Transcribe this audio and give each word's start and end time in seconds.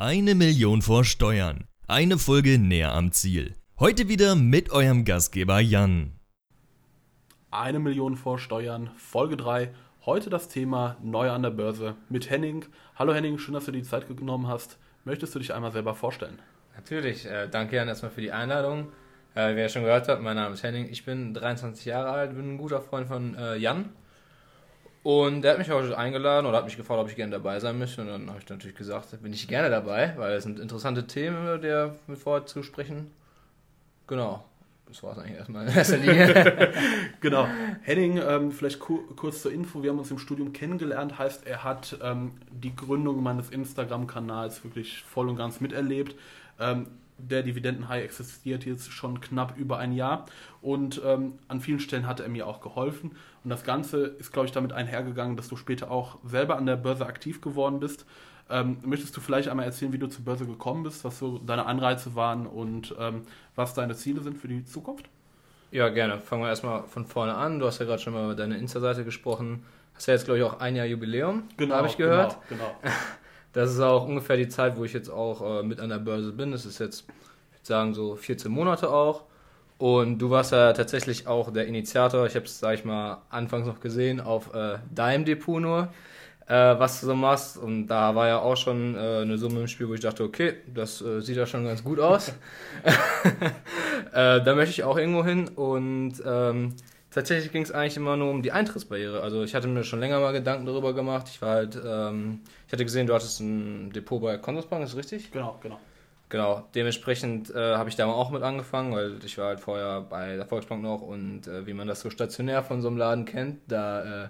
Eine 0.00 0.36
Million 0.36 0.80
vor 0.80 1.04
Steuern. 1.04 1.64
Eine 1.88 2.18
Folge 2.18 2.56
näher 2.56 2.92
am 2.92 3.10
Ziel. 3.10 3.56
Heute 3.80 4.08
wieder 4.08 4.36
mit 4.36 4.70
eurem 4.70 5.04
Gastgeber 5.04 5.58
Jan. 5.58 6.12
Eine 7.50 7.80
Million 7.80 8.14
vor 8.14 8.38
Steuern, 8.38 8.90
Folge 8.96 9.36
3. 9.36 9.74
Heute 10.06 10.30
das 10.30 10.46
Thema 10.46 10.96
neu 11.02 11.32
an 11.32 11.42
der 11.42 11.50
Börse 11.50 11.96
mit 12.08 12.30
Henning. 12.30 12.64
Hallo 12.94 13.12
Henning, 13.12 13.38
schön, 13.38 13.54
dass 13.54 13.64
du 13.64 13.72
die 13.72 13.82
Zeit 13.82 14.06
genommen 14.06 14.46
hast. 14.46 14.78
Möchtest 15.04 15.34
du 15.34 15.40
dich 15.40 15.52
einmal 15.52 15.72
selber 15.72 15.96
vorstellen? 15.96 16.38
Natürlich, 16.76 17.26
äh, 17.26 17.48
danke 17.48 17.74
Jan 17.74 17.88
erstmal 17.88 18.12
für 18.12 18.20
die 18.20 18.30
Einladung. 18.30 18.92
Äh, 19.34 19.56
wie 19.56 19.62
ihr 19.62 19.68
schon 19.68 19.82
gehört 19.82 20.06
habt, 20.06 20.22
mein 20.22 20.36
Name 20.36 20.54
ist 20.54 20.62
Henning, 20.62 20.86
ich 20.88 21.04
bin 21.04 21.34
23 21.34 21.86
Jahre 21.86 22.10
alt, 22.10 22.36
bin 22.36 22.54
ein 22.54 22.58
guter 22.58 22.80
Freund 22.80 23.08
von 23.08 23.34
äh, 23.34 23.56
Jan 23.56 23.88
und 25.02 25.42
der 25.42 25.52
hat 25.52 25.58
mich 25.58 25.70
heute 25.70 25.96
eingeladen 25.96 26.46
oder 26.46 26.58
hat 26.58 26.64
mich 26.64 26.76
gefragt, 26.76 27.00
ob 27.00 27.08
ich 27.08 27.16
gerne 27.16 27.32
dabei 27.32 27.60
sein 27.60 27.78
möchte. 27.78 28.00
Und 28.00 28.08
dann 28.08 28.28
habe 28.28 28.40
ich 28.40 28.48
natürlich 28.48 28.76
gesagt, 28.76 29.22
bin 29.22 29.32
ich 29.32 29.48
gerne 29.48 29.70
dabei, 29.70 30.14
weil 30.16 30.34
es 30.34 30.44
sind 30.44 30.58
interessante 30.58 31.06
Themen, 31.06 31.60
die 31.60 31.68
wir 31.68 31.94
vorher 32.16 32.46
zu 32.46 32.62
sprechen. 32.62 33.10
Genau. 34.06 34.44
Das 34.88 35.02
war 35.02 35.12
es 35.12 35.18
eigentlich 35.18 35.36
erstmal 35.36 35.68
in 35.68 35.76
erster 35.76 35.98
Linie. 35.98 36.72
genau. 37.20 37.46
Henning, 37.82 38.18
ähm, 38.26 38.52
vielleicht 38.52 38.80
ku 38.80 39.00
kurz 39.16 39.42
zur 39.42 39.52
Info. 39.52 39.82
Wir 39.82 39.90
haben 39.90 39.98
uns 39.98 40.10
im 40.10 40.18
Studium 40.18 40.54
kennengelernt. 40.54 41.18
Heißt, 41.18 41.46
er 41.46 41.62
hat 41.62 41.98
ähm, 42.02 42.32
die 42.50 42.74
Gründung 42.74 43.22
meines 43.22 43.50
Instagram-Kanals 43.50 44.64
wirklich 44.64 45.02
voll 45.02 45.28
und 45.28 45.36
ganz 45.36 45.60
miterlebt. 45.60 46.16
Ähm, 46.58 46.86
der 47.18 47.42
Dividendenhai 47.42 48.02
existiert 48.02 48.64
jetzt 48.64 48.90
schon 48.92 49.20
knapp 49.20 49.56
über 49.58 49.78
ein 49.78 49.92
Jahr 49.92 50.26
und 50.62 51.00
ähm, 51.04 51.34
an 51.48 51.60
vielen 51.60 51.80
Stellen 51.80 52.06
hat 52.06 52.20
er 52.20 52.28
mir 52.28 52.46
auch 52.46 52.60
geholfen. 52.60 53.12
Und 53.44 53.50
das 53.50 53.64
Ganze 53.64 54.06
ist, 54.06 54.32
glaube 54.32 54.46
ich, 54.46 54.52
damit 54.52 54.72
einhergegangen, 54.72 55.36
dass 55.36 55.48
du 55.48 55.56
später 55.56 55.90
auch 55.90 56.18
selber 56.24 56.56
an 56.56 56.66
der 56.66 56.76
Börse 56.76 57.06
aktiv 57.06 57.40
geworden 57.40 57.80
bist. 57.80 58.06
Ähm, 58.50 58.78
möchtest 58.82 59.16
du 59.16 59.20
vielleicht 59.20 59.48
einmal 59.48 59.66
erzählen, 59.66 59.92
wie 59.92 59.98
du 59.98 60.06
zur 60.06 60.24
Börse 60.24 60.46
gekommen 60.46 60.82
bist, 60.82 61.04
was 61.04 61.18
so 61.18 61.38
deine 61.38 61.66
Anreize 61.66 62.14
waren 62.14 62.46
und 62.46 62.94
ähm, 62.98 63.22
was 63.56 63.74
deine 63.74 63.94
Ziele 63.94 64.22
sind 64.22 64.38
für 64.38 64.48
die 64.48 64.64
Zukunft? 64.64 65.08
Ja, 65.70 65.90
gerne. 65.90 66.18
Fangen 66.18 66.42
wir 66.42 66.48
erstmal 66.48 66.84
von 66.84 67.04
vorne 67.04 67.34
an. 67.34 67.58
Du 67.58 67.66
hast 67.66 67.78
ja 67.78 67.84
gerade 67.84 68.00
schon 68.00 68.14
mal 68.14 68.24
über 68.24 68.34
deine 68.34 68.56
Insta-Seite 68.56 69.04
gesprochen. 69.04 69.64
Hast 69.94 70.06
ja 70.06 70.14
jetzt, 70.14 70.24
glaube 70.24 70.38
ich, 70.38 70.44
auch 70.44 70.60
ein 70.60 70.76
Jahr 70.76 70.86
Jubiläum, 70.86 71.42
genau, 71.56 71.74
habe 71.74 71.88
ich 71.88 71.96
gehört. 71.96 72.38
Genau, 72.48 72.64
genau. 72.82 72.94
Das 73.58 73.72
ist 73.72 73.80
auch 73.80 74.06
ungefähr 74.06 74.36
die 74.36 74.46
Zeit, 74.46 74.76
wo 74.76 74.84
ich 74.84 74.92
jetzt 74.92 75.10
auch 75.10 75.58
äh, 75.58 75.62
mit 75.64 75.80
an 75.80 75.88
der 75.88 75.98
Börse 75.98 76.30
bin. 76.30 76.52
Das 76.52 76.64
ist 76.64 76.78
jetzt, 76.78 77.00
ich 77.00 77.56
würde 77.56 77.66
sagen, 77.66 77.92
so 77.92 78.14
14 78.14 78.52
Monate 78.52 78.88
auch. 78.88 79.24
Und 79.78 80.20
du 80.20 80.30
warst 80.30 80.52
ja 80.52 80.72
tatsächlich 80.72 81.26
auch 81.26 81.52
der 81.52 81.66
Initiator. 81.66 82.24
Ich 82.24 82.36
habe 82.36 82.44
es, 82.44 82.60
sag 82.60 82.74
ich 82.74 82.84
mal, 82.84 83.20
anfangs 83.30 83.66
noch 83.66 83.80
gesehen 83.80 84.20
auf 84.20 84.54
äh, 84.54 84.78
deinem 84.94 85.24
Depot 85.24 85.60
nur, 85.60 85.88
äh, 86.46 86.54
was 86.54 87.00
du 87.00 87.06
so 87.06 87.16
machst. 87.16 87.56
Und 87.56 87.88
da 87.88 88.14
war 88.14 88.28
ja 88.28 88.38
auch 88.38 88.56
schon 88.56 88.94
äh, 88.94 89.22
eine 89.22 89.38
Summe 89.38 89.62
im 89.62 89.66
Spiel, 89.66 89.88
wo 89.88 89.94
ich 89.94 90.02
dachte, 90.02 90.22
okay, 90.22 90.54
das 90.72 91.02
äh, 91.02 91.20
sieht 91.20 91.36
ja 91.36 91.44
schon 91.44 91.64
ganz 91.64 91.82
gut 91.82 91.98
aus. 91.98 92.32
Äh, 94.12 94.40
da 94.42 94.54
möchte 94.54 94.70
ich 94.70 94.84
auch 94.84 94.96
irgendwo 94.96 95.24
hin. 95.24 95.48
Und 95.48 96.14
ähm, 96.24 96.74
tatsächlich 97.10 97.52
ging 97.52 97.62
es 97.62 97.72
eigentlich 97.72 97.96
immer 97.96 98.16
nur 98.16 98.30
um 98.30 98.42
die 98.42 98.52
Eintrittsbarriere. 98.52 99.22
Also 99.22 99.42
ich 99.42 99.54
hatte 99.54 99.68
mir 99.68 99.84
schon 99.84 100.00
länger 100.00 100.20
mal 100.20 100.32
Gedanken 100.32 100.66
darüber 100.66 100.94
gemacht. 100.94 101.28
Ich 101.30 101.40
war 101.42 101.50
halt, 101.50 101.80
ähm, 101.84 102.40
ich 102.66 102.72
hatte 102.72 102.84
gesehen, 102.84 103.06
du 103.06 103.14
hattest 103.14 103.40
ein 103.40 103.92
Depot 103.92 104.20
bei 104.20 104.38
Consorsbank, 104.38 104.84
ist 104.84 104.96
richtig? 104.96 105.30
Genau, 105.30 105.58
genau. 105.62 105.78
Genau, 106.30 106.68
dementsprechend 106.74 107.54
äh, 107.54 107.76
habe 107.76 107.88
ich 107.88 107.96
da 107.96 108.06
auch 108.06 108.30
mit 108.30 108.42
angefangen, 108.42 108.92
weil 108.92 109.18
ich 109.24 109.38
war 109.38 109.46
halt 109.46 109.60
vorher 109.60 110.02
bei 110.02 110.36
der 110.36 110.44
Volksbank 110.44 110.82
noch 110.82 111.00
und 111.00 111.46
äh, 111.46 111.66
wie 111.66 111.72
man 111.72 111.88
das 111.88 112.00
so 112.00 112.10
stationär 112.10 112.62
von 112.62 112.82
so 112.82 112.88
einem 112.88 112.98
Laden 112.98 113.24
kennt, 113.24 113.60
da, 113.66 114.24
äh, 114.24 114.28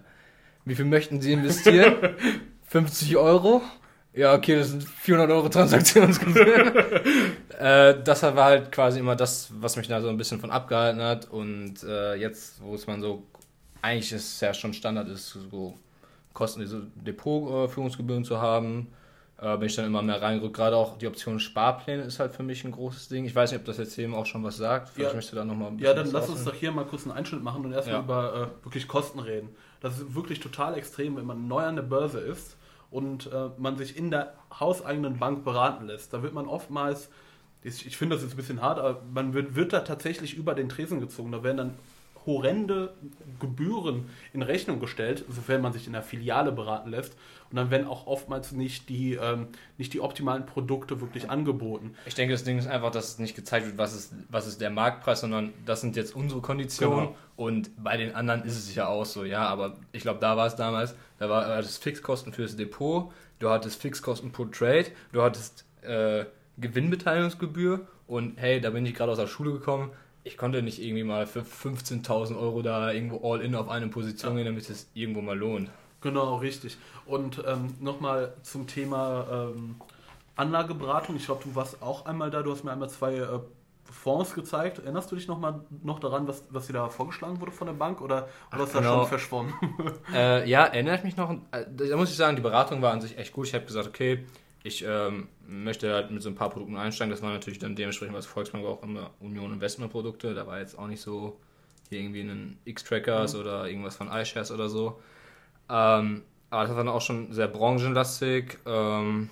wie 0.64 0.76
viel 0.76 0.84
möchten 0.84 1.20
Sie 1.20 1.32
investieren? 1.32 1.96
50 2.68 3.16
Euro? 3.16 3.62
Ja, 4.18 4.34
okay, 4.34 4.56
das 4.56 4.70
sind 4.70 4.82
400 4.82 5.30
Euro 5.30 5.48
Transaktionsgebühr. 5.48 6.74
äh, 7.60 8.02
das 8.02 8.24
war 8.24 8.44
halt 8.46 8.72
quasi 8.72 8.98
immer 8.98 9.14
das, 9.14 9.48
was 9.60 9.76
mich 9.76 9.86
da 9.86 10.02
so 10.02 10.08
ein 10.08 10.16
bisschen 10.16 10.40
von 10.40 10.50
abgehalten 10.50 11.00
hat. 11.00 11.30
Und 11.30 11.84
äh, 11.84 12.16
jetzt, 12.16 12.60
wo 12.60 12.74
es 12.74 12.88
man 12.88 13.00
so, 13.00 13.22
eigentlich 13.80 14.10
ist 14.10 14.34
es 14.34 14.40
ja 14.40 14.52
schon 14.52 14.74
Standard 14.74 15.06
ist, 15.06 15.28
so 15.28 15.78
kostenlose 16.32 16.88
Depotführungsgebühren 16.96 18.24
zu 18.24 18.40
haben, 18.40 18.88
äh, 19.40 19.56
bin 19.56 19.68
ich 19.68 19.76
dann 19.76 19.86
immer 19.86 20.02
mehr 20.02 20.20
reingerückt. 20.20 20.56
Gerade 20.56 20.74
auch 20.74 20.98
die 20.98 21.06
Option 21.06 21.38
Sparpläne 21.38 22.02
ist 22.02 22.18
halt 22.18 22.34
für 22.34 22.42
mich 22.42 22.64
ein 22.64 22.72
großes 22.72 23.06
Ding. 23.06 23.24
Ich 23.24 23.36
weiß 23.36 23.52
nicht, 23.52 23.60
ob 23.60 23.66
das 23.66 23.78
jetzt 23.78 23.96
eben 24.00 24.16
auch 24.16 24.26
schon 24.26 24.42
was 24.42 24.56
sagt. 24.56 24.88
Vielleicht 24.88 25.12
ja. 25.12 25.14
möchtest 25.14 25.32
du 25.32 25.36
da 25.36 25.44
nochmal 25.44 25.70
Ja, 25.78 25.94
dann 25.94 26.10
lass 26.10 26.28
uns 26.28 26.42
doch 26.42 26.54
hier 26.54 26.72
mal 26.72 26.86
kurz 26.86 27.04
einen 27.04 27.16
Einschnitt 27.16 27.44
machen 27.44 27.64
und 27.64 27.72
erstmal 27.72 27.98
ja. 27.98 28.02
über 28.02 28.34
äh, 28.34 28.64
wirklich 28.64 28.88
Kosten 28.88 29.20
reden. 29.20 29.50
Das 29.80 30.00
ist 30.00 30.12
wirklich 30.12 30.40
total 30.40 30.76
extrem, 30.76 31.16
wenn 31.16 31.24
man 31.24 31.46
neu 31.46 31.62
an 31.62 31.76
der 31.76 31.84
Börse 31.84 32.18
ist 32.18 32.57
und 32.90 33.30
äh, 33.32 33.50
man 33.58 33.76
sich 33.76 33.96
in 33.96 34.10
der 34.10 34.34
hauseigenen 34.58 35.18
Bank 35.18 35.44
beraten 35.44 35.86
lässt. 35.86 36.12
Da 36.12 36.22
wird 36.22 36.34
man 36.34 36.46
oftmals, 36.46 37.10
ich, 37.62 37.86
ich 37.86 37.96
finde 37.96 38.16
das 38.16 38.22
jetzt 38.22 38.34
ein 38.34 38.36
bisschen 38.36 38.62
hart, 38.62 38.78
aber 38.78 39.02
man 39.12 39.34
wird, 39.34 39.54
wird 39.54 39.72
da 39.72 39.80
tatsächlich 39.80 40.34
über 40.34 40.54
den 40.54 40.68
Tresen 40.68 41.00
gezogen. 41.00 41.32
Da 41.32 41.42
werden 41.42 41.56
dann 41.56 41.74
horrende 42.28 42.94
Gebühren 43.40 44.10
in 44.32 44.42
Rechnung 44.42 44.80
gestellt, 44.80 45.24
sofern 45.28 45.62
man 45.62 45.72
sich 45.72 45.86
in 45.86 45.94
der 45.94 46.02
Filiale 46.02 46.52
beraten 46.52 46.90
lässt. 46.90 47.14
Und 47.50 47.56
dann 47.56 47.70
werden 47.70 47.86
auch 47.86 48.06
oftmals 48.06 48.52
nicht 48.52 48.90
die, 48.90 49.14
ähm, 49.14 49.48
nicht 49.78 49.94
die 49.94 50.00
optimalen 50.00 50.44
Produkte 50.44 51.00
wirklich 51.00 51.30
angeboten. 51.30 51.94
Ich 52.04 52.14
denke, 52.14 52.34
das 52.34 52.44
Ding 52.44 52.58
ist 52.58 52.66
einfach, 52.66 52.90
dass 52.90 53.18
nicht 53.18 53.34
gezeigt 53.34 53.66
wird, 53.66 53.78
was 53.78 53.94
ist, 53.94 54.12
was 54.28 54.46
ist 54.46 54.60
der 54.60 54.68
Marktpreis, 54.68 55.20
sondern 55.20 55.54
das 55.64 55.80
sind 55.80 55.96
jetzt 55.96 56.14
unsere 56.14 56.42
Konditionen. 56.42 57.06
Genau. 57.06 57.16
Und 57.36 57.70
bei 57.82 57.96
den 57.96 58.14
anderen 58.14 58.44
ist 58.44 58.58
es 58.58 58.74
ja 58.74 58.88
auch 58.88 59.06
so, 59.06 59.24
ja. 59.24 59.46
Aber 59.48 59.76
ich 59.92 60.02
glaube, 60.02 60.20
da 60.20 60.36
war 60.36 60.46
es 60.46 60.56
damals, 60.56 60.94
da 61.18 61.28
war 61.28 61.46
das 61.56 61.76
Fixkosten 61.78 62.32
für 62.32 62.42
das 62.42 62.56
Depot, 62.56 63.12
du 63.38 63.50
hattest 63.50 63.80
Fixkosten 63.80 64.32
pro 64.32 64.46
Trade, 64.46 64.86
du 65.12 65.22
hattest 65.22 65.64
äh, 65.82 66.24
Gewinnbeteiligungsgebühr 66.58 67.86
und 68.06 68.36
hey, 68.36 68.60
da 68.60 68.70
bin 68.70 68.86
ich 68.86 68.94
gerade 68.94 69.12
aus 69.12 69.18
der 69.18 69.26
Schule 69.26 69.52
gekommen, 69.52 69.90
ich 70.24 70.36
konnte 70.36 70.62
nicht 70.62 70.80
irgendwie 70.82 71.04
mal 71.04 71.26
für 71.26 71.40
15.000 71.40 72.38
Euro 72.38 72.62
da 72.62 72.92
irgendwo 72.92 73.32
all 73.32 73.40
in 73.40 73.54
auf 73.54 73.68
eine 73.68 73.88
Position 73.88 74.36
gehen, 74.36 74.44
damit 74.44 74.68
es 74.68 74.88
irgendwo 74.94 75.22
mal 75.22 75.36
lohnt. 75.36 75.70
Genau, 76.00 76.36
richtig. 76.36 76.76
Und 77.06 77.42
ähm, 77.46 77.74
nochmal 77.80 78.34
zum 78.42 78.66
Thema 78.66 79.26
ähm, 79.54 79.76
Anlageberatung. 80.36 81.16
Ich 81.16 81.24
glaube, 81.24 81.42
du 81.44 81.54
warst 81.54 81.82
auch 81.82 82.06
einmal 82.06 82.30
da, 82.30 82.42
du 82.42 82.52
hast 82.52 82.62
mir 82.62 82.72
einmal 82.72 82.90
zwei 82.90 83.14
äh, 83.14 83.40
Fonds 83.90 84.34
gezeigt. 84.34 84.78
Erinnerst 84.78 85.10
du 85.10 85.16
dich 85.16 85.28
noch 85.28 85.38
mal 85.38 85.64
noch 85.82 85.98
daran, 85.98 86.28
was, 86.28 86.44
was 86.50 86.66
dir 86.66 86.74
da 86.74 86.88
vorgeschlagen 86.88 87.40
wurde 87.40 87.52
von 87.52 87.66
der 87.66 87.74
Bank 87.74 88.00
oder, 88.00 88.28
oder 88.52 88.64
ist 88.64 88.74
das 88.74 88.82
genau. 88.82 89.00
schon 89.00 89.08
verschwommen? 89.08 89.54
Äh, 90.12 90.48
ja, 90.48 90.64
erinnere 90.64 90.96
ich 90.96 91.04
mich 91.04 91.16
noch. 91.16 91.30
Äh, 91.50 91.66
da 91.70 91.96
muss 91.96 92.10
ich 92.10 92.16
sagen, 92.16 92.36
die 92.36 92.42
Beratung 92.42 92.80
war 92.82 92.92
an 92.92 93.00
sich 93.00 93.18
echt 93.18 93.32
gut. 93.32 93.46
Ich 93.46 93.54
habe 93.54 93.64
gesagt, 93.64 93.86
okay, 93.86 94.24
ich 94.62 94.84
ähm, 94.86 95.28
möchte 95.46 95.92
halt 95.92 96.10
mit 96.10 96.22
so 96.22 96.28
ein 96.28 96.34
paar 96.34 96.50
Produkten 96.50 96.76
einsteigen. 96.76 97.10
Das 97.10 97.22
war 97.22 97.32
natürlich 97.32 97.58
dann 97.58 97.76
dementsprechend, 97.76 98.14
was 98.14 98.26
Volksbank 98.26 98.64
auch 98.64 98.82
immer 98.82 99.10
Union 99.20 99.52
Investmentprodukte. 99.52 100.34
Da 100.34 100.46
war 100.46 100.58
jetzt 100.58 100.78
auch 100.78 100.86
nicht 100.86 101.00
so 101.00 101.38
hier 101.88 102.00
irgendwie 102.00 102.20
ein 102.20 102.58
X-Trackers 102.64 103.34
mhm. 103.34 103.40
oder 103.40 103.68
irgendwas 103.68 103.96
von 103.96 104.08
iShares 104.08 104.50
oder 104.50 104.68
so. 104.68 105.00
Ähm, 105.68 106.22
aber 106.50 106.62
das 106.62 106.70
war 106.70 106.78
dann 106.78 106.88
auch 106.88 107.02
schon 107.02 107.32
sehr 107.32 107.48
branchenlastig. 107.48 108.58
Ähm, 108.66 109.30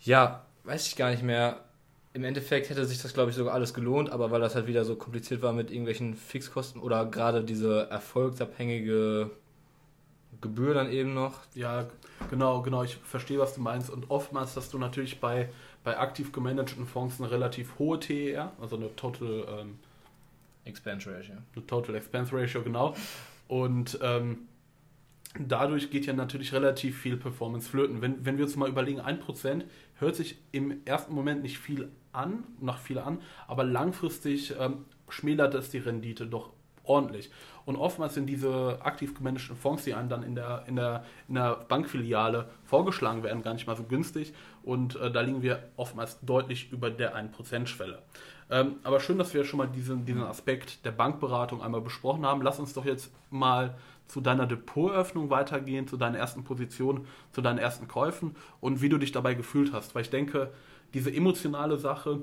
ja, 0.00 0.46
weiß 0.64 0.86
ich 0.86 0.96
gar 0.96 1.10
nicht 1.10 1.22
mehr. 1.22 1.64
Im 2.14 2.24
Endeffekt 2.24 2.70
hätte 2.70 2.84
sich 2.84 3.00
das, 3.00 3.12
glaube 3.12 3.30
ich, 3.30 3.36
sogar 3.36 3.54
alles 3.54 3.74
gelohnt, 3.74 4.10
aber 4.10 4.30
weil 4.30 4.40
das 4.40 4.54
halt 4.54 4.66
wieder 4.66 4.84
so 4.84 4.96
kompliziert 4.96 5.42
war 5.42 5.52
mit 5.52 5.70
irgendwelchen 5.70 6.14
Fixkosten 6.14 6.80
oder 6.80 7.04
gerade 7.06 7.44
diese 7.44 7.88
erfolgsabhängige 7.90 9.30
Gebühr 10.40 10.74
dann 10.74 10.90
eben 10.90 11.14
noch. 11.14 11.40
Ja, 11.54 11.88
genau, 12.30 12.62
genau. 12.62 12.82
Ich 12.82 12.96
verstehe, 12.96 13.38
was 13.38 13.54
du 13.54 13.60
meinst. 13.60 13.90
Und 13.90 14.10
oftmals 14.10 14.56
hast 14.56 14.72
du 14.72 14.78
natürlich 14.78 15.20
bei, 15.20 15.48
bei 15.84 15.98
aktiv 15.98 16.32
gemanagten 16.32 16.86
Fonds 16.86 17.20
eine 17.20 17.30
relativ 17.30 17.78
hohe 17.78 17.98
TER, 17.98 18.52
also 18.60 18.76
eine 18.76 18.94
Total 18.96 19.44
ähm, 19.60 19.78
Expense 20.64 21.10
Ratio. 21.10 21.34
Eine 21.54 21.66
Total 21.66 21.94
Expense 21.96 22.34
Ratio, 22.34 22.62
genau. 22.62 22.94
Und 23.48 23.98
ähm, 24.02 24.48
dadurch 25.38 25.90
geht 25.90 26.06
ja 26.06 26.12
natürlich 26.12 26.52
relativ 26.52 26.98
viel 26.98 27.16
Performance 27.16 27.68
flöten. 27.68 28.00
Wenn, 28.00 28.24
wenn 28.24 28.38
wir 28.38 28.44
uns 28.44 28.56
mal 28.56 28.68
überlegen, 28.68 29.00
1% 29.00 29.64
hört 29.98 30.16
sich 30.16 30.38
im 30.52 30.84
ersten 30.84 31.14
Moment 31.14 31.42
nicht 31.42 31.58
viel 31.58 31.90
an, 32.18 32.44
nach 32.60 32.78
viel 32.78 32.98
an, 32.98 33.20
aber 33.46 33.64
langfristig 33.64 34.54
ähm, 34.58 34.84
schmälert 35.08 35.54
es 35.54 35.70
die 35.70 35.78
Rendite 35.78 36.26
doch 36.26 36.50
ordentlich. 36.84 37.30
Und 37.64 37.76
oftmals 37.76 38.14
sind 38.14 38.26
diese 38.26 38.78
aktiv 38.80 39.14
gemanagten 39.14 39.56
Fonds, 39.56 39.84
die 39.84 39.94
einem 39.94 40.08
dann 40.08 40.22
in 40.22 40.34
der, 40.34 40.64
in 40.66 40.76
der, 40.76 41.04
in 41.28 41.34
der 41.34 41.56
Bankfiliale 41.68 42.48
vorgeschlagen 42.64 43.22
werden, 43.22 43.42
gar 43.42 43.52
nicht 43.52 43.66
mal 43.66 43.76
so 43.76 43.82
günstig. 43.82 44.32
Und 44.62 44.96
äh, 44.96 45.10
da 45.10 45.20
liegen 45.20 45.42
wir 45.42 45.68
oftmals 45.76 46.18
deutlich 46.22 46.72
über 46.72 46.90
der 46.90 47.14
1%-Schwelle. 47.14 48.02
Ähm, 48.50 48.76
aber 48.82 49.00
schön, 49.00 49.18
dass 49.18 49.34
wir 49.34 49.44
schon 49.44 49.58
mal 49.58 49.68
diesen, 49.68 50.06
diesen 50.06 50.22
Aspekt 50.22 50.84
der 50.86 50.92
Bankberatung 50.92 51.62
einmal 51.62 51.82
besprochen 51.82 52.24
haben. 52.24 52.40
Lass 52.40 52.58
uns 52.58 52.72
doch 52.72 52.86
jetzt 52.86 53.12
mal 53.30 53.76
zu 54.06 54.22
deiner 54.22 54.46
Depoteröffnung 54.46 55.28
weitergehen, 55.28 55.86
zu 55.86 55.98
deiner 55.98 56.16
ersten 56.16 56.44
Position, 56.44 57.06
zu 57.32 57.42
deinen 57.42 57.58
ersten 57.58 57.88
Käufen 57.88 58.34
und 58.60 58.80
wie 58.80 58.88
du 58.88 58.96
dich 58.96 59.12
dabei 59.12 59.34
gefühlt 59.34 59.74
hast. 59.74 59.94
Weil 59.94 60.02
ich 60.02 60.10
denke, 60.10 60.50
diese 60.94 61.12
emotionale 61.12 61.78
Sache, 61.78 62.20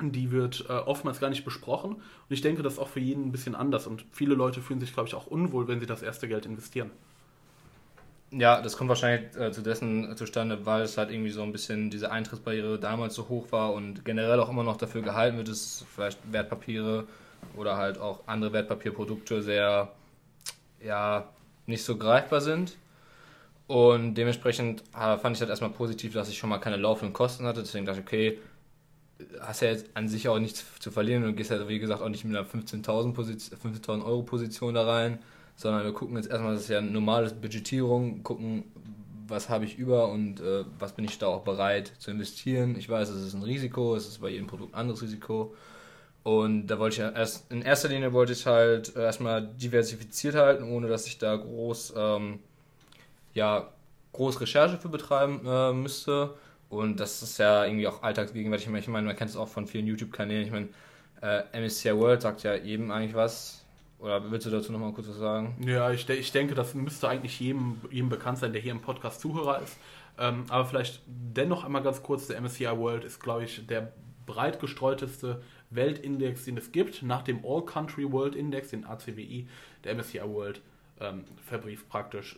die 0.00 0.30
wird 0.30 0.66
äh, 0.68 0.72
oftmals 0.72 1.20
gar 1.20 1.30
nicht 1.30 1.44
besprochen. 1.44 1.94
Und 1.94 2.02
ich 2.28 2.40
denke, 2.40 2.62
das 2.62 2.74
ist 2.74 2.78
auch 2.78 2.88
für 2.88 3.00
jeden 3.00 3.26
ein 3.26 3.32
bisschen 3.32 3.54
anders. 3.54 3.86
Und 3.86 4.04
viele 4.12 4.34
Leute 4.34 4.60
fühlen 4.60 4.80
sich, 4.80 4.92
glaube 4.92 5.08
ich, 5.08 5.14
auch 5.14 5.26
unwohl, 5.26 5.68
wenn 5.68 5.80
sie 5.80 5.86
das 5.86 6.02
erste 6.02 6.28
Geld 6.28 6.46
investieren. 6.46 6.90
Ja, 8.30 8.60
das 8.60 8.76
kommt 8.76 8.90
wahrscheinlich 8.90 9.34
äh, 9.36 9.50
zu 9.52 9.62
dessen 9.62 10.14
zustande, 10.16 10.66
weil 10.66 10.82
es 10.82 10.98
halt 10.98 11.10
irgendwie 11.10 11.30
so 11.30 11.42
ein 11.42 11.50
bisschen 11.50 11.88
diese 11.88 12.10
Eintrittsbarriere 12.10 12.78
damals 12.78 13.14
so 13.14 13.28
hoch 13.28 13.50
war 13.52 13.72
und 13.72 14.04
generell 14.04 14.38
auch 14.38 14.50
immer 14.50 14.64
noch 14.64 14.76
dafür 14.76 15.00
gehalten 15.00 15.38
wird, 15.38 15.48
dass 15.48 15.86
vielleicht 15.94 16.18
Wertpapiere 16.30 17.06
oder 17.56 17.76
halt 17.76 17.98
auch 17.98 18.20
andere 18.26 18.52
Wertpapierprodukte 18.52 19.42
sehr, 19.42 19.92
ja, 20.84 21.26
nicht 21.66 21.82
so 21.84 21.96
greifbar 21.96 22.42
sind. 22.42 22.76
Und 23.68 24.14
dementsprechend 24.14 24.82
äh, 24.94 25.16
fand 25.18 25.36
ich 25.36 25.40
das 25.40 25.48
erstmal 25.48 25.70
positiv, 25.70 26.14
dass 26.14 26.28
ich 26.28 26.38
schon 26.38 26.50
mal 26.50 26.58
keine 26.58 26.76
laufenden 26.76 27.12
Kosten 27.12 27.46
hatte. 27.46 27.60
Deswegen 27.60 27.86
dachte 27.86 28.00
ich, 28.00 28.06
okay, 28.06 28.38
hast 29.40 29.62
ja 29.62 29.68
jetzt 29.68 29.86
an 29.94 30.08
sich 30.08 30.28
auch 30.28 30.38
nichts 30.38 30.64
zu 30.80 30.90
verlieren 30.90 31.24
und 31.24 31.36
gehst 31.36 31.50
ja, 31.50 31.68
wie 31.68 31.78
gesagt, 31.78 32.02
auch 32.02 32.08
nicht 32.08 32.24
mit 32.24 32.36
einer 32.36 32.46
15.000 32.46 33.56
15 33.56 34.02
Euro 34.02 34.22
Position 34.22 34.74
da 34.74 34.84
rein 34.84 35.20
sondern 35.58 35.84
wir 35.84 35.92
gucken 35.92 36.16
jetzt 36.16 36.30
erstmal, 36.30 36.54
das 36.54 36.62
ist 36.62 36.68
ja 36.68 36.78
eine 36.78 36.90
normale 36.90 37.30
Budgetierung, 37.30 38.22
gucken, 38.22 38.62
was 39.26 39.48
habe 39.48 39.64
ich 39.64 39.76
über 39.76 40.08
und 40.08 40.40
äh, 40.40 40.64
was 40.78 40.92
bin 40.92 41.04
ich 41.04 41.18
da 41.18 41.26
auch 41.26 41.42
bereit 41.42 41.92
zu 41.98 42.12
investieren. 42.12 42.76
Ich 42.78 42.88
weiß, 42.88 43.08
es 43.08 43.26
ist 43.26 43.34
ein 43.34 43.42
Risiko, 43.42 43.96
es 43.96 44.06
ist 44.06 44.20
bei 44.20 44.30
jedem 44.30 44.46
Produkt 44.46 44.72
ein 44.72 44.80
anderes 44.80 45.02
Risiko. 45.02 45.54
Und 46.22 46.68
da 46.68 46.78
wollte 46.78 46.94
ich 46.94 47.00
ja 47.00 47.10
erst, 47.10 47.50
in 47.50 47.62
erster 47.62 47.88
Linie 47.88 48.12
wollte 48.12 48.34
ich 48.34 48.46
halt 48.46 48.94
erstmal 48.94 49.48
diversifiziert 49.48 50.36
halten, 50.36 50.62
ohne 50.62 50.86
dass 50.86 51.08
ich 51.08 51.18
da 51.18 51.34
groß, 51.34 51.94
ähm, 51.96 52.38
ja, 53.34 53.68
groß 54.12 54.40
Recherche 54.40 54.78
für 54.78 54.88
betreiben 54.88 55.40
äh, 55.46 55.72
müsste. 55.72 56.34
Und 56.68 57.00
das 57.00 57.22
ist 57.22 57.38
ja 57.38 57.64
irgendwie 57.64 57.86
auch 57.86 58.02
alltagsgegenwärtig. 58.02 58.66
Ich 58.66 58.88
meine, 58.88 59.06
man 59.06 59.16
kennt 59.16 59.30
es 59.30 59.36
auch 59.36 59.48
von 59.48 59.66
vielen 59.66 59.86
YouTube-Kanälen. 59.86 60.44
Ich 60.44 60.52
meine, 60.52 60.68
äh, 61.22 61.60
MSCI 61.60 61.96
World 61.96 62.22
sagt 62.22 62.42
ja 62.42 62.56
eben 62.56 62.90
eigentlich 62.90 63.14
was. 63.14 63.64
Oder 63.98 64.30
willst 64.30 64.46
du 64.46 64.50
dazu 64.50 64.70
nochmal 64.70 64.92
kurz 64.92 65.08
was 65.08 65.16
sagen? 65.16 65.56
Ja, 65.66 65.90
ich, 65.90 66.08
ich 66.08 66.30
denke, 66.30 66.54
das 66.54 66.74
müsste 66.74 67.08
eigentlich 67.08 67.40
jedem, 67.40 67.80
jedem 67.90 68.08
bekannt 68.08 68.38
sein, 68.38 68.52
der 68.52 68.62
hier 68.62 68.72
im 68.72 68.80
Podcast 68.80 69.20
Zuhörer 69.20 69.60
ist. 69.60 69.76
Ähm, 70.18 70.44
aber 70.48 70.66
vielleicht 70.66 71.02
dennoch 71.06 71.64
einmal 71.64 71.82
ganz 71.82 72.02
kurz, 72.02 72.26
der 72.26 72.40
MSCI 72.40 72.66
World 72.76 73.04
ist, 73.04 73.20
glaube 73.20 73.44
ich, 73.44 73.66
der 73.66 73.92
breit 74.26 74.60
gestreuteste 74.60 75.42
Weltindex, 75.70 76.44
den 76.44 76.56
es 76.56 76.70
gibt. 76.70 77.02
Nach 77.02 77.22
dem 77.22 77.44
All 77.44 77.64
Country 77.64 78.10
World 78.10 78.34
Index, 78.36 78.70
den 78.70 78.84
ACWI, 78.84 79.48
der 79.84 79.94
MSCI 79.94 80.22
World 80.22 80.60
ähm, 81.00 81.24
verbrieft 81.44 81.88
praktisch 81.88 82.36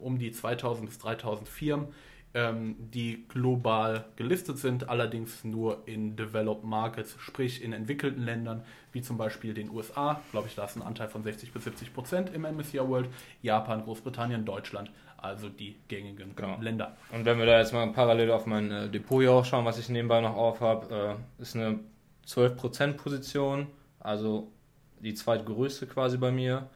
um 0.00 0.18
die 0.18 0.32
2000 0.32 0.88
bis 0.88 0.98
3000 0.98 1.48
Firmen 1.48 1.88
ähm, 2.32 2.76
die 2.78 3.24
global 3.28 4.04
gelistet 4.16 4.58
sind, 4.58 4.88
allerdings 4.88 5.42
nur 5.42 5.82
in 5.86 6.14
Developed 6.14 6.64
Markets, 6.64 7.16
sprich 7.18 7.62
in 7.62 7.72
entwickelten 7.72 8.22
Ländern, 8.22 8.62
wie 8.92 9.02
zum 9.02 9.18
Beispiel 9.18 9.52
den 9.52 9.70
USA, 9.70 10.20
glaube 10.30 10.46
ich, 10.46 10.54
da 10.54 10.64
ist 10.64 10.76
ein 10.76 10.82
Anteil 10.82 11.08
von 11.08 11.22
60 11.24 11.52
bis 11.52 11.64
70 11.64 11.92
Prozent 11.92 12.32
im 12.32 12.42
MSCI 12.42 12.78
World, 12.78 13.08
Japan, 13.42 13.82
Großbritannien, 13.82 14.44
Deutschland, 14.44 14.92
also 15.16 15.48
die 15.48 15.76
gängigen 15.88 16.36
genau. 16.36 16.60
Länder. 16.60 16.96
Und 17.12 17.24
wenn 17.24 17.38
wir 17.38 17.46
da 17.46 17.58
jetzt 17.58 17.72
mal 17.72 17.88
parallel 17.92 18.30
auf 18.30 18.46
mein 18.46 18.70
äh, 18.70 18.88
Depot 18.88 19.20
hier 19.20 19.32
auch 19.32 19.44
schauen, 19.44 19.64
was 19.64 19.78
ich 19.78 19.88
nebenbei 19.88 20.20
noch 20.20 20.36
auf 20.36 20.60
habe, 20.60 21.18
äh, 21.38 21.42
ist 21.42 21.56
eine 21.56 21.80
12% 22.28 22.92
Position, 22.92 23.66
also 23.98 24.52
die 25.00 25.14
zweitgrößte 25.14 25.88
quasi 25.88 26.16
bei 26.16 26.30
mir. 26.30 26.68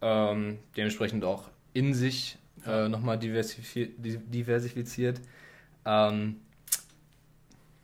Ähm, 0.00 0.58
dementsprechend 0.76 1.24
auch 1.24 1.48
in 1.72 1.94
sich 1.94 2.38
äh, 2.66 2.88
nochmal 2.88 3.18
diversifiziert. 3.18 5.20
Ähm, 5.84 6.36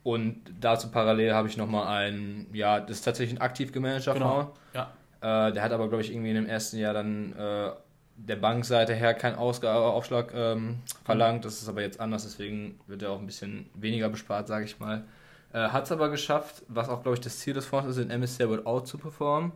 und 0.03 0.41
dazu 0.61 0.91
parallel 0.91 1.35
habe 1.35 1.49
ich 1.49 1.57
nochmal 1.57 1.87
einen, 1.87 2.47
ja, 2.53 2.81
das 2.81 2.99
ist 2.99 3.03
tatsächlich 3.03 3.39
ein 3.39 3.43
aktiv 3.43 3.73
gemanagter 3.73 4.15
genau. 4.15 4.45
Fonds. 4.45 4.61
Ja. 4.75 5.49
Äh, 5.49 5.53
der 5.53 5.63
hat 5.63 5.73
aber, 5.73 5.89
glaube 5.89 6.03
ich, 6.03 6.11
irgendwie 6.11 6.31
in 6.31 6.37
dem 6.37 6.47
ersten 6.47 6.79
Jahr 6.79 6.95
dann 6.95 7.35
äh, 7.35 7.71
der 8.17 8.37
Bankseite 8.37 8.95
her 8.95 9.15
keinen 9.15 9.37
Aufschlag 9.37 10.33
ähm, 10.35 10.79
verlangt. 11.05 11.45
Das 11.45 11.61
ist 11.61 11.69
aber 11.69 11.83
jetzt 11.83 12.01
anders, 12.01 12.23
deswegen 12.23 12.81
wird 12.87 13.03
er 13.03 13.11
auch 13.11 13.19
ein 13.19 13.27
bisschen 13.27 13.69
weniger 13.75 14.09
bespart, 14.09 14.49
sage 14.49 14.65
ich 14.65 14.79
mal. 14.79 15.05
Äh, 15.53 15.69
hat 15.69 15.85
es 15.85 15.93
aber 15.93 16.09
geschafft, 16.09 16.63
was 16.69 16.89
auch, 16.89 17.03
glaube 17.03 17.17
ich, 17.17 17.21
das 17.21 17.39
Ziel 17.39 17.55
des 17.55 17.67
Fonds 17.67 17.89
ist, 17.89 17.99
in 17.99 18.09
MSCI 18.09 18.49
World 18.49 18.67
Out 18.67 18.89
zu 18.89 18.99
performen. 18.99 19.53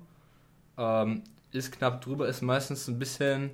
Ähm, 0.76 1.22
ist 1.52 1.72
knapp 1.72 2.00
drüber, 2.00 2.26
ist 2.26 2.42
meistens 2.42 2.88
ein 2.88 2.98
bisschen 2.98 3.52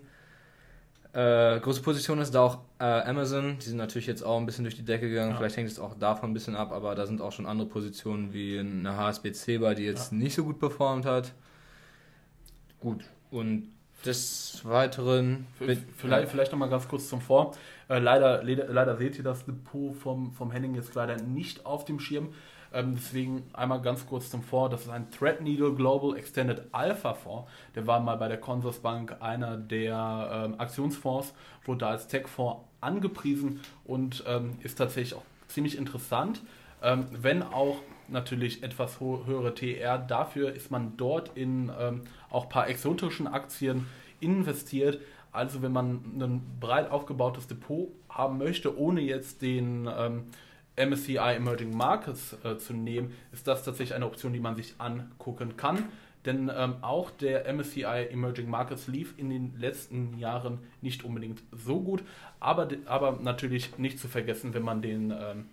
äh, 1.13 1.59
große 1.59 1.83
Position 1.83 2.21
ist 2.21 2.35
da 2.35 2.41
auch 2.41 2.59
äh, 2.79 2.85
Amazon. 2.85 3.59
Die 3.59 3.69
sind 3.69 3.79
natürlich 3.79 4.07
jetzt 4.07 4.23
auch 4.23 4.39
ein 4.39 4.47
bisschen 4.47 4.65
durch 4.65 4.77
die 4.77 4.85
Decke 4.85 5.09
gegangen. 5.09 5.33
Ja. 5.33 5.37
Vielleicht 5.37 5.57
hängt 5.57 5.69
es 5.69 5.79
auch 5.79 5.95
davon 5.95 6.31
ein 6.31 6.35
bisschen 6.35 6.55
ab, 6.55 6.73
aber 6.73 6.95
da 6.95 7.07
sind 7.07 7.21
auch 7.21 7.33
schon 7.33 7.47
andere 7.47 7.69
Positionen 7.69 8.33
wie 8.33 8.59
eine 8.59 8.97
HSBC 8.97 9.59
bei, 9.61 9.75
die 9.75 9.85
jetzt 9.85 10.13
ja. 10.13 10.19
nicht 10.19 10.35
so 10.35 10.45
gut 10.45 10.59
performt 10.59 11.07
hat. 11.07 11.33
Gut. 12.79 13.05
Und 13.31 13.69
des 14.05 14.61
Weiteren. 14.65 15.47
Vielleicht, 15.59 16.31
vielleicht 16.31 16.53
nochmal 16.53 16.71
ganz 16.71 16.89
kurz 16.89 17.09
zum 17.09 17.21
Vor. 17.21 17.53
Äh, 17.89 17.99
leider, 17.99 18.43
leider 18.43 18.97
seht 18.97 19.19
ihr 19.19 19.25
das 19.25 19.45
Depot 19.45 19.95
vom, 19.95 20.33
vom 20.33 20.51
Henning 20.51 20.75
jetzt 20.75 20.95
leider 20.95 21.17
nicht 21.17 21.67
auf 21.67 21.85
dem 21.85 22.01
Schirm. 22.01 22.33
Ähm, 22.73 22.95
deswegen 22.97 23.45
einmal 23.53 23.81
ganz 23.83 24.07
kurz 24.07 24.31
zum 24.31 24.43
Fonds. 24.43 24.73
Das 24.73 24.83
ist 24.83 24.91
ein 24.91 25.11
Threadneedle 25.11 25.75
Global 25.75 26.17
Extended 26.17 26.63
Alpha 26.73 27.15
Fonds. 27.15 27.51
Der 27.75 27.87
war 27.87 28.01
mal 28.01 28.17
bei 28.17 28.29
der 28.29 28.39
Consorsbank 28.39 29.17
einer 29.21 29.57
der 29.57 30.47
ähm, 30.47 30.61
Aktionsfonds, 30.61 31.35
wurde 31.65 31.87
als 31.87 32.07
Tech-Fonds 32.09 32.61
angepriesen 32.81 33.61
und 33.85 34.25
ähm, 34.27 34.57
ist 34.63 34.77
tatsächlich 34.77 35.15
auch 35.15 35.25
ziemlich 35.49 35.77
interessant. 35.77 36.43
Ähm, 36.83 37.07
wenn 37.11 37.43
auch 37.43 37.77
natürlich 38.11 38.63
etwas 38.63 39.01
höhere 39.01 39.55
TR. 39.55 39.99
Dafür 39.99 40.53
ist 40.53 40.71
man 40.71 40.97
dort 40.97 41.37
in 41.37 41.71
ähm, 41.79 42.03
auch 42.29 42.45
ein 42.45 42.49
paar 42.49 42.69
exotischen 42.69 43.27
Aktien 43.27 43.87
investiert. 44.21 45.01
Also 45.33 45.63
wenn 45.63 45.73
man 45.73 46.01
ein 46.19 46.59
breit 46.59 46.91
aufgebautes 46.91 47.47
Depot 47.47 47.89
haben 48.09 48.39
möchte, 48.39 48.77
ohne 48.77 49.01
jetzt 49.01 49.43
den 49.43 49.89
ähm, 49.93 50.25
MSCI 50.87 51.17
Emerging 51.37 51.77
Markets 51.77 52.37
äh, 52.45 52.57
zu 52.57 52.73
nehmen, 52.73 53.13
ist 53.33 53.47
das 53.47 53.65
tatsächlich 53.65 53.95
eine 53.95 54.07
Option, 54.07 54.33
die 54.33 54.41
man 54.41 54.57
sich 54.57 54.75
angucken 54.79 55.57
kann. 55.57 55.89
Denn 56.27 56.51
ähm, 56.55 56.77
auch 56.83 57.11
der 57.11 57.51
MSCI 57.53 58.09
Emerging 58.11 58.51
Markets 58.51 58.89
lief 58.89 59.15
in 59.17 59.31
den 59.31 59.59
letzten 59.59 60.19
Jahren 60.19 60.59
nicht 60.83 61.03
unbedingt 61.05 61.43
so 61.51 61.81
gut, 61.81 62.03
aber, 62.41 62.69
aber 62.85 63.19
natürlich 63.23 63.79
nicht 63.79 63.99
zu 63.99 64.07
vergessen, 64.07 64.53
wenn 64.53 64.63
man 64.63 64.83
den, 64.83 65.11
ähm, 65.11 65.47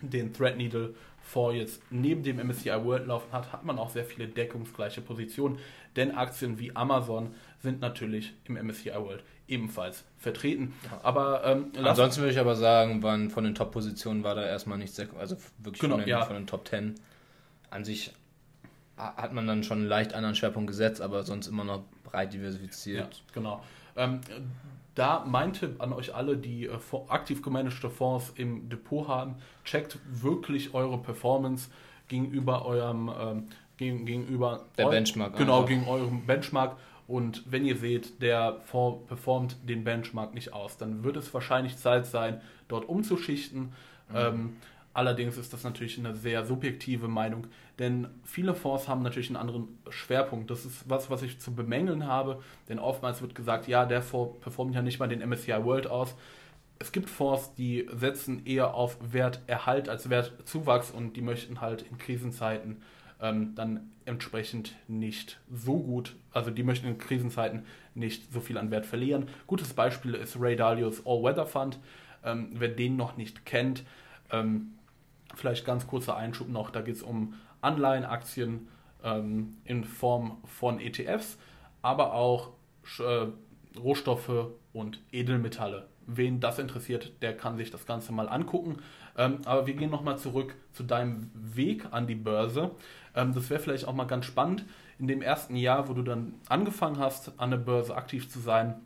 den 0.00 0.32
Threadneedle 0.32 0.94
Fonds 1.20 1.58
jetzt 1.58 1.82
neben 1.90 2.22
dem 2.22 2.38
MSCI 2.38 2.84
World 2.84 3.06
laufen 3.06 3.32
hat, 3.32 3.52
hat 3.52 3.64
man 3.64 3.78
auch 3.78 3.90
sehr 3.90 4.04
viele 4.04 4.28
deckungsgleiche 4.28 5.02
Positionen, 5.02 5.58
denn 5.94 6.12
Aktien 6.12 6.58
wie 6.58 6.74
Amazon 6.74 7.34
sind 7.60 7.80
natürlich 7.80 8.32
im 8.44 8.54
MSCI 8.54 8.94
World 8.94 9.22
ebenfalls 9.52 10.04
vertreten. 10.18 10.74
Aber 11.02 11.44
ähm, 11.44 11.72
ansonsten 11.84 12.22
würde 12.22 12.32
ich 12.32 12.38
aber 12.38 12.56
sagen, 12.56 13.02
waren 13.02 13.30
von 13.30 13.44
den 13.44 13.54
Top-Positionen 13.54 14.24
war 14.24 14.34
da 14.34 14.44
erstmal 14.44 14.78
nichts, 14.78 14.98
also 15.18 15.36
wirklich 15.58 15.80
genau, 15.80 15.96
von, 15.96 16.00
den, 16.00 16.08
ja. 16.08 16.24
von 16.24 16.36
den 16.36 16.46
Top 16.46 16.66
10. 16.66 16.94
An 17.70 17.84
sich 17.84 18.12
hat 18.96 19.32
man 19.32 19.46
dann 19.46 19.62
schon 19.62 19.78
einen 19.78 19.88
leicht 19.88 20.14
anderen 20.14 20.34
Schwerpunkt 20.34 20.68
gesetzt, 20.68 21.00
aber 21.00 21.22
sonst 21.22 21.46
immer 21.46 21.64
noch 21.64 21.82
breit 22.04 22.32
diversifiziert. 22.32 23.14
Ja, 23.14 23.22
genau. 23.32 23.62
Ähm, 23.96 24.20
da 24.94 25.24
meinte 25.26 25.74
an 25.78 25.92
euch 25.92 26.14
alle, 26.14 26.36
die 26.36 26.66
äh, 26.66 26.78
aktiv 27.08 27.42
gemanagte 27.42 27.88
Fonds 27.88 28.32
im 28.36 28.68
Depot 28.68 29.08
haben, 29.08 29.36
checkt 29.64 29.98
wirklich 30.10 30.74
eure 30.74 30.98
Performance 30.98 31.70
gegenüber 32.08 32.66
eurem 32.66 33.10
ähm, 33.18 33.48
gegenüber 33.76 34.66
der 34.76 34.88
Benchmark. 34.88 35.36
Genau, 35.36 35.56
einfach. 35.56 35.68
gegen 35.68 35.88
eurem 35.88 36.26
Benchmark 36.26 36.76
und 37.06 37.42
wenn 37.50 37.64
ihr 37.64 37.76
seht, 37.76 38.22
der 38.22 38.60
Fonds 38.64 39.06
performt 39.06 39.56
den 39.68 39.84
Benchmark 39.84 40.34
nicht 40.34 40.52
aus, 40.52 40.76
dann 40.76 41.04
wird 41.04 41.16
es 41.16 41.32
wahrscheinlich 41.34 41.76
Zeit 41.76 42.06
sein, 42.06 42.40
dort 42.68 42.88
umzuschichten. 42.88 43.72
Mhm. 44.08 44.16
Ähm, 44.16 44.56
allerdings 44.94 45.36
ist 45.36 45.52
das 45.52 45.64
natürlich 45.64 45.98
eine 45.98 46.14
sehr 46.14 46.44
subjektive 46.44 47.08
Meinung, 47.08 47.46
denn 47.78 48.08
viele 48.24 48.54
Fonds 48.54 48.88
haben 48.88 49.02
natürlich 49.02 49.28
einen 49.28 49.36
anderen 49.36 49.68
Schwerpunkt. 49.88 50.50
Das 50.50 50.64
ist 50.64 50.88
was, 50.88 51.10
was 51.10 51.22
ich 51.22 51.40
zu 51.40 51.54
bemängeln 51.54 52.06
habe, 52.06 52.40
denn 52.68 52.78
oftmals 52.78 53.20
wird 53.20 53.34
gesagt, 53.34 53.68
ja, 53.68 53.84
der 53.84 54.02
Fonds 54.02 54.38
performt 54.40 54.74
ja 54.74 54.82
nicht 54.82 54.98
mal 54.98 55.08
den 55.08 55.26
MSCI 55.28 55.64
World 55.64 55.88
aus. 55.88 56.14
Es 56.78 56.92
gibt 56.92 57.08
Fonds, 57.08 57.54
die 57.54 57.88
setzen 57.92 58.44
eher 58.44 58.74
auf 58.74 58.96
Werterhalt 59.12 59.88
als 59.88 60.10
Wertzuwachs 60.10 60.90
und 60.90 61.16
die 61.16 61.22
möchten 61.22 61.60
halt 61.60 61.82
in 61.82 61.96
Krisenzeiten 61.98 62.82
ähm, 63.22 63.54
dann 63.54 63.92
entsprechend 64.04 64.74
nicht 64.88 65.40
so 65.50 65.78
gut, 65.78 66.16
also 66.32 66.50
die 66.50 66.64
möchten 66.64 66.88
in 66.88 66.98
Krisenzeiten 66.98 67.64
nicht 67.94 68.32
so 68.32 68.40
viel 68.40 68.58
an 68.58 68.70
Wert 68.70 68.84
verlieren. 68.84 69.28
Gutes 69.46 69.72
Beispiel 69.72 70.14
ist 70.14 70.38
Ray 70.38 70.56
Dalios 70.56 71.06
All-Weather 71.06 71.46
Fund. 71.46 71.78
Ähm, 72.24 72.50
wer 72.52 72.68
den 72.68 72.96
noch 72.96 73.16
nicht 73.16 73.46
kennt, 73.46 73.84
ähm, 74.30 74.72
vielleicht 75.34 75.64
ganz 75.64 75.86
kurzer 75.86 76.16
Einschub 76.16 76.48
noch, 76.48 76.70
da 76.70 76.82
geht 76.82 76.96
es 76.96 77.02
um 77.02 77.34
Anleihenaktien 77.60 78.68
ähm, 79.02 79.56
in 79.64 79.84
Form 79.84 80.38
von 80.44 80.80
ETFs, 80.80 81.38
aber 81.80 82.14
auch 82.14 82.50
äh, 82.98 83.26
Rohstoffe 83.78 84.48
und 84.72 85.00
Edelmetalle. 85.12 85.88
Wen 86.06 86.40
das 86.40 86.58
interessiert, 86.58 87.12
der 87.22 87.36
kann 87.36 87.56
sich 87.56 87.70
das 87.70 87.86
Ganze 87.86 88.12
mal 88.12 88.28
angucken. 88.28 88.78
Ähm, 89.16 89.38
aber 89.44 89.66
wir 89.66 89.74
gehen 89.74 89.90
nochmal 89.90 90.18
zurück 90.18 90.54
zu 90.72 90.82
deinem 90.84 91.30
Weg 91.34 91.86
an 91.90 92.06
die 92.06 92.14
Börse. 92.14 92.70
Ähm, 93.14 93.34
das 93.34 93.50
wäre 93.50 93.60
vielleicht 93.60 93.86
auch 93.86 93.94
mal 93.94 94.06
ganz 94.06 94.24
spannend. 94.26 94.64
In 94.98 95.08
dem 95.08 95.22
ersten 95.22 95.56
Jahr, 95.56 95.88
wo 95.88 95.94
du 95.94 96.02
dann 96.02 96.34
angefangen 96.48 96.98
hast, 96.98 97.38
an 97.38 97.50
der 97.50 97.58
Börse 97.58 97.94
aktiv 97.96 98.28
zu 98.30 98.40
sein, 98.40 98.76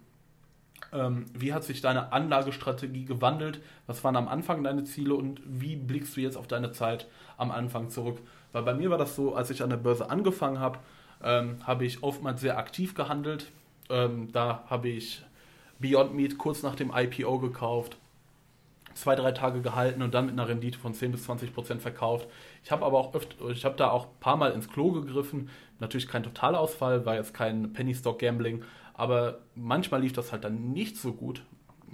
Ähm, 0.92 1.26
wie 1.34 1.52
hat 1.52 1.64
sich 1.64 1.80
deine 1.80 2.12
Anlagestrategie 2.12 3.06
gewandelt? 3.06 3.60
Was 3.86 4.04
waren 4.04 4.16
am 4.16 4.28
Anfang 4.28 4.62
deine 4.62 4.84
Ziele 4.84 5.14
und 5.14 5.40
wie 5.44 5.74
blickst 5.76 6.16
du 6.16 6.20
jetzt 6.20 6.36
auf 6.36 6.46
deine 6.46 6.70
Zeit 6.72 7.08
am 7.38 7.50
Anfang 7.50 7.90
zurück? 7.90 8.18
Weil 8.52 8.62
bei 8.62 8.74
mir 8.74 8.90
war 8.90 8.98
das 8.98 9.16
so, 9.16 9.34
als 9.34 9.50
ich 9.50 9.62
an 9.62 9.70
der 9.70 9.78
Börse 9.78 10.10
angefangen 10.10 10.60
habe, 10.60 10.78
ähm, 11.22 11.58
habe 11.66 11.84
ich 11.84 12.02
oftmals 12.02 12.40
sehr 12.40 12.56
aktiv 12.58 12.94
gehandelt. 12.94 13.50
Ähm, 13.90 14.30
da 14.32 14.64
habe 14.68 14.88
ich 14.88 15.22
Beyond 15.80 16.14
Meat 16.14 16.38
kurz 16.38 16.62
nach 16.62 16.76
dem 16.76 16.92
IPO 16.94 17.38
gekauft, 17.38 17.96
zwei, 18.96 19.14
drei 19.14 19.32
Tage 19.32 19.60
gehalten 19.60 20.02
und 20.02 20.14
dann 20.14 20.26
mit 20.26 20.32
einer 20.32 20.48
Rendite 20.48 20.78
von 20.78 20.94
10 20.94 21.12
bis 21.12 21.24
20 21.24 21.54
Prozent 21.54 21.82
verkauft. 21.82 22.28
Ich 22.64 22.70
habe 22.70 22.84
aber 22.84 22.98
auch 22.98 23.14
öfter, 23.14 23.48
ich 23.50 23.64
habe 23.64 23.76
da 23.76 23.90
auch 23.90 24.06
ein 24.06 24.20
paar 24.20 24.36
Mal 24.36 24.52
ins 24.52 24.68
Klo 24.68 24.90
gegriffen. 24.92 25.50
Natürlich 25.78 26.08
kein 26.08 26.22
Totalausfall, 26.22 27.04
war 27.04 27.14
jetzt 27.14 27.34
kein 27.34 27.72
Penny 27.72 27.94
Stock 27.94 28.18
Gambling, 28.18 28.62
aber 28.94 29.40
manchmal 29.54 30.00
lief 30.00 30.14
das 30.14 30.32
halt 30.32 30.44
dann 30.44 30.72
nicht 30.72 30.96
so 30.96 31.12
gut. 31.12 31.42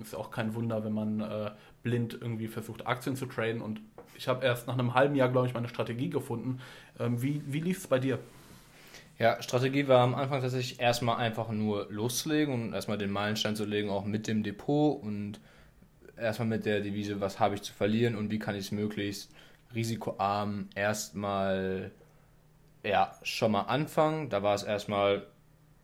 Ist 0.01 0.13
ja 0.13 0.19
auch 0.19 0.31
kein 0.31 0.55
Wunder, 0.55 0.85
wenn 0.85 0.93
man 0.93 1.21
äh, 1.21 1.51
blind 1.83 2.17
irgendwie 2.19 2.47
versucht, 2.47 2.87
Aktien 2.87 3.17
zu 3.17 3.27
traden. 3.27 3.61
Und 3.61 3.81
ich 4.17 4.29
habe 4.29 4.45
erst 4.45 4.67
nach 4.67 4.75
einem 4.75 4.95
halben 4.95 5.17
Jahr, 5.17 5.29
glaube 5.29 5.49
ich, 5.49 5.55
meine 5.55 5.69
Strategie 5.69 6.09
gefunden. 6.09 6.61
Ähm, 6.99 7.21
wie 7.21 7.43
wie 7.47 7.61
lief 7.61 7.79
es 7.79 7.87
bei 7.89 7.99
dir? 7.99 8.19
Ja, 9.19 9.43
Strategie 9.43 9.87
war 9.89 10.01
am 10.01 10.15
Anfang 10.15 10.41
tatsächlich 10.41 10.81
erstmal 10.81 11.17
einfach 11.17 11.51
nur 11.51 11.89
loszulegen 11.91 12.55
und 12.55 12.73
erstmal 12.73 12.97
den 12.97 13.11
Meilenstein 13.11 13.55
zu 13.55 13.65
legen, 13.65 13.91
auch 13.91 14.05
mit 14.05 14.27
dem 14.27 14.43
Depot 14.43 15.03
und 15.03 15.41
erstmal 16.23 16.49
mit 16.49 16.65
der 16.65 16.81
Devise, 16.81 17.21
was 17.21 17.41
habe 17.41 17.55
ich 17.55 17.63
zu 17.63 17.73
verlieren 17.73 18.17
und 18.17 18.31
wie 18.31 18.39
kann 18.39 18.55
ich 18.55 18.67
es 18.67 18.73
möglichst 18.73 19.31
risikoarm 19.75 20.69
erstmal 20.75 21.91
ja, 22.83 23.15
schon 23.23 23.53
mal 23.53 23.63
anfangen. 23.63 24.29
Da 24.29 24.43
war 24.43 24.55
es 24.55 24.63
erstmal, 24.63 25.27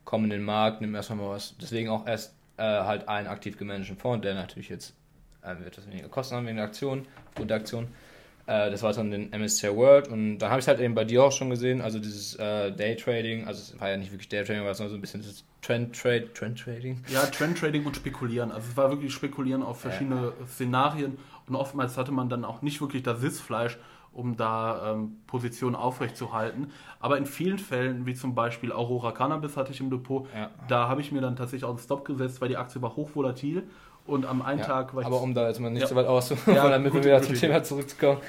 komm 0.04 0.25
in 0.25 0.30
den 0.30 0.42
Markt, 0.42 0.80
nimm 0.80 0.95
erstmal 0.95 1.18
mal 1.18 1.30
was. 1.30 1.57
Deswegen 1.61 1.88
auch 1.88 2.07
erst 2.07 2.35
äh, 2.57 2.62
halt 2.62 3.09
einen 3.09 3.28
aktiv 3.28 3.57
gemanagten 3.57 3.97
Fonds, 3.97 4.23
der 4.23 4.35
natürlich 4.35 4.68
jetzt 4.68 4.95
äh, 5.42 5.52
etwas 5.64 5.87
weniger 5.87 6.09
Kosten 6.09 6.37
haben 6.37 6.47
wegen 6.47 6.57
der 6.57 6.66
Aktion, 6.66 7.07
gute 7.35 7.54
Aktion. 7.54 7.88
Äh, 8.49 8.71
das 8.71 8.83
war 8.83 8.95
dann 8.95 9.11
den 9.11 9.28
MSCI 9.31 9.76
World 9.76 10.09
und 10.09 10.38
da 10.38 10.49
habe 10.49 10.59
ich 10.59 10.64
es 10.64 10.69
halt 10.69 10.81
eben 10.81 10.95
bei 10.95 11.05
dir 11.05 11.23
auch 11.23 11.33
schon 11.33 11.50
gesehen, 11.50 11.83
also 11.83 11.99
dieses 11.99 12.35
äh, 12.37 12.73
Daytrading, 12.73 13.47
also 13.47 13.61
es 13.61 13.78
war 13.78 13.90
ja 13.90 13.99
nicht 13.99 14.11
wirklich 14.11 14.31
Daytrading, 14.31 14.64
war 14.64 14.71
es 14.71 14.81
nur 14.81 14.88
so 14.88 14.95
ein 14.95 15.02
bisschen 15.02 15.21
das 15.21 15.45
Trend 15.61 15.95
Trade, 15.95 16.33
Trend 16.33 16.59
Trading. 16.59 17.05
Ja, 17.09 17.26
Trend 17.26 17.59
Trading 17.59 17.85
und 17.85 17.95
Spekulieren. 17.95 18.50
Also 18.50 18.69
es 18.71 18.76
war 18.76 18.88
wirklich 18.88 19.12
Spekulieren 19.12 19.62
auf 19.62 19.83
verschiedene 19.83 20.33
ja. 20.40 20.47
Szenarien 20.47 21.19
und 21.47 21.57
oftmals 21.57 21.99
hatte 21.99 22.11
man 22.11 22.31
dann 22.31 22.47
auch 22.47 22.62
nicht 22.62 22.81
wirklich 22.81 23.02
das 23.02 23.21
Sitzfleisch, 23.21 23.76
um 24.12 24.38
da 24.38 24.95
ähm, 24.95 25.19
Positionen 25.26 25.76
aufrechtzuerhalten. 25.76 26.71
Aber 27.00 27.19
in 27.19 27.26
vielen 27.26 27.59
Fällen, 27.59 28.07
wie 28.07 28.14
zum 28.14 28.35
Beispiel 28.35 28.73
Aurora 28.73 29.12
Cannabis 29.12 29.59
hatte 29.59 29.73
ich 29.73 29.81
im 29.81 29.90
Depot, 29.90 30.26
ja. 30.35 30.50
da 30.69 30.88
habe 30.88 31.02
ich 31.02 31.12
mir 31.12 31.21
dann 31.21 31.37
tatsächlich 31.37 31.64
auch 31.64 31.71
einen 31.71 31.78
Stop 31.78 32.07
gesetzt, 32.07 32.40
weil 32.40 32.49
die 32.49 32.57
Aktie 32.57 32.81
war 32.81 32.97
hochvolatil 32.97 33.64
und 34.09 34.27
am 34.27 34.43
einen 34.43 34.61
ja, 34.61 34.67
Tag 34.67 34.95
war 34.95 35.03
ich. 35.03 35.07
Aber 35.07 35.21
um 35.21 35.35
da 35.35 35.49
jetzt 35.49 35.61
mal 35.61 35.71
nicht 35.71 35.83
ja. 35.83 35.87
so 35.87 35.95
weit 35.95 36.07
auszuholen, 36.07 36.57
ja, 36.57 36.69
damit 36.69 36.93
wir 36.95 37.05
wieder 37.05 37.23
zum 37.23 37.35
Thema 37.35 37.62
zurückzukommen. 37.62 38.21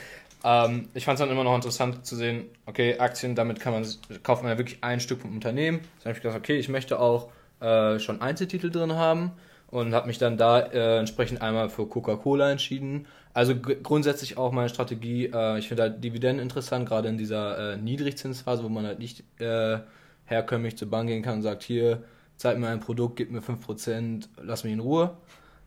Ähm, 0.43 0.89
ich 0.93 1.05
fand 1.05 1.19
es 1.19 1.25
dann 1.25 1.31
immer 1.31 1.43
noch 1.43 1.55
interessant 1.55 2.05
zu 2.05 2.15
sehen, 2.15 2.45
okay, 2.65 2.97
Aktien, 2.99 3.35
damit 3.35 3.59
kann 3.59 3.73
man, 3.73 3.85
kauft 4.23 4.43
man 4.43 4.51
ja 4.51 4.57
wirklich 4.57 4.83
ein 4.83 4.99
Stück 4.99 5.21
vom 5.21 5.33
Unternehmen. 5.33 5.79
Dann 5.79 6.11
habe 6.11 6.17
ich 6.17 6.21
gesagt, 6.21 6.37
okay, 6.37 6.57
ich 6.57 6.69
möchte 6.69 6.99
auch 6.99 7.29
äh, 7.59 7.99
schon 7.99 8.21
Einzeltitel 8.21 8.69
drin 8.69 8.93
haben 8.93 9.31
und 9.67 9.93
habe 9.93 10.07
mich 10.07 10.17
dann 10.17 10.37
da 10.37 10.59
äh, 10.59 10.99
entsprechend 10.99 11.41
einmal 11.41 11.69
für 11.69 11.87
Coca-Cola 11.87 12.51
entschieden. 12.51 13.05
Also 13.33 13.55
grundsätzlich 13.55 14.37
auch 14.37 14.51
meine 14.51 14.69
Strategie, 14.69 15.25
äh, 15.33 15.59
ich 15.59 15.67
finde 15.67 15.83
halt 15.83 16.03
Dividenden 16.03 16.41
interessant, 16.43 16.87
gerade 16.87 17.09
in 17.09 17.17
dieser 17.17 17.73
äh, 17.73 17.77
Niedrigzinsphase, 17.77 18.63
wo 18.63 18.69
man 18.69 18.85
halt 18.85 18.99
nicht 18.99 19.23
äh, 19.39 19.79
herkömmlich 20.25 20.77
zur 20.77 20.89
Bank 20.89 21.09
gehen 21.09 21.21
kann 21.21 21.35
und 21.35 21.41
sagt, 21.41 21.63
hier, 21.63 22.03
zeig 22.37 22.57
mir 22.57 22.67
ein 22.67 22.79
Produkt, 22.79 23.17
gib 23.17 23.31
mir 23.31 23.41
5%, 23.41 24.27
lass 24.41 24.63
mich 24.63 24.73
in 24.73 24.79
Ruhe 24.79 25.17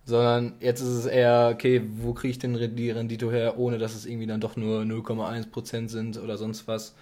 sondern 0.05 0.55
jetzt 0.61 0.81
ist 0.81 0.89
es 0.89 1.07
eher, 1.07 1.51
okay, 1.53 1.83
wo 1.99 2.13
kriege 2.13 2.33
ich 2.33 2.39
denn 2.39 2.75
die 2.75 2.91
Rendite 2.91 3.31
her, 3.31 3.59
ohne 3.59 3.79
dass 3.79 3.95
es 3.95 4.05
irgendwie 4.05 4.27
dann 4.27 4.41
doch 4.41 4.57
nur 4.57 4.83
0,1% 4.83 5.89
sind 5.89 6.19
oder 6.19 6.37
sonst 6.37 6.67
was. 6.67 6.95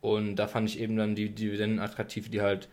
Und 0.00 0.36
da 0.36 0.48
fand 0.48 0.68
ich 0.68 0.80
eben 0.80 0.96
dann 0.96 1.14
die 1.14 1.28
Dividenden 1.28 1.78
attraktiv, 1.78 2.30
die 2.30 2.40
halt, 2.40 2.68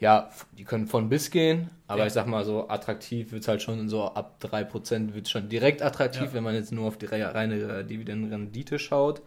ja, 0.00 0.30
die 0.58 0.64
können 0.64 0.86
von 0.86 1.08
bis 1.08 1.30
gehen, 1.30 1.70
aber 1.86 2.00
ja. 2.00 2.06
ich 2.06 2.12
sag 2.12 2.26
mal 2.26 2.44
so, 2.44 2.68
attraktiv 2.68 3.32
wird 3.32 3.42
es 3.42 3.48
halt 3.48 3.62
schon 3.62 3.88
so 3.88 4.04
ab 4.04 4.36
3% 4.42 5.14
wird 5.14 5.26
es 5.26 5.30
schon 5.30 5.48
direkt 5.48 5.80
attraktiv, 5.80 6.22
ja. 6.22 6.34
wenn 6.34 6.44
man 6.44 6.54
jetzt 6.54 6.72
nur 6.72 6.86
auf 6.86 6.98
die 6.98 7.06
reine 7.06 7.84
Dividendenrendite 7.84 8.78
schaut. 8.78 9.22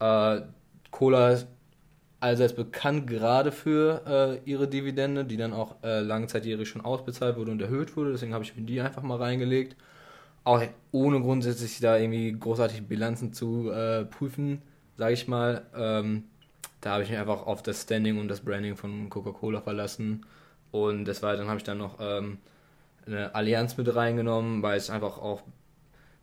Äh, 0.00 0.40
Cola 0.90 1.38
allseits 2.22 2.54
bekannt, 2.54 3.06
gerade 3.06 3.50
für 3.52 4.40
äh, 4.44 4.50
ihre 4.50 4.68
Dividende, 4.68 5.24
die 5.24 5.36
dann 5.36 5.52
auch 5.52 5.76
äh, 5.82 6.00
langzeitjährig 6.00 6.68
schon 6.68 6.84
ausbezahlt 6.84 7.36
wurde 7.36 7.50
und 7.50 7.60
erhöht 7.60 7.96
wurde. 7.96 8.12
Deswegen 8.12 8.32
habe 8.32 8.44
ich 8.44 8.56
mir 8.56 8.62
die 8.62 8.80
einfach 8.80 9.02
mal 9.02 9.18
reingelegt. 9.18 9.76
Auch 10.44 10.62
ohne 10.92 11.20
grundsätzlich 11.20 11.80
da 11.80 11.98
irgendwie 11.98 12.32
großartige 12.32 12.82
Bilanzen 12.82 13.32
zu 13.32 13.70
äh, 13.70 14.04
prüfen, 14.04 14.62
sage 14.96 15.14
ich 15.14 15.28
mal. 15.28 15.66
Ähm, 15.76 16.24
da 16.80 16.92
habe 16.92 17.02
ich 17.02 17.10
mich 17.10 17.18
einfach 17.18 17.46
auf 17.46 17.62
das 17.62 17.82
Standing 17.82 18.18
und 18.18 18.28
das 18.28 18.40
Branding 18.40 18.76
von 18.76 19.10
Coca-Cola 19.10 19.60
verlassen. 19.60 20.24
Und 20.70 21.04
des 21.04 21.22
Weiteren 21.22 21.48
habe 21.48 21.58
ich 21.58 21.64
dann 21.64 21.78
noch 21.78 21.98
ähm, 22.00 22.38
eine 23.06 23.34
Allianz 23.34 23.76
mit 23.76 23.94
reingenommen, 23.94 24.62
weil 24.62 24.76
es 24.76 24.90
einfach 24.90 25.18
auch 25.18 25.42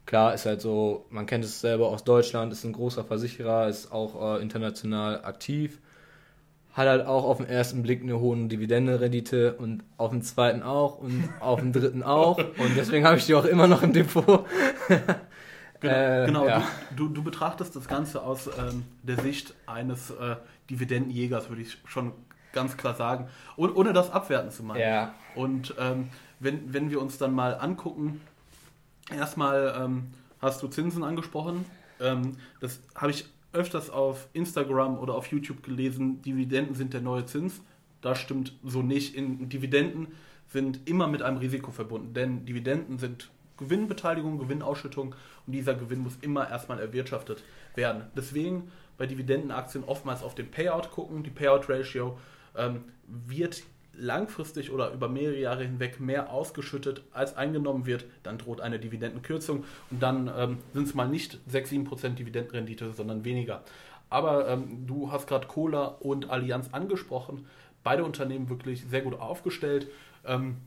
klar 0.06 0.34
ist 0.34 0.46
halt 0.46 0.62
so, 0.62 1.06
man 1.10 1.26
kennt 1.26 1.46
es 1.46 1.62
selber 1.62 1.90
aus 1.90 2.04
Deutschland, 2.04 2.52
ist 2.52 2.64
ein 2.64 2.74
großer 2.74 3.04
Versicherer, 3.04 3.68
ist 3.68 3.92
auch 3.92 4.38
äh, 4.38 4.42
international 4.42 5.24
aktiv 5.24 5.80
hat 6.74 6.88
halt 6.88 7.06
auch 7.06 7.26
auf 7.26 7.38
den 7.38 7.48
ersten 7.48 7.84
Blick 7.84 8.02
eine 8.02 8.20
hohe 8.20 8.38
Dividendenrendite 8.48 9.56
und 9.56 9.84
auf 9.98 10.12
dem 10.12 10.22
zweiten 10.22 10.64
auch 10.64 11.00
und 11.00 11.30
auf 11.40 11.60
dem 11.60 11.74
dritten 11.74 12.04
auch. 12.04 12.38
Und 12.38 12.78
deswegen 12.78 13.06
habe 13.06 13.18
ich 13.18 13.26
die 13.26 13.36
auch 13.36 13.46
immer 13.46 13.68
noch 13.68 13.82
im 13.82 13.92
Depot. 13.92 14.46
genau, 15.80 15.94
äh, 15.94 16.26
genau. 16.26 16.48
Ja. 16.48 16.64
Du, 16.96 17.10
du, 17.10 17.24
betrachtest 17.24 17.76
das 17.76 17.88
Ganze 17.88 18.22
aus 18.22 18.48
ähm, 18.48 18.86
der 19.04 19.18
Sicht 19.20 19.56
eines 19.66 20.12
äh, 20.12 20.36
Dividendenjägers, 20.70 21.50
würde 21.50 21.64
ich 21.64 21.78
schon 21.86 22.14
ganz 22.54 22.78
klar 22.78 22.96
sagen, 22.96 23.28
ohne, 23.58 23.74
ohne 23.74 23.94
das 23.94 24.12
abwerten 24.12 24.52
zu 24.52 24.64
meinen. 24.64 24.82
Ja. 24.82 25.14
Und 25.36 25.76
ähm, 25.80 26.10
wenn, 26.40 26.74
wenn 26.74 26.90
wir 26.90 27.02
uns 27.02 27.18
dann 27.18 27.34
mal 27.34 27.56
angucken, 27.56 28.22
erstmal 29.12 29.76
ähm, 29.80 30.12
hast 30.42 30.64
du 30.64 30.68
Zinsen 30.68 31.04
angesprochen. 31.04 31.66
Ähm, 32.00 32.38
das 32.62 32.80
habe 32.96 33.12
ich 33.12 33.26
öfters 33.54 33.90
auf 33.90 34.28
Instagram 34.34 34.98
oder 34.98 35.16
auf 35.16 35.28
YouTube 35.28 35.64
gelesen, 35.64 36.22
Dividenden 36.22 36.76
sind 36.76 36.94
der 36.94 37.02
neue 37.02 37.26
Zins. 37.26 37.62
Das 38.02 38.20
stimmt 38.20 38.54
so 38.64 38.82
nicht. 38.82 39.16
In 39.16 39.50
Dividenden 39.50 40.08
sind 40.48 40.88
immer 40.88 41.08
mit 41.08 41.22
einem 41.22 41.38
Risiko 41.38 41.72
verbunden, 41.72 42.14
denn 42.14 42.46
Dividenden 42.46 42.98
sind 42.98 43.30
Gewinnbeteiligung, 43.58 44.40
Gewinnausschüttung 44.40 45.16
und 45.46 45.54
dieser 45.54 45.76
Gewinn 45.76 46.00
muss 46.00 46.18
immer 46.22 46.50
erstmal 46.50 46.80
erwirtschaftet 46.80 47.44
werden. 47.76 48.04
Deswegen 48.16 48.72
bei 48.98 49.06
Dividendenaktien 49.06 49.84
oftmals 49.84 50.24
auf 50.24 50.34
den 50.34 50.50
Payout 50.50 50.92
gucken. 50.92 51.24
Die 51.24 51.30
Payout 51.30 51.70
Ratio 51.70 52.18
ähm, 52.56 52.84
wird 53.08 53.64
langfristig 54.00 54.72
oder 54.72 54.92
über 54.92 55.10
mehrere 55.10 55.40
Jahre 55.40 55.64
hinweg 55.64 56.00
mehr 56.00 56.32
ausgeschüttet, 56.32 57.04
als 57.12 57.36
eingenommen 57.36 57.86
wird, 57.86 58.06
dann 58.24 58.38
droht 58.38 58.62
eine 58.62 58.80
Dividendenkürzung 58.80 59.66
und 59.92 60.02
dann 60.02 60.32
ähm, 60.36 60.58
sind 60.74 60.88
es 60.88 60.94
mal 60.94 61.08
nicht 61.08 61.40
6-7% 61.52 62.16
Dividendenrendite, 62.16 62.94
sondern 62.94 63.24
weniger. 63.26 63.64
Aber 64.10 64.48
ähm, 64.48 64.88
du 64.88 65.12
hast 65.12 65.28
gerade 65.28 65.48
Cola 65.48 65.86
und 65.86 66.30
Allianz 66.30 66.70
angesprochen. 66.72 67.46
Beide 67.84 68.04
Unternehmen 68.04 68.50
wirklich 68.50 68.86
sehr 68.90 69.02
gut 69.02 69.20
aufgestellt. 69.20 69.88
Ähm, 70.26 70.58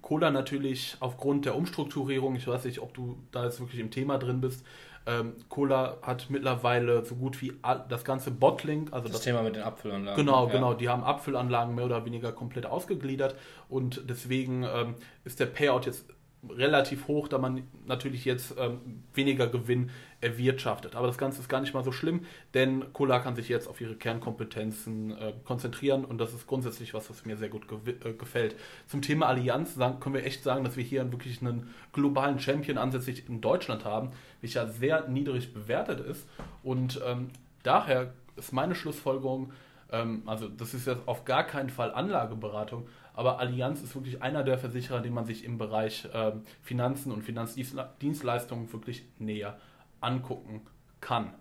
Cola 0.00 0.30
natürlich 0.30 0.96
aufgrund 1.00 1.44
der 1.44 1.54
Umstrukturierung, 1.54 2.34
ich 2.36 2.46
weiß 2.46 2.64
nicht, 2.64 2.80
ob 2.80 2.92
du 2.94 3.18
da 3.30 3.44
jetzt 3.44 3.60
wirklich 3.60 3.80
im 3.80 3.90
Thema 3.90 4.18
drin 4.18 4.40
bist, 4.40 4.64
ähm, 5.06 5.34
Cola 5.48 5.98
hat 6.02 6.30
mittlerweile 6.30 7.04
so 7.04 7.16
gut 7.16 7.40
wie 7.42 7.52
das 7.88 8.04
ganze 8.04 8.30
Bottling, 8.30 8.92
also 8.92 9.08
das, 9.08 9.16
das, 9.16 9.20
Thema 9.22 9.42
mit 9.42 9.56
den 9.56 9.62
Abfüllanlagen. 9.62 10.24
Genau, 10.24 10.46
ja. 10.46 10.52
genau. 10.52 10.74
Die 10.74 10.88
haben 10.88 11.02
Abfüllanlagen 11.02 11.74
mehr 11.74 11.86
oder 11.86 12.04
weniger 12.04 12.32
komplett 12.32 12.66
ausgegliedert 12.66 13.34
und 13.68 14.02
deswegen 14.08 14.62
ähm, 14.62 14.94
ist 15.24 15.40
der 15.40 15.46
Payout 15.46 15.86
jetzt 15.86 16.06
relativ 16.48 17.06
hoch, 17.06 17.28
da 17.28 17.38
man 17.38 17.62
natürlich 17.86 18.24
jetzt 18.24 18.54
ähm, 18.58 19.04
weniger 19.14 19.46
Gewinn 19.46 19.90
erwirtschaftet. 20.20 20.96
Aber 20.96 21.06
das 21.06 21.18
Ganze 21.18 21.40
ist 21.40 21.48
gar 21.48 21.60
nicht 21.60 21.72
mal 21.72 21.84
so 21.84 21.92
schlimm, 21.92 22.24
denn 22.54 22.92
Cola 22.92 23.20
kann 23.20 23.36
sich 23.36 23.48
jetzt 23.48 23.68
auf 23.68 23.80
ihre 23.80 23.94
Kernkompetenzen 23.94 25.16
äh, 25.16 25.32
konzentrieren 25.44 26.04
und 26.04 26.18
das 26.18 26.34
ist 26.34 26.46
grundsätzlich 26.46 26.94
was, 26.94 27.10
was 27.10 27.24
mir 27.24 27.36
sehr 27.36 27.48
gut 27.48 27.68
ge 27.68 27.94
äh, 28.04 28.12
gefällt. 28.14 28.56
Zum 28.88 29.02
Thema 29.02 29.26
Allianz 29.26 29.74
sagen, 29.74 30.00
können 30.00 30.16
wir 30.16 30.24
echt 30.24 30.42
sagen, 30.42 30.64
dass 30.64 30.76
wir 30.76 30.84
hier 30.84 31.10
wirklich 31.12 31.40
einen 31.40 31.70
globalen 31.92 32.40
Champion 32.40 32.78
ansässig 32.78 33.28
in 33.28 33.40
Deutschland 33.40 33.84
haben, 33.84 34.10
welcher 34.40 34.66
sehr 34.68 35.08
niedrig 35.08 35.54
bewertet 35.54 36.00
ist 36.00 36.26
und 36.62 37.00
ähm, 37.06 37.28
daher 37.62 38.14
ist 38.36 38.52
meine 38.52 38.74
Schlussfolgerung, 38.74 39.52
ähm, 39.92 40.22
also 40.26 40.48
das 40.48 40.74
ist 40.74 40.86
jetzt 40.86 41.06
auf 41.06 41.24
gar 41.24 41.44
keinen 41.44 41.70
Fall 41.70 41.92
Anlageberatung, 41.92 42.88
aber 43.14 43.38
Allianz 43.38 43.82
ist 43.82 43.94
wirklich 43.94 44.22
einer 44.22 44.42
der 44.42 44.58
Versicherer, 44.58 45.00
den 45.00 45.12
man 45.12 45.24
sich 45.24 45.44
im 45.44 45.58
Bereich 45.58 46.06
äh, 46.12 46.32
Finanzen 46.62 47.12
und 47.12 47.22
Finanzdienstleistungen 47.22 48.72
wirklich 48.72 49.04
näher 49.18 49.58
angucken 50.00 50.62
kann. 51.00 51.32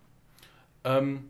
Ähm, 0.84 1.30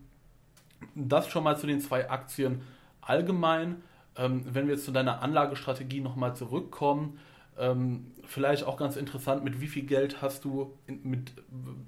das 0.94 1.28
schon 1.28 1.44
mal 1.44 1.56
zu 1.56 1.66
den 1.66 1.80
zwei 1.80 2.10
Aktien 2.10 2.62
allgemein. 3.00 3.82
Ähm, 4.16 4.44
wenn 4.52 4.66
wir 4.66 4.74
jetzt 4.74 4.84
zu 4.84 4.92
deiner 4.92 5.22
Anlagestrategie 5.22 6.00
nochmal 6.00 6.34
zurückkommen, 6.36 7.18
Ähm, 7.58 8.12
vielleicht 8.24 8.64
auch 8.64 8.78
ganz 8.78 8.96
interessant, 8.96 9.44
mit 9.44 9.60
wie 9.60 9.68
viel 9.68 9.84
Geld 9.84 10.22
hast 10.22 10.46
du 10.46 10.72
in, 10.86 11.02
mit, 11.04 11.32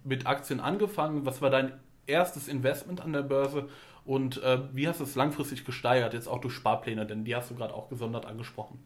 mit 0.05 0.27
Aktien 0.27 0.61
angefangen? 0.61 1.25
Was 1.25 1.41
war 1.41 1.49
dein 1.49 1.73
erstes 2.07 2.49
Investment 2.49 3.01
an 3.01 3.15
der 3.15 3.23
Börse? 3.23 3.71
Und 4.05 4.43
äh, 4.43 4.59
wie 4.73 4.87
hast 4.87 5.01
du 5.01 5.05
es 5.05 5.15
langfristig 5.15 5.65
gesteigert, 5.65 6.13
jetzt 6.13 6.29
auch 6.29 6.41
durch 6.41 6.55
Sparpläne, 6.55 7.07
denn 7.07 7.25
die 7.25 7.35
hast 7.35 7.51
du 7.51 7.55
gerade 7.55 7.73
auch 7.73 7.89
gesondert 7.89 8.27
angesprochen. 8.27 8.79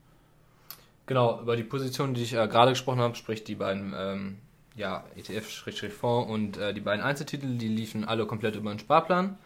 Genau, 1.07 1.41
über 1.41 1.57
die 1.57 1.65
Position, 1.65 2.15
die 2.15 2.23
ich 2.23 2.35
äh, 2.35 2.47
gerade 2.47 2.73
gesprochen 2.73 3.01
habe, 3.01 3.17
sprich 3.17 3.43
die 3.43 3.57
beiden 3.57 3.95
ähm, 3.97 4.39
ja, 4.77 5.05
ETF-Fonds 5.17 6.31
und 6.31 6.57
äh, 6.59 6.73
die 6.73 6.81
beiden 6.81 7.05
Einzeltitel, 7.05 7.57
die 7.57 7.69
liefen 7.69 8.05
alle 8.05 8.27
komplett 8.27 8.55
über 8.55 8.71
den 8.71 8.79
Sparplan. 8.79 9.39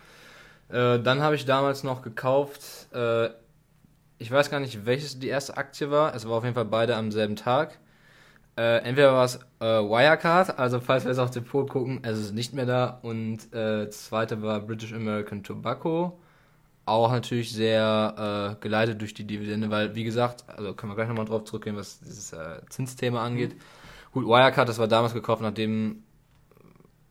Äh, 0.69 0.99
dann 1.01 1.23
habe 1.23 1.37
ich 1.37 1.45
damals 1.47 1.85
noch 1.85 2.03
gekauft, 2.03 2.89
äh, 2.93 3.31
ich 4.19 4.31
weiß 4.31 4.51
gar 4.51 4.61
nicht, 4.61 4.87
welches 4.87 5.19
die 5.19 5.29
erste 5.29 5.57
Aktie 5.57 5.91
war, 5.91 6.15
es 6.15 6.29
war 6.29 6.37
auf 6.37 6.45
jeden 6.45 6.55
Fall 6.55 6.67
beide 6.67 6.97
am 6.97 7.11
selben 7.11 7.35
Tag. 7.35 7.79
Äh, 8.57 8.79
entweder 8.79 9.15
war 9.15 9.25
es 9.25 9.37
äh, 9.61 9.65
Wirecard, 9.65 10.59
also 10.59 10.79
falls 10.81 11.05
wir 11.05 11.11
jetzt 11.11 11.19
auf 11.19 11.31
Depot 11.31 11.69
gucken, 11.69 12.01
es 12.03 12.19
ist 12.19 12.35
nicht 12.35 12.53
mehr 12.53 12.67
da. 12.67 12.99
Und 13.03 13.53
äh, 13.55 13.89
zweite 13.91 14.43
war 14.43 14.61
British 14.61 14.93
American 14.93 15.43
Tobacco. 15.43 16.19
Auch 16.85 17.13
natürlich 17.13 17.53
sehr 17.53 18.57
äh, 18.59 18.63
geleitet 18.63 19.01
durch 19.01 19.15
die 19.15 19.25
Dividende, 19.25 19.71
weil, 19.71 19.95
wie 19.95 20.05
gesagt, 20.05 20.45
also 20.49 20.75
können 20.75 20.93
wir 20.93 20.97
gleich 20.97 21.09
nochmal 21.09 21.25
drauf 21.25 21.45
zurückgehen, 21.45 21.77
was 21.77 22.01
dieses 22.01 22.33
äh, 22.33 22.61
Zinsthema 22.69 23.25
angeht. 23.25 23.55
Mhm. 23.55 23.61
Gut, 24.13 24.27
Wirecard, 24.27 24.69
das 24.69 24.79
war 24.79 24.89
damals 24.89 25.15
gekauft, 25.15 25.41
nachdem 25.41 26.03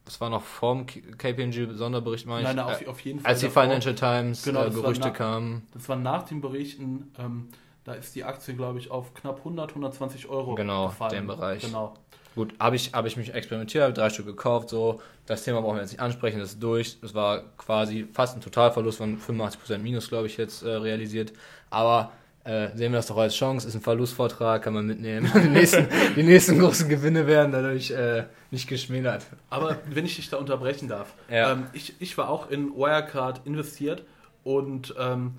das 0.05 0.19
war 0.19 0.29
noch 0.29 0.43
vorm 0.43 0.85
KPMG-Sonderbericht, 0.85 2.27
meine 2.27 2.41
ich. 2.41 2.55
Nein, 2.55 2.59
auf, 2.59 2.85
auf, 2.85 2.99
jeden 2.99 3.21
Fall. 3.21 3.31
Als 3.31 3.39
die 3.39 3.49
Financial 3.49 3.95
Times 3.95 4.43
genau, 4.43 4.65
äh, 4.65 4.69
Gerüchte 4.69 5.07
nach, 5.07 5.13
kamen. 5.13 5.65
Das 5.73 5.87
war 5.87 5.95
nach 5.95 6.23
den 6.23 6.41
Berichten. 6.41 7.11
Ähm, 7.17 7.47
da 7.83 7.93
ist 7.93 8.15
die 8.15 8.23
Aktie, 8.23 8.53
glaube 8.53 8.79
ich, 8.79 8.91
auf 8.91 9.13
knapp 9.13 9.39
100, 9.39 9.69
120 9.71 10.27
Euro 10.27 10.55
genau, 10.55 10.87
gefallen. 10.87 11.11
Genau, 11.11 11.21
den 11.21 11.39
Bereich. 11.39 11.61
Genau. 11.61 11.93
Gut, 12.35 12.53
habe 12.59 12.77
ich, 12.77 12.93
hab 12.93 13.05
ich 13.05 13.17
mich 13.17 13.33
experimentiert, 13.33 13.83
habe 13.83 13.93
drei 13.93 14.09
Stück 14.09 14.25
gekauft, 14.25 14.69
so. 14.69 15.01
Das 15.25 15.43
Thema 15.43 15.61
brauchen 15.61 15.75
wir 15.75 15.81
jetzt 15.81 15.91
nicht 15.91 15.99
ansprechen, 15.99 16.39
das 16.39 16.53
ist 16.53 16.63
durch. 16.63 16.97
Es 17.01 17.13
war 17.13 17.43
quasi 17.57 18.07
fast 18.13 18.37
ein 18.37 18.41
Totalverlust 18.41 18.99
von 18.99 19.19
85% 19.19 19.79
Minus, 19.79 20.07
glaube 20.07 20.27
ich, 20.27 20.37
jetzt 20.37 20.63
äh, 20.63 20.69
realisiert. 20.69 21.33
Aber 21.69 22.11
äh, 22.43 22.69
sehen 22.75 22.91
wir 22.91 22.99
das 22.99 23.07
doch 23.07 23.17
als 23.17 23.35
Chance, 23.35 23.67
ist 23.67 23.75
ein 23.75 23.81
Verlustvortrag, 23.81 24.61
kann 24.63 24.73
man 24.73 24.87
mitnehmen. 24.87 25.29
die, 25.35 25.49
nächsten, 25.49 25.87
die 26.15 26.23
nächsten 26.23 26.57
großen 26.57 26.87
Gewinne 26.87 27.27
werden 27.27 27.51
dadurch 27.51 27.91
äh, 27.91 28.23
nicht 28.49 28.67
geschmälert. 28.67 29.25
Aber 29.49 29.77
wenn 29.89 30.05
ich 30.05 30.15
dich 30.15 30.29
da 30.29 30.37
unterbrechen 30.37 30.87
darf, 30.87 31.13
ja. 31.29 31.51
ähm, 31.51 31.67
ich, 31.73 31.95
ich 31.99 32.17
war 32.17 32.29
auch 32.29 32.49
in 32.49 32.75
Wirecard 32.75 33.45
investiert 33.45 34.03
und 34.43 34.95
ähm, 34.97 35.33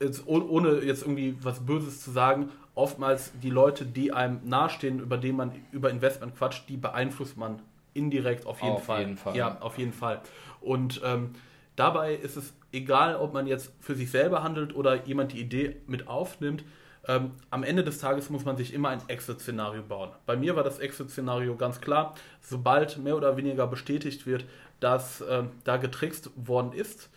jetzt, 0.00 0.26
ohne 0.26 0.80
jetzt 0.80 1.02
irgendwie 1.02 1.36
was 1.42 1.60
Böses 1.60 2.02
zu 2.02 2.10
sagen, 2.10 2.50
oftmals 2.74 3.32
die 3.42 3.50
Leute, 3.50 3.84
die 3.84 4.12
einem 4.12 4.40
nahestehen, 4.44 5.00
über 5.00 5.18
die 5.18 5.32
man 5.32 5.52
über 5.72 5.90
Investment 5.90 6.36
quatscht, 6.36 6.68
die 6.68 6.76
beeinflusst 6.76 7.36
man 7.36 7.60
indirekt 7.92 8.46
auf 8.46 8.62
jeden 8.62 8.76
auf 8.76 8.84
Fall. 8.84 9.00
Jeden 9.00 9.16
Fall. 9.16 9.36
Ja, 9.36 9.58
auf 9.60 9.78
jeden 9.78 9.92
Fall. 9.92 10.20
Und 10.60 11.00
ähm, 11.04 11.30
dabei 11.76 12.14
ist 12.14 12.36
es 12.36 12.54
egal, 12.72 13.16
ob 13.16 13.32
man 13.34 13.46
jetzt 13.46 13.72
für 13.80 13.94
sich 13.94 14.10
selber 14.10 14.42
handelt 14.42 14.74
oder 14.74 15.04
jemand 15.04 15.32
die 15.32 15.40
Idee 15.40 15.76
mit 15.86 16.08
aufnimmt. 16.08 16.64
Ähm, 17.08 17.32
am 17.50 17.62
Ende 17.64 17.82
des 17.82 17.98
Tages 17.98 18.30
muss 18.30 18.44
man 18.44 18.56
sich 18.56 18.72
immer 18.72 18.90
ein 18.90 19.00
Exit-Szenario 19.08 19.82
bauen. 19.82 20.10
Bei 20.26 20.36
mir 20.36 20.54
war 20.54 20.62
das 20.62 20.78
Exit-Szenario 20.78 21.56
ganz 21.56 21.80
klar. 21.80 22.14
Sobald 22.40 22.98
mehr 22.98 23.16
oder 23.16 23.36
weniger 23.36 23.66
bestätigt 23.66 24.26
wird, 24.26 24.44
dass 24.80 25.20
äh, 25.22 25.44
da 25.64 25.78
getrickst 25.78 26.30
worden 26.36 26.72
ist, 26.72 27.10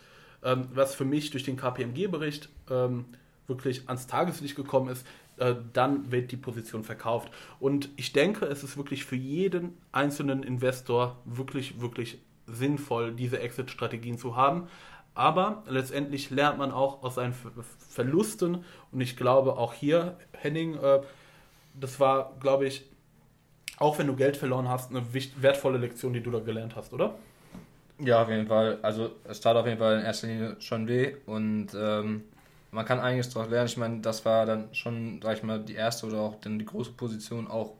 ähm, 0.44 0.68
was 0.74 0.94
für 0.94 1.04
mich 1.04 1.30
durch 1.30 1.44
den 1.44 1.56
KPMG-Bericht 1.56 2.48
ähm, 2.70 3.06
wirklich 3.46 3.88
ans 3.88 4.06
Tageslicht 4.06 4.56
gekommen 4.56 4.88
ist, 4.88 5.06
äh, 5.36 5.54
dann 5.72 6.12
wird 6.12 6.30
die 6.32 6.36
Position 6.36 6.84
verkauft. 6.84 7.30
Und 7.58 7.88
ich 7.96 8.12
denke, 8.12 8.46
es 8.46 8.62
ist 8.62 8.76
wirklich 8.76 9.04
für 9.04 9.16
jeden 9.16 9.76
einzelnen 9.92 10.42
Investor 10.42 11.16
wirklich, 11.24 11.80
wirklich 11.80 12.18
sinnvoll, 12.46 13.12
diese 13.12 13.40
Exit-Strategien 13.40 14.18
zu 14.18 14.36
haben. 14.36 14.68
Aber 15.14 15.62
letztendlich 15.68 16.30
lernt 16.30 16.58
man 16.58 16.72
auch 16.72 17.02
aus 17.02 17.16
seinen 17.16 17.34
Verlusten. 17.88 18.64
Und 18.92 19.00
ich 19.00 19.16
glaube 19.16 19.56
auch 19.56 19.72
hier, 19.72 20.16
Henning, 20.32 20.74
äh, 20.74 21.00
das 21.74 21.98
war, 22.00 22.36
glaube 22.40 22.66
ich, 22.66 22.84
auch 23.78 23.98
wenn 23.98 24.06
du 24.06 24.14
Geld 24.14 24.36
verloren 24.36 24.68
hast, 24.68 24.90
eine 24.90 25.02
wertvolle 25.36 25.78
Lektion, 25.78 26.12
die 26.12 26.20
du 26.20 26.30
da 26.30 26.38
gelernt 26.38 26.76
hast, 26.76 26.92
oder? 26.92 27.16
Ja, 28.04 28.22
auf 28.22 28.28
jeden 28.28 28.46
Fall. 28.46 28.78
Also 28.82 29.10
es 29.24 29.40
tat 29.40 29.56
auf 29.56 29.66
jeden 29.66 29.78
Fall 29.78 29.98
in 29.98 30.04
erster 30.04 30.26
Linie 30.26 30.56
schon 30.60 30.86
weh 30.88 31.14
und 31.26 31.68
ähm, 31.74 32.24
man 32.70 32.84
kann 32.84 33.00
einiges 33.00 33.30
daraus 33.30 33.50
lernen. 33.50 33.66
Ich 33.68 33.76
meine, 33.76 34.00
das 34.00 34.24
war 34.24 34.46
dann 34.46 34.68
schon, 34.72 35.20
sag 35.22 35.36
ich 35.36 35.42
mal, 35.42 35.60
die 35.60 35.74
erste 35.74 36.06
oder 36.06 36.18
auch 36.18 36.40
dann 36.40 36.58
die 36.58 36.64
große 36.64 36.92
Position 36.92 37.48
auch 37.48 37.74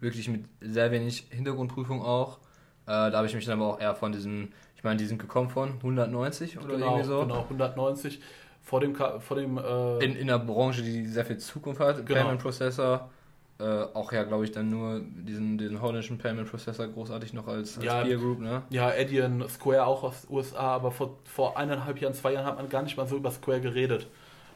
wirklich 0.00 0.28
mit 0.28 0.44
sehr 0.60 0.90
wenig 0.90 1.26
Hintergrundprüfung 1.30 2.02
auch. 2.02 2.38
Äh, 2.86 3.10
da 3.10 3.12
habe 3.12 3.26
ich 3.26 3.34
mich 3.34 3.44
dann 3.44 3.60
aber 3.60 3.74
auch 3.74 3.80
eher 3.80 3.94
von 3.94 4.12
diesem, 4.12 4.52
ich 4.76 4.84
meine, 4.84 4.96
die 4.96 5.06
sind 5.06 5.18
gekommen 5.18 5.50
von 5.50 5.74
190 5.74 6.58
oder 6.58 6.68
genau, 6.76 6.96
irgendwie 6.96 7.06
so. 7.06 7.20
Genau, 7.20 7.42
190 7.42 8.20
vor 8.62 8.80
dem, 8.80 8.94
vor 8.94 9.36
dem 9.36 9.58
äh 9.58 10.04
in, 10.04 10.16
in 10.16 10.30
einer 10.30 10.38
Branche, 10.38 10.82
die 10.82 11.06
sehr 11.06 11.24
viel 11.24 11.38
Zukunft 11.38 11.80
hat, 11.80 12.06
genau. 12.06 12.20
Payment 12.20 12.40
Processor 12.40 13.10
äh, 13.60 13.86
auch 13.94 14.12
ja, 14.12 14.24
glaube 14.24 14.44
ich, 14.44 14.52
dann 14.52 14.70
nur 14.70 15.00
diesen, 15.00 15.58
diesen 15.58 15.80
holländischen 15.80 16.18
Payment 16.18 16.48
Processor 16.50 16.86
großartig 16.88 17.32
noch 17.32 17.46
als, 17.46 17.76
als 17.76 17.84
ja, 17.84 18.02
Peer 18.02 18.16
Group, 18.16 18.40
ne? 18.40 18.62
Ja, 18.70 18.92
Edian, 18.92 19.46
Square 19.48 19.86
auch 19.86 20.02
aus 20.02 20.22
den 20.22 20.34
USA, 20.34 20.74
aber 20.74 20.90
vor, 20.90 21.18
vor 21.24 21.56
eineinhalb 21.56 22.00
Jahren, 22.00 22.14
zwei 22.14 22.32
Jahren 22.32 22.46
hat 22.46 22.56
man 22.56 22.68
gar 22.68 22.82
nicht 22.82 22.96
mal 22.96 23.06
so 23.06 23.16
über 23.16 23.30
Square 23.30 23.60
geredet. 23.60 24.06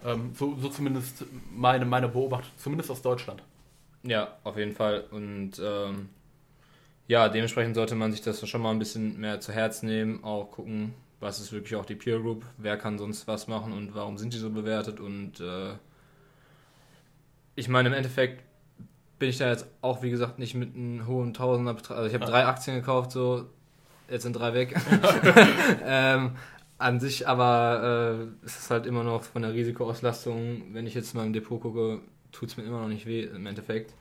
Ähm, 0.04 0.32
so, 0.34 0.56
so 0.58 0.68
zumindest 0.68 1.24
meine, 1.50 1.84
meine 1.84 2.08
Beobachtung, 2.08 2.52
zumindest 2.56 2.90
aus 2.90 3.02
Deutschland. 3.02 3.42
Ja, 4.02 4.36
auf 4.42 4.56
jeden 4.56 4.72
Fall. 4.72 5.04
Und 5.10 5.52
ähm, 5.62 6.08
ja, 7.06 7.28
dementsprechend 7.28 7.74
sollte 7.74 7.94
man 7.94 8.12
sich 8.12 8.22
das 8.22 8.46
schon 8.48 8.62
mal 8.62 8.70
ein 8.70 8.78
bisschen 8.78 9.20
mehr 9.20 9.40
zu 9.40 9.52
Herz 9.52 9.82
nehmen, 9.82 10.24
auch 10.24 10.50
gucken, 10.50 10.94
was 11.20 11.40
ist 11.40 11.52
wirklich 11.52 11.76
auch 11.76 11.86
die 11.86 11.94
Peer 11.94 12.20
Group, 12.20 12.44
wer 12.58 12.76
kann 12.76 12.98
sonst 12.98 13.28
was 13.28 13.48
machen 13.48 13.72
und 13.72 13.94
warum 13.94 14.18
sind 14.18 14.32
die 14.32 14.38
so 14.38 14.50
bewertet 14.50 15.00
und 15.00 15.40
äh, 15.40 15.74
ich 17.56 17.68
meine, 17.68 17.88
im 17.88 17.94
Endeffekt 17.94 18.42
bin 19.18 19.28
ich 19.28 19.38
da 19.38 19.48
jetzt 19.48 19.66
auch, 19.80 20.02
wie 20.02 20.10
gesagt, 20.10 20.38
nicht 20.38 20.54
mit 20.54 20.74
einem 20.74 21.06
hohen 21.06 21.34
Tausender. 21.34 21.76
Also 21.88 22.04
ich 22.04 22.14
habe 22.14 22.24
drei 22.24 22.46
Aktien 22.46 22.76
gekauft, 22.76 23.12
so, 23.12 23.46
jetzt 24.08 24.22
sind 24.22 24.34
drei 24.34 24.54
weg. 24.54 24.76
ähm, 25.84 26.32
an 26.78 27.00
sich 27.00 27.28
aber 27.28 28.28
äh, 28.42 28.46
ist 28.46 28.58
es 28.58 28.70
halt 28.70 28.86
immer 28.86 29.04
noch 29.04 29.22
von 29.22 29.42
der 29.42 29.54
Risikoauslastung, 29.54 30.74
wenn 30.74 30.86
ich 30.86 30.94
jetzt 30.94 31.14
mal 31.14 31.24
im 31.24 31.32
Depot 31.32 31.60
gucke, 31.60 32.00
tut 32.32 32.48
es 32.48 32.56
mir 32.56 32.64
immer 32.64 32.80
noch 32.80 32.88
nicht 32.88 33.06
weh 33.06 33.22
im 33.22 33.46
Endeffekt. 33.46 33.94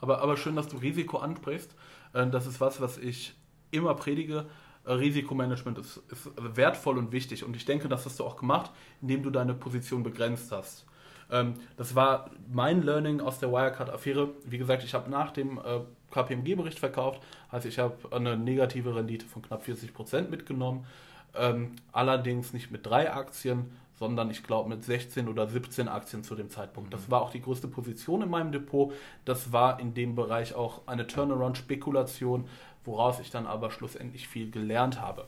Aber, 0.00 0.20
aber 0.20 0.36
schön, 0.36 0.56
dass 0.56 0.68
du 0.68 0.76
Risiko 0.76 1.18
ansprichst. 1.18 1.74
Äh, 2.12 2.26
das 2.28 2.46
ist 2.46 2.60
was, 2.60 2.80
was 2.80 2.98
ich 2.98 3.34
immer 3.70 3.94
predige. 3.94 4.46
Äh, 4.84 4.92
Risikomanagement 4.92 5.78
ist, 5.78 6.00
ist 6.10 6.30
wertvoll 6.36 6.98
und 6.98 7.12
wichtig. 7.12 7.44
Und 7.44 7.54
ich 7.56 7.64
denke, 7.64 7.88
das 7.88 8.04
hast 8.04 8.18
du 8.20 8.24
auch 8.24 8.36
gemacht, 8.36 8.70
indem 9.00 9.22
du 9.22 9.30
deine 9.30 9.54
Position 9.54 10.02
begrenzt 10.02 10.50
hast. 10.52 10.84
Ähm, 11.30 11.54
das 11.76 11.94
war 11.94 12.30
mein 12.50 12.82
Learning 12.82 13.20
aus 13.20 13.38
der 13.38 13.50
Wirecard-Affäre. 13.50 14.30
Wie 14.44 14.58
gesagt, 14.58 14.84
ich 14.84 14.94
habe 14.94 15.10
nach 15.10 15.30
dem 15.30 15.58
äh, 15.58 15.80
KPMG-Bericht 16.10 16.78
verkauft, 16.78 17.22
also 17.50 17.68
ich 17.68 17.78
habe 17.78 17.96
eine 18.10 18.36
negative 18.36 18.94
Rendite 18.94 19.26
von 19.26 19.42
knapp 19.42 19.64
40% 19.64 20.28
mitgenommen. 20.28 20.86
Ähm, 21.34 21.72
allerdings 21.92 22.52
nicht 22.52 22.70
mit 22.70 22.86
drei 22.86 23.12
Aktien, 23.12 23.70
sondern 23.98 24.30
ich 24.30 24.42
glaube 24.42 24.68
mit 24.68 24.84
16 24.84 25.28
oder 25.28 25.48
17 25.48 25.88
Aktien 25.88 26.22
zu 26.22 26.34
dem 26.34 26.50
Zeitpunkt. 26.50 26.94
Das 26.94 27.10
war 27.10 27.20
auch 27.20 27.30
die 27.30 27.42
größte 27.42 27.68
Position 27.68 28.22
in 28.22 28.30
meinem 28.30 28.52
Depot. 28.52 28.92
Das 29.24 29.52
war 29.52 29.80
in 29.80 29.92
dem 29.92 30.14
Bereich 30.14 30.54
auch 30.54 30.82
eine 30.86 31.06
Turnaround-Spekulation, 31.06 32.48
woraus 32.84 33.20
ich 33.20 33.30
dann 33.30 33.46
aber 33.46 33.70
schlussendlich 33.70 34.28
viel 34.28 34.50
gelernt 34.50 35.00
habe. 35.00 35.26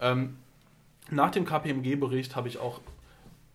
Ähm, 0.00 0.38
nach 1.10 1.30
dem 1.30 1.44
KPMG-Bericht 1.44 2.36
habe 2.36 2.48
ich 2.48 2.58
auch 2.58 2.80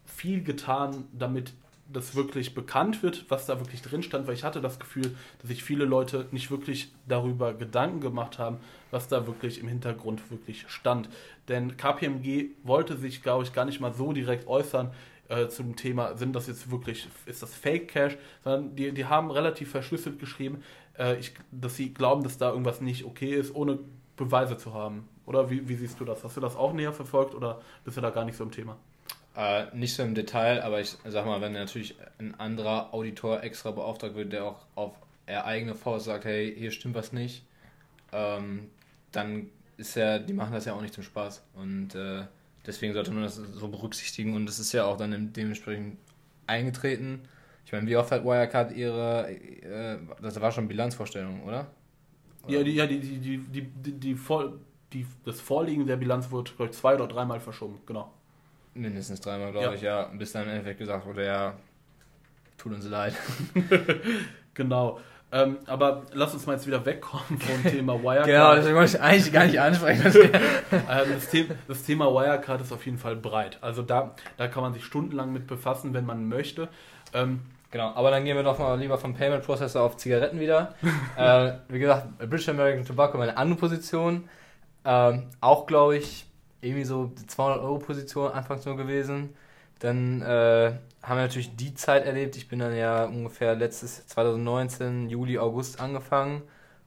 viel 0.06 0.44
getan, 0.44 1.06
damit 1.14 1.54
das 1.92 2.16
wirklich 2.16 2.54
bekannt 2.54 3.02
wird, 3.04 3.26
was 3.30 3.46
da 3.46 3.60
wirklich 3.60 3.82
drin 3.82 4.04
stand, 4.04 4.28
weil 4.28 4.34
ich 4.34 4.44
hatte 4.44 4.62
das 4.62 4.80
Gefühl, 4.80 5.16
dass 5.40 5.50
sich 5.50 5.64
viele 5.64 5.86
Leute 5.86 6.28
nicht 6.32 6.52
wirklich 6.52 6.92
darüber 7.08 7.54
Gedanken 7.54 8.02
gemacht 8.02 8.40
haben, 8.40 8.58
was 8.92 9.08
da 9.08 9.26
wirklich 9.28 9.60
im 9.60 9.68
Hintergrund 9.68 10.30
wirklich 10.30 10.66
stand. 10.68 11.10
Denn 11.48 11.78
KPMG 11.78 12.50
wollte 12.64 12.98
sich, 12.98 13.24
glaube 13.24 13.44
ich, 13.44 13.54
gar 13.54 13.66
nicht 13.66 13.80
mal 13.80 13.94
so 13.94 14.12
direkt 14.12 14.48
äußern 14.48 14.92
äh, 15.30 15.48
zum 15.48 15.76
Thema, 15.76 16.16
sind 16.18 16.36
das 16.36 16.48
jetzt 16.48 16.72
wirklich, 16.72 17.08
ist 17.26 17.42
das 17.42 17.54
Fake 17.54 17.90
Cash, 17.90 18.18
sondern 18.44 18.76
die, 18.76 18.92
die 18.92 19.06
haben 19.06 19.32
relativ 19.32 19.72
verschlüsselt 19.72 20.20
geschrieben, 20.20 20.64
äh, 20.98 21.18
ich, 21.18 21.34
dass 21.52 21.76
sie 21.76 21.94
glauben, 21.94 22.24
dass 22.24 22.38
da 22.38 22.50
irgendwas 22.50 22.82
nicht 22.82 23.06
okay 23.06 23.34
ist, 23.34 23.54
ohne 23.56 23.80
Beweise 24.16 24.58
zu 24.58 24.74
haben. 24.74 25.08
Oder 25.26 25.50
wie, 25.50 25.68
wie 25.68 25.76
siehst 25.76 26.00
du 26.00 26.06
das? 26.06 26.24
Hast 26.24 26.38
du 26.38 26.42
das 26.42 26.56
auch 26.56 26.74
näher 26.74 26.94
verfolgt 26.94 27.36
oder 27.36 27.62
bist 27.84 27.98
du 27.98 28.02
da 28.02 28.10
gar 28.10 28.26
nicht 28.26 28.38
so 28.38 28.44
im 28.44 28.52
Thema? 28.52 28.78
Äh, 29.38 29.68
nicht 29.76 29.94
so 29.94 30.02
im 30.02 30.16
Detail, 30.16 30.64
aber 30.64 30.82
ich 30.82 30.98
sag 31.06 31.28
mal, 31.28 31.40
wenn 31.42 31.54
natürlich 31.54 31.96
ein 32.18 32.34
anderer 32.40 32.92
Auditor 32.92 33.44
extra 33.44 33.70
beauftragt 33.70 34.16
wird, 34.16 34.34
der 34.34 34.46
auch 34.46 34.66
auf 34.74 34.94
er 35.28 35.46
eigene 35.46 35.76
Faust 35.76 36.06
sagt, 36.06 36.26
hey, 36.26 36.56
hier 36.58 36.72
stimmt 36.72 36.96
was 36.96 37.14
nicht, 37.14 37.46
ähm, 38.12 38.70
dann 39.12 39.52
ist 39.78 39.96
ja, 39.96 40.18
die 40.18 40.34
machen 40.34 40.54
das 40.54 40.66
ja 40.66 40.74
auch 40.74 40.82
nicht 40.82 40.96
zum 40.96 41.04
Spaß. 41.04 41.44
Und 41.54 41.94
äh, 41.94 42.24
deswegen 42.66 42.94
sollte 42.94 43.12
man 43.12 43.22
das 43.22 43.36
so 43.36 43.68
berücksichtigen 43.68 44.36
und 44.36 44.48
das 44.48 44.58
ist 44.58 44.72
ja 44.72 44.86
auch 44.86 44.98
dann 44.98 45.32
dementsprechend 45.34 45.98
eingetreten. 46.48 47.22
Ich 47.64 47.74
meine, 47.74 47.86
wie 47.86 47.98
oft 47.98 48.12
hat 48.12 48.24
Wirecard 48.24 48.76
ihre, 48.76 49.30
äh, 49.30 50.00
das 50.20 50.42
war 50.42 50.52
schon 50.52 50.68
Bilanzvorstellung, 50.68 51.44
oder? 51.44 51.68
Ja, 52.48 52.64
die, 52.64 52.72
ja 52.72 52.88
die, 52.88 53.02
die, 53.02 53.20
die, 53.20 53.38
die, 53.38 53.62
die, 53.62 53.94
die, 53.94 54.20
die, 54.94 55.06
das 55.26 55.42
Vorliegen 55.42 55.86
der 55.86 55.98
Bilanz 55.98 56.32
wurde, 56.32 56.52
glaube 56.54 56.72
ich, 56.72 56.78
zwei 56.78 56.96
oder 56.96 57.08
dreimal 57.08 57.40
verschoben, 57.40 57.80
genau. 57.86 58.12
Mindestens 58.78 59.20
dreimal, 59.22 59.52
glaube 59.52 59.68
Ja. 59.68 59.74
ich, 59.74 59.82
ja. 59.82 60.04
Bis 60.14 60.32
dann 60.32 60.44
im 60.44 60.50
Endeffekt 60.50 60.80
gesagt 60.80 61.06
wurde, 61.06 61.26
ja, 61.26 61.54
tut 62.58 62.74
uns 62.74 62.88
leid. 62.88 63.14
Genau. 64.54 65.00
Ähm, 65.32 65.58
aber 65.68 66.04
lass 66.14 66.34
uns 66.34 66.46
mal 66.48 66.54
jetzt 66.54 66.66
wieder 66.68 66.84
wegkommen 66.86 67.38
vom 67.40 67.64
Thema 67.64 67.94
Wirecard. 68.02 68.26
Genau, 68.26 68.56
deswegen 68.56 68.76
wollte 68.76 68.96
ich 68.98 69.02
eigentlich 69.02 69.32
gar 69.34 69.46
nicht 69.46 69.60
ansprechen. 69.60 70.04
Ähm, 70.72 71.08
das, 71.14 71.32
The 71.32 71.48
das 71.68 71.84
Thema 71.84 72.08
Wirecard 72.14 72.62
ist 72.62 72.72
auf 72.74 72.86
jeden 72.86 72.98
Fall 72.98 73.16
breit. 73.16 73.58
Also 73.62 73.82
da, 73.84 74.16
da 74.38 74.48
kann 74.48 74.64
man 74.64 74.74
sich 74.74 74.84
stundenlang 74.84 75.32
mit 75.32 75.48
befassen, 75.48 75.94
wenn 75.94 76.06
man 76.06 76.28
möchte. 76.28 76.68
Ähm, 77.14 77.42
genau, 77.72 77.94
aber 77.94 78.12
dann 78.12 78.26
gehen 78.26 78.36
wir 78.36 78.44
doch 78.44 78.58
mal 78.60 78.78
lieber 78.80 78.98
vom 78.98 79.14
Payment 79.14 79.44
Processor 79.46 79.82
auf 79.84 79.96
Zigaretten 79.98 80.40
wieder. 80.42 80.74
äh, 81.18 81.52
wie 81.70 81.80
gesagt, 81.80 82.18
British 82.20 82.50
American 82.50 82.86
Tobacco, 82.86 83.18
meine 83.18 83.38
andere 83.38 83.60
Position. 83.60 84.28
Ähm, 84.86 85.28
auch, 85.40 85.68
glaube 85.68 85.98
ich, 85.98 86.26
irgendwie 86.62 86.84
so 86.86 87.06
die 87.06 87.28
200 87.28 87.62
Euro 87.62 87.78
Position 87.80 88.32
anfangs 88.32 88.66
nur 88.66 88.78
gewesen. 88.78 89.36
Dann 89.80 90.22
äh, 90.22 90.72
haben 91.04 91.18
wir 91.18 91.24
natürlich 91.24 91.56
die 91.56 91.74
Zeit 91.76 92.06
erlebt. 92.06 92.36
Ich 92.36 92.48
bin 92.48 92.60
dann 92.60 92.76
ja 92.76 93.06
ungefähr 93.06 93.56
letztes 93.56 94.08
2019, 94.08 95.10
Juli, 95.10 95.38
August 95.38 95.80
angefangen. 95.80 96.42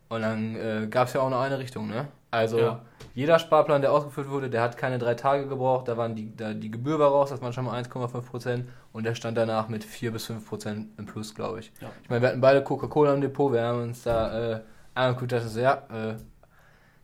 Und 0.08 0.22
dann 0.22 0.56
äh, 0.56 0.86
gab 0.88 1.06
es 1.06 1.14
ja 1.14 1.20
auch 1.20 1.30
nur 1.30 1.38
eine 1.40 1.58
Richtung, 1.60 1.88
ne? 1.88 2.08
Also 2.32 2.58
Ja. 2.58 2.80
jeder 3.14 3.38
Sparplan, 3.38 3.80
der 3.80 3.92
ausgeführt 3.92 4.28
wurde, 4.28 4.50
der 4.50 4.60
hat 4.62 4.76
keine 4.76 4.98
drei 4.98 5.14
Tage 5.14 5.46
gebraucht. 5.46 5.86
Da 5.86 5.96
waren 5.96 6.16
die, 6.16 6.36
da, 6.36 6.52
die 6.52 6.70
Gebühr 6.70 6.98
war 6.98 7.10
raus, 7.10 7.30
das 7.30 7.40
waren 7.42 7.52
schon 7.52 7.64
mal 7.64 7.80
1,5 7.80 8.20
Prozent. 8.22 8.68
Und 8.92 9.04
der 9.04 9.14
stand 9.14 9.38
danach 9.38 9.68
mit 9.68 9.84
4 9.84 10.10
bis 10.10 10.26
5 10.26 10.48
Prozent 10.48 10.88
im 10.98 11.06
Plus, 11.06 11.32
glaube 11.34 11.60
ich. 11.60 11.72
Ja. 11.80 11.90
Ich 12.02 12.10
meine, 12.10 12.22
wir 12.22 12.28
hatten 12.30 12.40
beide 12.40 12.62
Coca-Cola 12.64 13.14
im 13.14 13.20
Depot. 13.20 13.52
Wir 13.52 13.62
haben 13.62 13.82
uns 13.82 14.02
da 14.02 14.54
äh, 14.54 14.60
angeguckt, 14.94 15.30
dass 15.30 15.44
es 15.44 15.54
ja, 15.56 15.74
äh, 15.92 16.16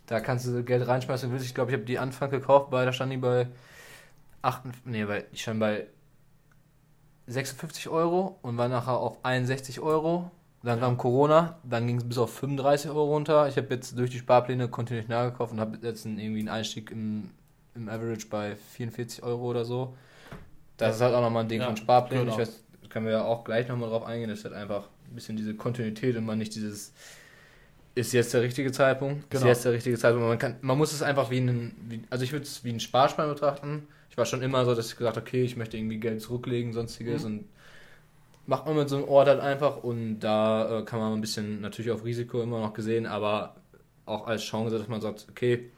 da 0.06 0.20
kannst 0.20 0.46
du 0.46 0.62
Geld 0.64 0.86
reinschmeißen, 0.86 1.28
du 1.28 1.32
willst. 1.34 1.46
Ich 1.46 1.54
glaube, 1.54 1.70
ich 1.70 1.76
habe 1.76 1.84
die 1.84 1.98
Anfang 1.98 2.30
gekauft, 2.30 2.70
bei, 2.70 2.84
da 2.84 2.92
stand 2.92 3.12
die 3.12 3.16
bei 3.18 3.48
8, 4.42 4.62
nee, 4.86 5.04
bei, 5.04 5.24
die 5.32 5.38
stand 5.38 5.60
bei 5.60 5.86
56 7.26 7.88
Euro 7.88 8.38
und 8.42 8.56
war 8.56 8.68
nachher 8.68 8.96
auf 8.98 9.24
61 9.24 9.80
Euro. 9.80 10.30
Dann 10.62 10.80
kam 10.80 10.96
Corona, 10.96 11.58
dann 11.64 11.86
ging 11.86 11.98
es 11.98 12.08
bis 12.08 12.18
auf 12.18 12.32
35 12.34 12.90
Euro 12.90 13.04
runter. 13.04 13.46
Ich 13.48 13.56
habe 13.56 13.68
jetzt 13.72 13.96
durch 13.98 14.10
die 14.10 14.18
Sparpläne 14.18 14.68
kontinuierlich 14.68 15.08
nachgekauft 15.08 15.52
und 15.52 15.60
habe 15.60 15.78
jetzt 15.82 16.06
einen, 16.06 16.18
irgendwie 16.18 16.40
einen 16.40 16.48
Einstieg 16.48 16.90
im, 16.90 17.30
im 17.74 17.88
Average 17.88 18.26
bei 18.28 18.56
44 18.56 19.22
Euro 19.22 19.44
oder 19.44 19.64
so. 19.64 19.94
Das 20.76 20.96
ist 20.96 21.02
halt 21.02 21.14
auch 21.14 21.20
nochmal 21.20 21.44
ein 21.44 21.48
Ding 21.48 21.60
Ja, 21.60 21.66
von 21.66 21.76
Sparplänen. 21.76 22.26
genau. 22.26 22.36
Ich 22.36 22.48
weiß, 22.48 22.64
können 22.88 23.06
wir 23.06 23.12
ja 23.12 23.24
auch 23.24 23.44
gleich 23.44 23.68
nochmal 23.68 23.90
drauf 23.90 24.04
eingehen. 24.04 24.28
Das 24.28 24.40
ist 24.40 24.44
halt 24.44 24.54
einfach 24.54 24.88
ein 25.08 25.14
bisschen 25.14 25.36
diese 25.36 25.54
Kontinuität 25.54 26.16
und 26.16 26.24
man 26.24 26.38
nicht 26.38 26.54
dieses 26.54 26.92
ist 27.96 28.12
jetzt 28.12 28.32
der 28.34 28.42
richtige 28.42 28.70
Zeitpunkt, 28.70 29.24
ist 29.24 29.30
Genau. 29.40 29.46
jetzt 29.46 29.64
der 29.64 29.72
richtige 29.72 29.98
Zeitpunkt. 29.98 30.28
Man, 30.28 30.38
kann, 30.38 30.56
man 30.60 30.78
muss 30.78 30.92
es 30.92 31.02
einfach 31.02 31.30
wie 31.30 31.38
einen, 31.38 31.74
wie, 31.88 32.02
also 32.10 32.22
ich 32.22 32.30
würde 32.32 32.44
es 32.44 32.62
wie 32.62 32.68
einen 32.70 32.78
Sparschwein 32.80 33.28
betrachten. 33.28 33.88
Ich 34.10 34.16
war 34.16 34.24
schon 34.26 34.42
immer 34.42 34.64
so, 34.64 34.74
dass 34.74 34.90
ich 34.92 34.96
gesagt 34.96 35.16
habe, 35.16 35.26
okay, 35.26 35.42
ich 35.42 35.56
möchte 35.56 35.76
irgendwie 35.76 35.98
Geld 35.98 36.20
zurücklegen, 36.22 36.72
sonstiges 36.72 37.22
Mhm. 37.22 37.26
und 37.26 37.44
macht 38.46 38.66
man 38.66 38.76
mit 38.76 38.88
so 38.88 38.96
einem 38.96 39.08
Ort 39.08 39.28
halt 39.28 39.40
einfach 39.40 39.78
und 39.82 40.20
da 40.20 40.78
äh, 40.80 40.82
kann 40.84 41.00
man 41.00 41.12
ein 41.14 41.20
bisschen 41.20 41.60
natürlich 41.60 41.90
auf 41.90 42.04
Risiko 42.04 42.42
immer 42.42 42.60
noch 42.60 42.74
gesehen, 42.74 43.06
aber 43.06 43.56
auch 44.04 44.26
als 44.28 44.42
Chance, 44.44 44.78
dass 44.78 44.86
man 44.88 45.00
sagt, 45.00 45.26
okay, 45.30 45.70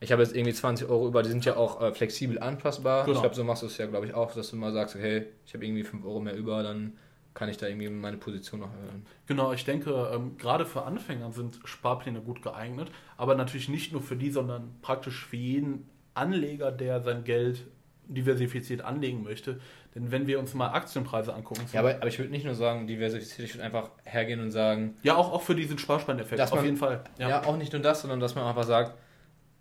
ich 0.00 0.10
habe 0.12 0.22
jetzt 0.22 0.34
irgendwie 0.34 0.52
20 0.54 0.88
Euro 0.88 1.06
über, 1.06 1.22
die 1.22 1.28
sind 1.28 1.44
ja 1.44 1.56
auch 1.56 1.80
äh, 1.80 1.92
flexibel 1.92 2.38
anpassbar. 2.40 3.04
Genau. 3.04 3.16
Ich 3.16 3.22
glaube, 3.22 3.36
so 3.36 3.44
machst 3.44 3.62
du 3.62 3.66
es 3.66 3.78
ja, 3.78 3.86
glaube 3.86 4.06
ich, 4.06 4.14
auch, 4.14 4.34
dass 4.34 4.50
du 4.50 4.56
mal 4.56 4.72
sagst, 4.72 4.96
okay, 4.96 5.26
ich 5.46 5.54
habe 5.54 5.64
irgendwie 5.64 5.84
5 5.84 6.04
Euro 6.04 6.20
mehr 6.20 6.34
über, 6.34 6.62
dann 6.62 6.94
kann 7.34 7.48
ich 7.48 7.56
da 7.56 7.66
irgendwie 7.66 7.88
meine 7.90 8.16
Position 8.16 8.60
noch 8.60 8.72
erhöhen. 8.72 9.04
Genau, 9.26 9.52
ich 9.52 9.64
denke, 9.64 9.90
ähm, 10.14 10.36
gerade 10.38 10.64
für 10.64 10.82
Anfänger 10.84 11.32
sind 11.32 11.58
Sparpläne 11.64 12.20
gut 12.20 12.42
geeignet, 12.42 12.90
aber 13.16 13.34
natürlich 13.34 13.68
nicht 13.68 13.92
nur 13.92 14.00
für 14.02 14.16
die, 14.16 14.30
sondern 14.30 14.76
praktisch 14.82 15.26
für 15.26 15.36
jeden 15.36 15.88
Anleger, 16.14 16.70
der 16.70 17.00
sein 17.02 17.24
Geld 17.24 17.66
diversifiziert 18.06 18.82
anlegen 18.82 19.22
möchte. 19.22 19.60
Denn 19.94 20.10
wenn 20.10 20.26
wir 20.26 20.38
uns 20.38 20.54
mal 20.54 20.68
Aktienpreise 20.68 21.34
angucken, 21.34 21.62
Ja, 21.72 21.80
aber, 21.80 21.96
aber 21.96 22.06
ich 22.08 22.18
würde 22.18 22.30
nicht 22.30 22.44
nur 22.44 22.54
sagen, 22.54 22.86
diversifiziert, 22.86 23.48
ich 23.48 23.54
würde 23.54 23.64
einfach 23.64 23.90
hergehen 24.04 24.40
und 24.40 24.50
sagen, 24.50 24.96
ja 25.02 25.16
auch, 25.16 25.32
auch 25.32 25.42
für 25.42 25.54
diesen 25.54 25.78
Sparspanneffekt, 25.78 26.40
auf 26.40 26.54
man- 26.54 26.64
jeden 26.64 26.76
Fall. 26.76 27.02
ja. 27.18 27.44
auch 27.44 27.56
nicht 27.56 27.72
nur 27.72 27.80
das, 27.82 28.02
sondern 28.02 28.20
dass 28.20 28.34
man 28.34 28.44
einfach 28.44 28.64
sagt, 28.64 28.94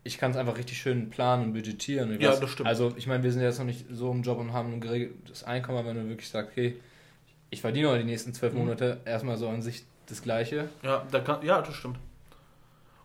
ich 0.04 0.18
kann 0.18 0.32
es 0.32 0.38
einfach 0.38 0.58
richtig 0.58 0.78
schön 0.80 1.10
planen 1.10 1.46
und 1.46 1.54
budgetieren. 1.54 2.12
Und 2.12 2.22
Ja, 2.22 2.32
was- 2.32 2.40
das 2.42 2.50
stimmt. 2.50 2.68
Also 2.68 2.94
ich 2.98 3.08
meine, 3.08 3.24
wir 3.24 3.32
sind 3.32 3.42
jetzt 3.42 3.60
noch 3.60 3.66
nicht 3.66 3.86
so 3.90 4.12
im 4.12 4.22
Job 4.22 4.38
und 4.40 4.52
haben 4.54 4.74
ein 4.74 4.82
geregeltes 4.82 5.44
Einkommen, 5.46 5.78
aber 5.78 5.90
wenn 5.90 5.98
du 6.04 6.10
wirklich 6.10 6.30
sagst, 6.30 6.52
okay, 6.52 6.76
ich 7.54 7.62
verdiene 7.62 7.89
noch 7.89 7.98
die 7.98 8.04
nächsten 8.04 8.34
zwölf 8.34 8.54
Mhm. 8.54 8.60
Monate 8.60 8.98
erstmal 9.06 9.38
so 9.38 9.48
an 9.48 9.62
sich 9.62 9.86
das 10.08 10.22
Gleiche. 10.22 10.70
Ja, 10.82 11.04
da 11.12 11.20
kann, 11.20 11.46
ja, 11.46 11.62
das 11.62 11.76
stimmt. 11.76 11.98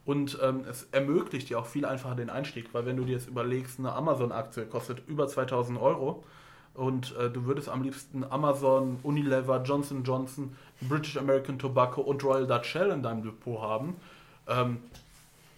Und 0.05 0.39
ähm, 0.43 0.65
es 0.69 0.89
ermöglicht 0.91 1.51
dir 1.51 1.59
auch 1.59 1.67
viel 1.67 1.85
einfacher 1.85 2.15
den 2.15 2.31
Einstieg, 2.31 2.73
weil 2.73 2.87
wenn 2.87 2.97
du 2.97 3.05
dir 3.05 3.13
jetzt 3.13 3.29
überlegst, 3.29 3.79
eine 3.79 3.93
Amazon-Aktie 3.93 4.65
kostet 4.65 5.07
über 5.07 5.29
2000 5.29 5.79
Euro 5.79 6.25
und 6.75 7.15
äh, 7.17 7.29
du 7.29 7.45
würdest 7.45 7.69
am 7.69 7.83
liebsten 7.83 8.25
Amazon, 8.25 8.99
Unilever, 9.03 9.63
Johnson 9.63 10.05
Johnson, 10.05 10.57
British 10.81 11.19
American 11.19 11.59
Tobacco 11.59 12.01
und 12.01 12.25
Royal 12.25 12.47
Dutch 12.47 12.71
Shell 12.71 12.91
in 12.91 13.03
deinem 13.03 13.23
Depot 13.23 13.61
haben, 13.61 13.97
ähm, 14.49 14.79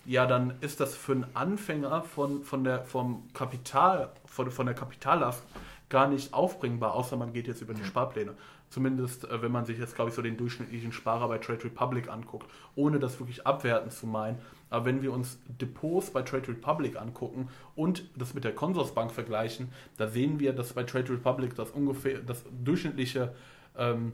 ja, 0.05 0.26
dann 0.26 0.55
ist 0.62 0.81
das 0.81 0.96
für 0.96 1.12
einen 1.12 1.26
Anfänger 1.35 2.03
von, 2.03 2.42
von 2.42 2.64
der, 2.64 2.83
vom 2.85 3.22
Kapital, 3.35 4.09
von, 4.26 4.50
von 4.50 4.66
der 4.66 4.74
Kapitallast 4.74 5.44
gar 5.90 6.09
nicht 6.09 6.35
aufbringbar, 6.35 6.94
außer 6.94 7.16
man 7.16 7.33
geht 7.33 7.46
jetzt 7.46 7.62
über 7.62 7.74
die 7.74 7.85
Sparpläne. 7.85 8.33
Zumindest, 8.70 9.24
äh, 9.24 9.42
wenn 9.42 9.52
man 9.52 9.66
sich 9.66 9.78
jetzt, 9.78 9.96
glaube 9.96 10.11
ich, 10.11 10.16
so 10.16 10.22
den 10.22 10.37
durchschnittlichen 10.37 10.92
Sparer 10.92 11.28
bei 11.28 11.38
Trade 11.38 11.64
Republic 11.64 12.09
anguckt, 12.09 12.48
ohne 12.76 13.00
das 13.00 13.18
wirklich 13.18 13.46
abwertend 13.46 13.92
zu 13.92 14.06
meinen. 14.06 14.38
Aber 14.70 14.85
wenn 14.85 15.02
wir 15.02 15.12
uns 15.12 15.38
Depots 15.61 16.12
bei 16.12 16.22
Trade 16.22 16.48
Republic 16.48 16.96
angucken 16.96 17.48
und 17.74 18.04
das 18.16 18.33
mit 18.33 18.44
der 18.44 18.54
Consorsbank 18.54 19.11
vergleichen, 19.11 19.70
da 19.96 20.06
sehen 20.06 20.38
wir, 20.38 20.52
dass 20.52 20.72
bei 20.72 20.85
Trade 20.85 21.12
Republic 21.12 21.56
das 21.56 21.72
ungefähr 21.72 22.20
das 22.20 22.44
durchschnittliche 22.64 23.35
ähm, 23.76 24.12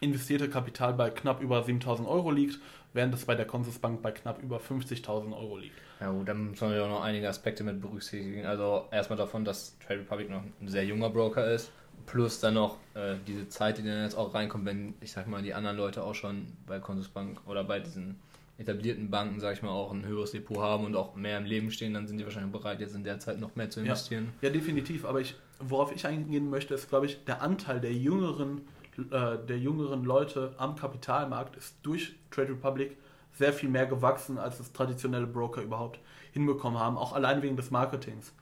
investierte 0.00 0.48
Kapital 0.48 0.94
bei 0.94 1.10
knapp 1.10 1.42
über 1.42 1.62
7000 1.62 2.08
Euro 2.08 2.30
liegt, 2.30 2.58
während 2.92 3.14
es 3.14 3.24
bei 3.24 3.34
der 3.34 3.46
Consorsbank 3.46 4.02
bei 4.02 4.12
knapp 4.12 4.42
über 4.42 4.58
50.000 4.58 5.36
Euro 5.36 5.58
liegt. 5.58 5.76
Ja 6.00 6.10
gut, 6.10 6.28
dann 6.28 6.50
muss 6.50 6.60
man 6.60 6.72
ja 6.72 6.84
auch 6.84 6.88
noch 6.88 7.02
einige 7.02 7.28
Aspekte 7.28 7.62
mit 7.62 7.80
berücksichtigen. 7.80 8.46
Also 8.46 8.86
erstmal 8.90 9.18
davon, 9.18 9.44
dass 9.44 9.78
Trade 9.78 10.00
Republic 10.00 10.30
noch 10.30 10.42
ein 10.60 10.68
sehr 10.68 10.84
junger 10.84 11.10
Broker 11.10 11.52
ist, 11.52 11.70
plus 12.06 12.40
dann 12.40 12.54
noch 12.54 12.76
äh, 12.94 13.16
diese 13.26 13.48
Zeit, 13.48 13.78
die 13.78 13.82
dann 13.82 14.02
jetzt 14.02 14.16
auch 14.16 14.34
reinkommt, 14.34 14.64
wenn, 14.64 14.94
ich 15.00 15.12
sag 15.12 15.28
mal, 15.28 15.42
die 15.42 15.54
anderen 15.54 15.76
Leute 15.76 16.02
auch 16.02 16.14
schon 16.14 16.46
bei 16.66 16.78
Consusbank 16.78 17.40
oder 17.46 17.64
bei 17.64 17.80
diesen 17.80 18.16
etablierten 18.60 19.10
Banken, 19.10 19.40
sag 19.40 19.54
ich 19.54 19.62
mal, 19.62 19.70
auch 19.70 19.90
ein 19.90 20.04
höheres 20.04 20.32
Depot 20.32 20.58
haben 20.58 20.84
und 20.84 20.94
auch 20.94 21.14
mehr 21.14 21.38
im 21.38 21.44
Leben 21.44 21.70
stehen, 21.70 21.94
dann 21.94 22.06
sind 22.06 22.18
die 22.18 22.24
wahrscheinlich 22.24 22.52
bereit, 22.52 22.80
jetzt 22.80 22.94
in 22.94 23.04
der 23.04 23.18
Zeit 23.18 23.40
noch 23.40 23.56
mehr 23.56 23.70
zu 23.70 23.80
investieren. 23.80 24.28
Ja, 24.42 24.50
definitiv. 24.50 25.06
Aber 25.06 25.20
ich, 25.20 25.34
worauf 25.58 25.94
ich 25.94 26.06
eingehen 26.06 26.50
möchte, 26.50 26.74
ist, 26.74 26.90
glaube 26.90 27.06
ich, 27.06 27.24
der 27.24 27.40
Anteil 27.40 27.80
der 27.80 27.94
jüngeren, 27.94 28.60
äh, 28.98 29.38
der 29.46 29.58
jüngeren 29.58 30.04
Leute 30.04 30.54
am 30.58 30.76
Kapitalmarkt 30.76 31.56
ist 31.56 31.76
durch 31.82 32.14
Trade 32.30 32.50
Republic 32.50 32.96
sehr 33.32 33.52
viel 33.52 33.68
mehr 33.68 33.86
gewachsen, 33.86 34.38
als 34.38 34.60
es 34.60 34.72
traditionelle 34.72 35.26
Broker 35.26 35.62
überhaupt 35.62 36.00
hinbekommen 36.32 36.78
haben, 36.78 36.96
auch 36.96 37.12
allein 37.12 37.42
wegen 37.42 37.56
des 37.56 37.70
Marketings. 37.70 38.32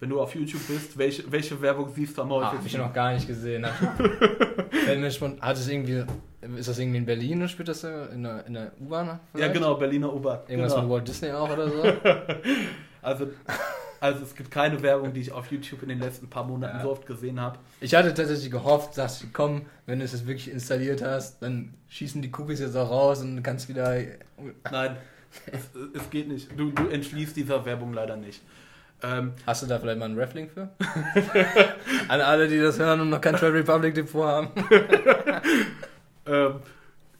Wenn 0.00 0.10
du 0.10 0.20
auf 0.20 0.34
YouTube 0.34 0.66
bist, 0.66 0.98
welche, 0.98 1.30
welche 1.30 1.60
Werbung 1.62 1.88
siehst 1.94 2.18
du 2.18 2.22
am 2.22 2.32
Ah, 2.32 2.46
hab 2.46 2.52
ich 2.54 2.58
häufigsten? 2.58 2.80
noch 2.80 2.92
gar 2.92 3.12
nicht 3.14 3.26
gesehen. 3.28 3.64
Wenn 4.86 5.00
mir 5.00 5.12
schon, 5.12 5.40
hat 5.40 5.56
es 5.56 5.68
irgendwie, 5.68 6.04
ist 6.56 6.68
das 6.68 6.76
irgendwie 6.80 6.98
in 6.98 7.06
Berlin 7.06 7.38
oder 7.38 7.46
spielt 7.48 7.68
das 7.68 7.82
da 7.82 8.06
in 8.06 8.24
der, 8.24 8.44
in 8.46 8.54
der 8.54 8.72
U-Bahn? 8.80 9.20
ja, 9.38 9.46
genau, 9.46 9.76
Berliner 9.76 10.12
U-Bahn. 10.12 10.40
Irgendwas 10.48 10.74
genau. 10.74 10.86
mit 10.86 10.92
Walt 10.92 11.08
Disney 11.08 11.30
auch 11.30 11.48
oder 11.50 11.68
so? 11.68 11.82
Also, 13.04 13.26
also 14.02 14.24
es 14.24 14.34
gibt 14.34 14.50
keine 14.50 14.82
Werbung, 14.82 15.12
die 15.12 15.20
ich 15.20 15.30
auf 15.32 15.50
YouTube 15.52 15.82
in 15.84 15.88
den 15.88 16.00
letzten 16.00 16.28
paar 16.28 16.44
Monaten 16.44 16.78
Ja. 16.78 16.82
so 16.82 16.90
oft 16.90 17.06
gesehen 17.06 17.40
habe. 17.40 17.58
Ich 17.80 17.94
hatte 17.94 18.12
tatsächlich 18.12 18.50
gehofft, 18.50 18.98
dass 18.98 19.20
sie 19.20 19.28
komm, 19.32 19.62
wenn 19.86 20.00
du 20.00 20.04
es 20.04 20.12
jetzt 20.12 20.26
wirklich 20.26 20.50
installiert 20.50 21.02
hast, 21.02 21.40
dann 21.40 21.72
schießen 21.88 22.20
die 22.20 22.30
Cookies 22.36 22.58
jetzt 22.60 22.76
auch 22.76 22.90
raus 22.90 23.22
und 23.22 23.36
du 23.36 23.42
kannst 23.42 23.68
wieder. 23.68 23.94
Nein, 24.70 24.96
es, 25.46 25.70
es 25.94 26.10
geht 26.10 26.28
nicht. 26.28 26.48
Du, 26.58 26.70
du 26.72 26.88
entschließt 26.88 27.36
dieser 27.36 27.64
Werbung 27.64 27.92
leider 27.92 28.16
nicht. 28.16 28.42
Ähm, 29.04 29.32
Hast 29.46 29.62
du 29.62 29.66
da 29.66 29.78
vielleicht 29.78 29.98
mal 29.98 30.04
einen 30.06 30.18
Reflink 30.18 30.50
für? 30.52 30.68
An 32.08 32.20
alle, 32.20 32.48
die 32.48 32.58
das 32.58 32.78
hören 32.78 33.00
und 33.00 33.10
noch 33.10 33.20
kein 33.20 33.34
Trade 33.36 33.54
Republic 33.54 33.94
Depot 33.94 34.24
haben. 34.24 34.48
ähm, 36.26 36.54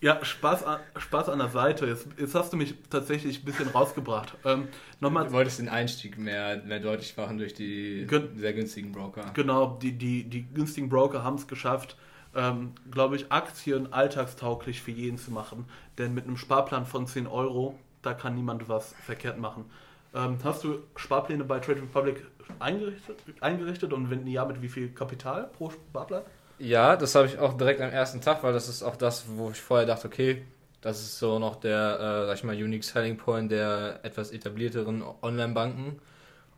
ja, 0.02 0.22
Spaß 0.22 0.64
an, 0.64 0.80
Spaß 0.98 1.28
an 1.28 1.38
der 1.38 1.48
Seite. 1.48 1.86
Jetzt, 1.86 2.08
jetzt 2.18 2.34
hast 2.34 2.52
du 2.52 2.56
mich 2.56 2.74
tatsächlich 2.90 3.40
ein 3.40 3.44
bisschen 3.44 3.68
rausgebracht. 3.68 4.34
Ähm, 4.44 4.68
Nochmal, 5.00 5.28
Du 5.28 5.32
wolltest 5.32 5.60
den 5.60 5.68
Einstieg 5.68 6.18
mehr, 6.18 6.60
mehr 6.64 6.80
deutlich 6.80 7.16
machen 7.16 7.38
durch 7.38 7.54
die 7.54 8.06
sehr 8.34 8.52
günstigen 8.52 8.92
Broker. 8.92 9.30
genau, 9.32 9.78
die, 9.80 9.92
die, 9.92 10.24
die 10.24 10.42
günstigen 10.52 10.88
Broker 10.88 11.22
haben 11.22 11.36
es 11.36 11.46
geschafft, 11.46 11.96
ähm, 12.34 12.72
glaube 12.90 13.14
ich, 13.16 13.30
Aktien 13.30 13.92
alltagstauglich 13.92 14.82
für 14.82 14.90
jeden 14.90 15.18
zu 15.18 15.30
machen. 15.30 15.66
Denn 15.98 16.14
mit 16.14 16.24
einem 16.26 16.36
Sparplan 16.36 16.84
von 16.84 17.06
10 17.06 17.28
Euro, 17.28 17.78
da 18.02 18.12
kann 18.12 18.34
niemand 18.34 18.68
was 18.68 18.94
verkehrt 19.04 19.38
machen. 19.38 19.66
Ähm, 20.14 20.38
hast 20.42 20.64
du 20.64 20.80
Sparpläne 20.96 21.44
bei 21.44 21.60
Trade 21.60 21.82
Republic 21.82 22.26
eingerichtet, 22.58 23.18
eingerichtet 23.40 23.92
und 23.92 24.10
wenn 24.10 24.26
ja, 24.26 24.44
mit 24.44 24.60
wie 24.62 24.68
viel 24.68 24.88
Kapital 24.88 25.48
pro 25.56 25.70
Sparplan? 25.70 26.22
Ja, 26.62 26.94
das 26.94 27.16
habe 27.16 27.26
ich 27.26 27.40
auch 27.40 27.54
direkt 27.56 27.80
am 27.80 27.90
ersten 27.90 28.20
Tag, 28.20 28.44
weil 28.44 28.52
das 28.52 28.68
ist 28.68 28.84
auch 28.84 28.94
das, 28.94 29.24
wo 29.26 29.50
ich 29.50 29.60
vorher 29.60 29.84
dachte, 29.84 30.06
okay, 30.06 30.44
das 30.80 31.00
ist 31.00 31.18
so 31.18 31.40
noch 31.40 31.56
der, 31.56 31.98
äh, 31.98 32.26
sag 32.26 32.36
ich 32.36 32.44
mal, 32.44 32.54
Unique 32.54 32.84
Selling 32.84 33.16
Point 33.16 33.50
der 33.50 33.98
etwas 34.04 34.30
etablierteren 34.30 35.02
Online-Banken. 35.22 35.98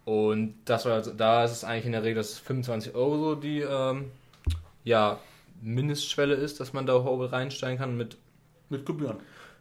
Und 0.05 0.57
das 0.67 0.85
war, 0.85 0.93
also, 0.93 1.11
da 1.15 1.45
ist 1.45 1.53
es 1.53 1.65
eigentlich 1.65 1.87
in 1.87 1.93
der 1.93 2.03
Regel, 2.03 2.17
dass 2.17 2.39
25 2.39 2.95
Euro 2.95 3.17
so 3.17 3.35
die 3.35 3.61
ähm, 3.61 4.11
ja, 4.85 5.19
Mindestschwelle 5.63 6.35
ist, 6.35 6.61
dass 6.61 6.75
man 6.75 6.85
da 6.85 7.03
hoch 7.03 7.33
reinsteigen 7.33 7.79
kann 7.79 7.97
mit, 7.97 8.19
Mit 8.69 8.85
Gebühren. 8.85 9.17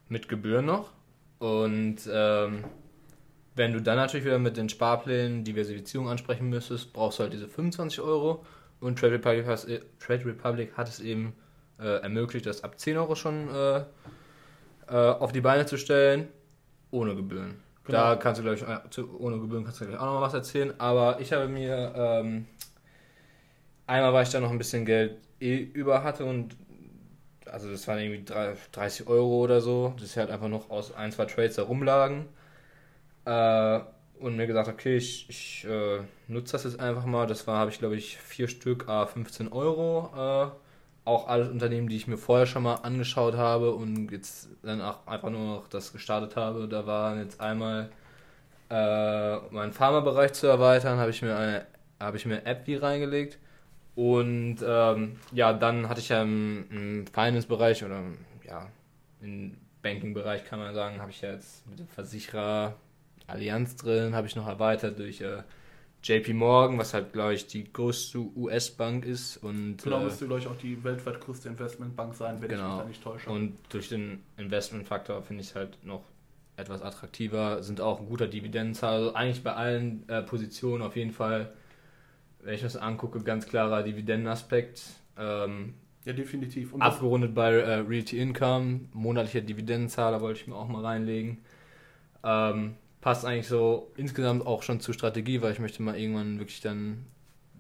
mit 0.10 0.28
Gebühren 0.28 0.66
noch. 0.66 0.90
Und 1.40 2.00
ähm, 2.12 2.66
wenn 3.56 3.72
du 3.72 3.82
dann 3.82 3.96
natürlich 3.96 4.26
wieder 4.26 4.40
mit 4.40 4.58
den 4.58 4.68
Sparplänen 4.68 5.46
Diversifizierung 5.46 6.10
ansprechen 6.10 6.50
müsstest, 6.50 6.92
brauchst 6.92 7.20
du 7.20 7.24
halt 7.24 7.32
diese 7.32 7.48
25 7.48 8.02
Euro. 8.02 8.46
Und 8.84 9.00
Trade 9.00 9.14
Republic, 9.14 9.46
has, 9.48 9.66
äh, 9.66 9.82
Trade 10.00 10.26
Republic 10.26 10.76
hat 10.78 10.88
es 10.90 11.00
eben 11.00 11.34
äh, 11.80 12.02
ermöglicht, 12.02 12.46
das 12.46 12.64
ab 12.64 12.80
10 12.80 12.98
Euro 12.98 13.16
schon 13.16 13.50
äh, 13.50 13.78
äh, 14.88 14.96
auf 14.96 15.32
die 15.32 15.42
Beine 15.42 15.66
zu 15.66 15.78
stellen, 15.78 16.28
ohne 16.92 17.16
Gebühren. 17.16 17.56
Genau. 17.86 17.98
Da 17.98 18.16
kannst 18.16 18.40
du, 18.40 18.44
glaube 18.44 18.58
ich, 18.58 18.64
äh, 18.64 19.02
ohne 19.20 19.40
Gebühren 19.40 19.64
kannst 19.64 19.82
du 19.82 19.86
gleich 19.86 20.00
auch 20.00 20.06
noch 20.06 20.14
mal 20.14 20.22
was 20.22 20.34
erzählen. 20.34 20.74
Aber 20.80 21.20
ich 21.20 21.34
habe 21.34 21.48
mir, 21.48 21.94
ähm, 21.96 22.46
einmal, 23.88 24.14
weil 24.14 24.24
ich 24.24 24.30
da 24.30 24.40
noch 24.40 24.52
ein 24.52 24.58
bisschen 24.58 24.86
Geld 24.86 25.18
eh 25.40 25.58
über 25.58 26.04
hatte 26.04 26.26
und 26.26 26.56
also 27.46 27.70
das 27.70 27.88
waren 27.88 28.00
irgendwie 28.00 28.24
drei- 28.24 28.56
30 28.72 29.08
Euro 29.08 29.44
oder 29.44 29.62
so, 29.62 29.94
das 30.00 30.16
halt 30.18 30.30
einfach 30.32 30.48
noch 30.48 30.70
aus 30.70 30.94
ein, 30.94 31.12
zwei 31.12 31.26
Trades 31.26 31.56
da 31.56 31.64
rumlagen. 31.64 32.26
Äh, 33.26 33.80
und 34.24 34.36
mir 34.36 34.48
gesagt, 34.48 34.68
okay, 34.68 34.98
ich, 34.98 35.30
ich 35.30 35.66
äh, 35.66 36.00
nutze 36.28 36.54
das 36.54 36.64
jetzt 36.64 36.80
einfach 36.80 37.06
mal. 37.06 37.28
Das 37.28 37.46
war, 37.48 37.60
habe 37.60 37.72
ich 37.72 37.80
glaube 37.80 37.96
ich, 37.96 38.18
vier 38.18 38.48
Stück, 38.48 38.90
a 38.90 39.06
15 39.06 39.52
Euro. 39.52 40.12
Äh, 40.16 40.52
auch 41.06 41.28
alles 41.28 41.50
Unternehmen, 41.50 41.90
die 41.90 41.98
ich 41.98 42.08
mir 42.08 42.18
vorher 42.18 42.46
schon 42.46 42.64
mal 42.64 42.76
angeschaut 42.76 43.36
habe 43.36 43.74
und 43.74 44.12
jetzt 44.12 44.48
dann 44.64 44.82
auch 44.82 45.06
einfach 45.06 45.30
nur 45.30 45.58
noch 45.58 45.68
das 45.68 45.92
gestartet 45.92 46.36
habe. 46.38 46.68
Da 46.68 46.86
waren 46.88 47.20
jetzt 47.20 47.42
einmal 47.42 47.90
äh, 48.70 49.38
meinen 49.52 49.74
Pharmabereich 49.74 50.34
zu 50.34 50.48
erweitern, 50.48 50.98
habe 51.00 51.12
ich 51.12 51.22
mir 51.22 51.36
eine 51.36 51.66
habe 52.00 52.18
ich 52.18 52.26
mir 52.26 52.46
App 52.46 52.68
wie 52.68 52.76
reingelegt. 52.76 53.38
Und 53.96 54.58
ähm, 54.66 55.18
ja, 55.32 55.54
dann 55.54 55.88
hatte 55.88 56.00
ich 56.00 56.10
ja 56.10 56.22
im, 56.24 56.66
im 56.72 57.08
Finance-Bereich 57.08 57.84
oder 57.84 58.02
ja, 58.46 58.70
im 59.22 59.58
Banking-Bereich 59.82 60.46
kann 60.46 60.60
man 60.60 60.74
sagen, 60.74 61.00
habe 61.00 61.12
ich 61.12 61.22
ja 61.22 61.32
jetzt 61.32 61.68
mit 61.68 61.80
dem 61.80 61.88
Versicherer 61.88 62.76
Allianz 63.34 63.76
drin, 63.76 64.16
habe 64.16 64.28
ich 64.28 64.36
noch 64.36 64.48
erweitert 64.48 65.00
durch 65.00 65.22
äh, 65.22 65.44
JP 66.04 66.34
Morgan, 66.34 66.78
was 66.78 66.94
halt, 66.94 67.14
glaube 67.14 67.34
ich, 67.34 67.48
die 67.48 67.72
größte 67.72 68.20
US-Bank 68.20 69.06
ist. 69.06 69.38
Und, 69.38 69.78
Genau, 69.84 70.02
äh, 70.02 70.04
müsste, 70.06 70.26
glaube 70.28 70.42
ich, 70.42 70.48
auch 70.48 70.58
die 70.58 70.84
weltweit 70.84 71.20
größte 71.22 71.50
Investmentbank 71.50 72.14
sein, 72.14 72.42
wenn 72.42 72.52
ich 72.52 72.58
Genau. 72.58 72.70
mich 72.76 72.82
da 72.82 72.88
nicht 72.88 73.04
täusche. 73.04 73.30
und 73.30 73.54
durch 73.70 73.90
den 73.90 74.22
Investmentfaktor 74.38 75.22
finde 75.24 75.42
ich 75.44 75.50
es 75.50 75.56
halt 75.56 75.78
noch 75.86 76.04
etwas 76.58 76.82
attraktiver, 76.82 77.64
sind 77.64 77.82
auch 77.82 78.00
ein 78.00 78.06
guter 78.06 78.28
Dividendenzahler. 78.28 78.98
Also 78.98 79.14
eigentlich 79.16 79.44
bei 79.44 79.54
allen 79.54 80.08
äh, 80.08 80.22
Positionen 80.22 80.84
auf 80.84 80.96
jeden 80.96 81.12
Fall, 81.12 81.54
wenn 82.44 82.54
ich 82.54 82.62
das 82.62 82.76
angucke, 82.76 83.22
ganz 83.22 83.48
klarer 83.48 83.82
Dividendenaspekt. 83.84 84.84
Ähm, 85.18 85.74
ja, 86.06 86.12
definitiv. 86.14 86.74
Und 86.74 86.82
abgerundet 86.82 87.34
bei 87.34 87.54
äh, 87.54 87.76
Realty 87.76 88.20
Income, 88.20 88.82
monatlicher 88.92 89.42
Dividendenzahler 89.42 90.20
wollte 90.22 90.42
ich 90.42 90.48
mir 90.48 90.56
auch 90.56 90.68
mal 90.68 90.84
reinlegen. 90.84 91.38
Ähm, 92.24 92.76
passt 93.04 93.26
eigentlich 93.26 93.48
so 93.50 93.92
insgesamt 93.98 94.48
auch 94.48 94.64
schon 94.64 94.80
zur 94.80 94.94
Strategie, 94.94 95.42
weil 95.42 95.52
ich 95.52 95.60
möchte 95.60 95.84
mal 95.84 95.98
irgendwann 96.00 96.40
wirklich 96.40 96.62
dann, 96.62 97.06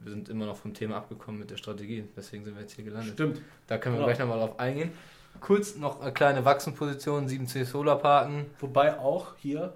wir 0.01 0.09
sind 0.11 0.29
immer 0.29 0.45
noch 0.45 0.55
vom 0.55 0.73
Thema 0.73 0.95
abgekommen 0.95 1.37
mit 1.39 1.51
der 1.51 1.57
Strategie, 1.57 2.05
deswegen 2.15 2.45
sind 2.45 2.55
wir 2.55 2.61
jetzt 2.61 2.73
hier 2.73 2.85
gelandet. 2.85 3.13
stimmt. 3.13 3.41
Da 3.67 3.77
können 3.77 3.95
wir 3.95 3.97
Genau. 3.99 4.07
gleich 4.07 4.19
nochmal 4.19 4.39
drauf 4.39 4.57
eingehen. 4.57 4.91
Kurz 5.41 5.75
noch 5.75 5.99
eine 5.99 6.13
kleine 6.13 6.45
Wachstumsposition, 6.45 7.27
7C 7.27 7.65
Solarparken. 7.65 8.45
Wobei 8.61 8.97
auch 8.97 9.35
hier 9.37 9.73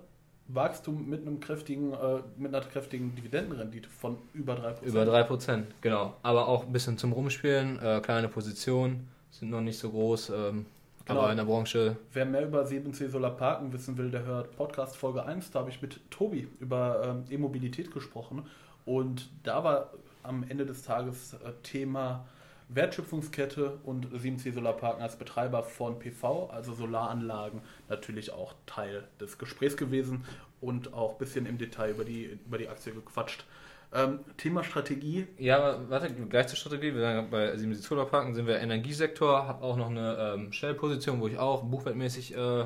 Wachstum 0.47 1.09
mit 1.09 1.21
einem 1.27 1.41
kräftigen, 1.41 1.91
äh, 1.91 2.19
mit 2.37 2.55
einer 2.55 2.63
kräftigen 2.65 3.13
Dividendenrendite 3.15 3.89
von 3.89 4.17
über 4.33 4.53
3%. 4.55 4.83
Über 4.87 5.03
3%, 5.03 5.65
genau. 5.81 6.13
Aber 6.23 6.47
auch 6.47 6.65
ein 6.65 6.71
bisschen 6.71 6.97
zum 6.97 7.11
Rumspielen, 7.11 7.77
äh, 7.81 7.99
kleine 8.01 8.29
Positionen, 8.29 9.09
sind 9.31 9.49
noch 9.49 9.59
nicht 9.59 9.77
so 9.77 9.89
groß, 9.89 10.29
ähm, 10.29 10.65
Genau. 11.07 11.21
aber 11.21 11.31
in 11.31 11.37
der 11.37 11.45
Branche 11.45 11.95
Wer 12.11 12.25
mehr 12.25 12.45
über 12.45 12.63
7C 12.63 13.09
Solar 13.09 13.31
Parken 13.31 13.71
wissen 13.71 13.97
will, 13.97 14.11
der 14.11 14.25
hört 14.25 14.55
Podcast 14.57 14.97
Folge 14.97 15.25
1. 15.25 15.51
Da 15.51 15.59
habe 15.59 15.69
ich 15.69 15.81
mit 15.81 15.99
Tobi 16.11 16.47
über 16.59 17.01
ähm, 17.03 17.23
E-Mobilität 17.29 17.91
gesprochen. 17.91 18.45
Und 18.85 19.29
da 19.43 19.63
war 19.63 19.91
am 20.23 20.43
Ende 20.47 20.65
des 20.65 20.83
Tages 20.83 21.33
äh, 21.33 21.51
Thema 21.63 22.25
Wertschöpfungskette 22.69 23.77
und 23.85 24.07
7C 24.07 24.51
Solar 24.51 24.73
Parken 24.73 25.01
als 25.01 25.15
Betreiber 25.15 25.63
von 25.63 25.99
PV, 25.99 26.49
also 26.49 26.73
Solaranlagen, 26.73 27.61
natürlich 27.87 28.33
auch 28.33 28.53
Teil 28.65 29.07
des 29.21 29.37
Gesprächs 29.37 29.77
gewesen 29.77 30.25
und 30.59 30.93
auch 30.93 31.13
ein 31.13 31.17
bisschen 31.17 31.45
im 31.45 31.57
Detail 31.57 31.91
über 31.91 32.03
die, 32.03 32.37
über 32.45 32.57
die 32.57 32.67
Aktie 32.67 32.91
gequatscht. 32.91 33.45
Ähm, 33.93 34.19
Thema 34.35 34.63
Strategie, 34.63 35.27
Ja, 35.37 35.79
warte, 35.89 36.13
gleich 36.13 36.47
zur 36.47 36.57
Strategie. 36.57 36.93
Wir 36.93 37.01
sind 37.01 37.31
bei 37.31 37.55
7 37.55 37.73
Solarparken 37.73 38.35
sind 38.35 38.45
wir 38.45 38.59
Energiesektor, 38.59 39.47
habe 39.47 39.63
auch 39.63 39.77
noch 39.77 39.89
eine 39.89 40.33
ähm, 40.35 40.51
Shell-Position, 40.51 41.21
wo 41.21 41.27
ich 41.27 41.37
auch 41.37 41.63
buchwertmäßig 41.63 42.35
äh, 42.35 42.65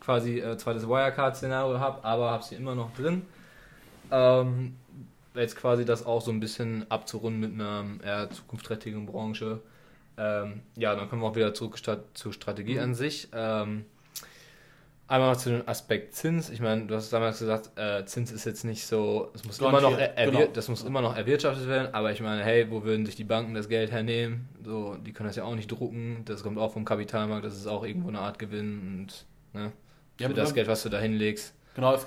quasi 0.00 0.38
äh, 0.38 0.56
zweites 0.56 0.88
Wirecard-Szenario 0.88 1.80
habe, 1.80 2.04
aber 2.04 2.30
habe 2.30 2.44
sie 2.44 2.54
immer 2.54 2.76
noch 2.76 2.94
drin. 2.94 3.22
Ähm, 4.12 4.76
jetzt 5.34 5.56
quasi 5.56 5.84
das 5.84 6.06
auch 6.06 6.20
so 6.20 6.30
ein 6.30 6.40
bisschen 6.40 6.88
abzurunden 6.88 7.40
mit 7.40 7.52
einer 7.52 7.84
eher 8.04 8.30
zukunftsträchtigen 8.30 9.06
Branche. 9.06 9.60
Ähm, 10.16 10.62
ja, 10.76 10.94
dann 10.94 11.08
kommen 11.08 11.22
wir 11.22 11.28
auch 11.28 11.36
wieder 11.36 11.54
zurück 11.54 11.78
zur 12.14 12.32
Strategie 12.32 12.78
an 12.78 12.94
sich. 12.94 13.28
Einmal 15.10 15.32
noch 15.32 15.38
zu 15.38 15.50
dem 15.50 15.68
Aspekt 15.68 16.14
Zins. 16.14 16.50
Ich 16.50 16.60
meine, 16.60 16.86
du 16.86 16.94
hast 16.94 17.12
damals 17.12 17.40
gesagt, 17.40 17.76
äh, 17.76 18.04
Zins 18.04 18.30
ist 18.30 18.44
jetzt 18.44 18.64
nicht 18.64 18.86
so, 18.86 19.30
es 19.34 19.44
muss 19.44 19.58
immer 19.58 19.80
noch 19.80 19.98
er, 19.98 20.16
erwir- 20.16 20.30
genau. 20.30 20.46
das 20.52 20.68
muss 20.68 20.84
immer 20.84 21.02
noch 21.02 21.16
erwirtschaftet 21.16 21.66
werden, 21.66 21.92
aber 21.92 22.12
ich 22.12 22.20
meine, 22.20 22.44
hey, 22.44 22.70
wo 22.70 22.84
würden 22.84 23.04
sich 23.06 23.16
die 23.16 23.24
Banken 23.24 23.52
das 23.54 23.68
Geld 23.68 23.90
hernehmen? 23.90 24.48
So, 24.64 24.94
die 24.94 25.12
können 25.12 25.26
das 25.28 25.34
ja 25.34 25.42
auch 25.42 25.56
nicht 25.56 25.66
drucken, 25.68 26.22
das 26.26 26.44
kommt 26.44 26.58
auch 26.58 26.72
vom 26.72 26.84
Kapitalmarkt, 26.84 27.44
das 27.44 27.56
ist 27.56 27.66
auch 27.66 27.84
irgendwo 27.84 28.06
eine 28.08 28.20
Art 28.20 28.38
Gewinn 28.38 29.00
und 29.00 29.26
ne, 29.60 29.72
Ja, 30.20 30.28
für 30.28 30.34
das 30.34 30.54
Geld, 30.54 30.68
was 30.68 30.84
du 30.84 30.88
da 30.90 31.00
hinlegst. 31.00 31.54
genau, 31.74 31.92
es, 31.92 32.06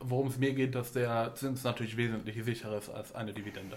worum 0.00 0.28
es 0.28 0.38
mir 0.38 0.54
geht, 0.54 0.74
dass 0.74 0.92
der 0.92 1.32
Zins 1.34 1.62
natürlich 1.62 1.98
wesentlich 1.98 2.42
sicherer 2.42 2.78
ist 2.78 2.88
als 2.88 3.14
eine 3.14 3.34
Dividende. 3.34 3.76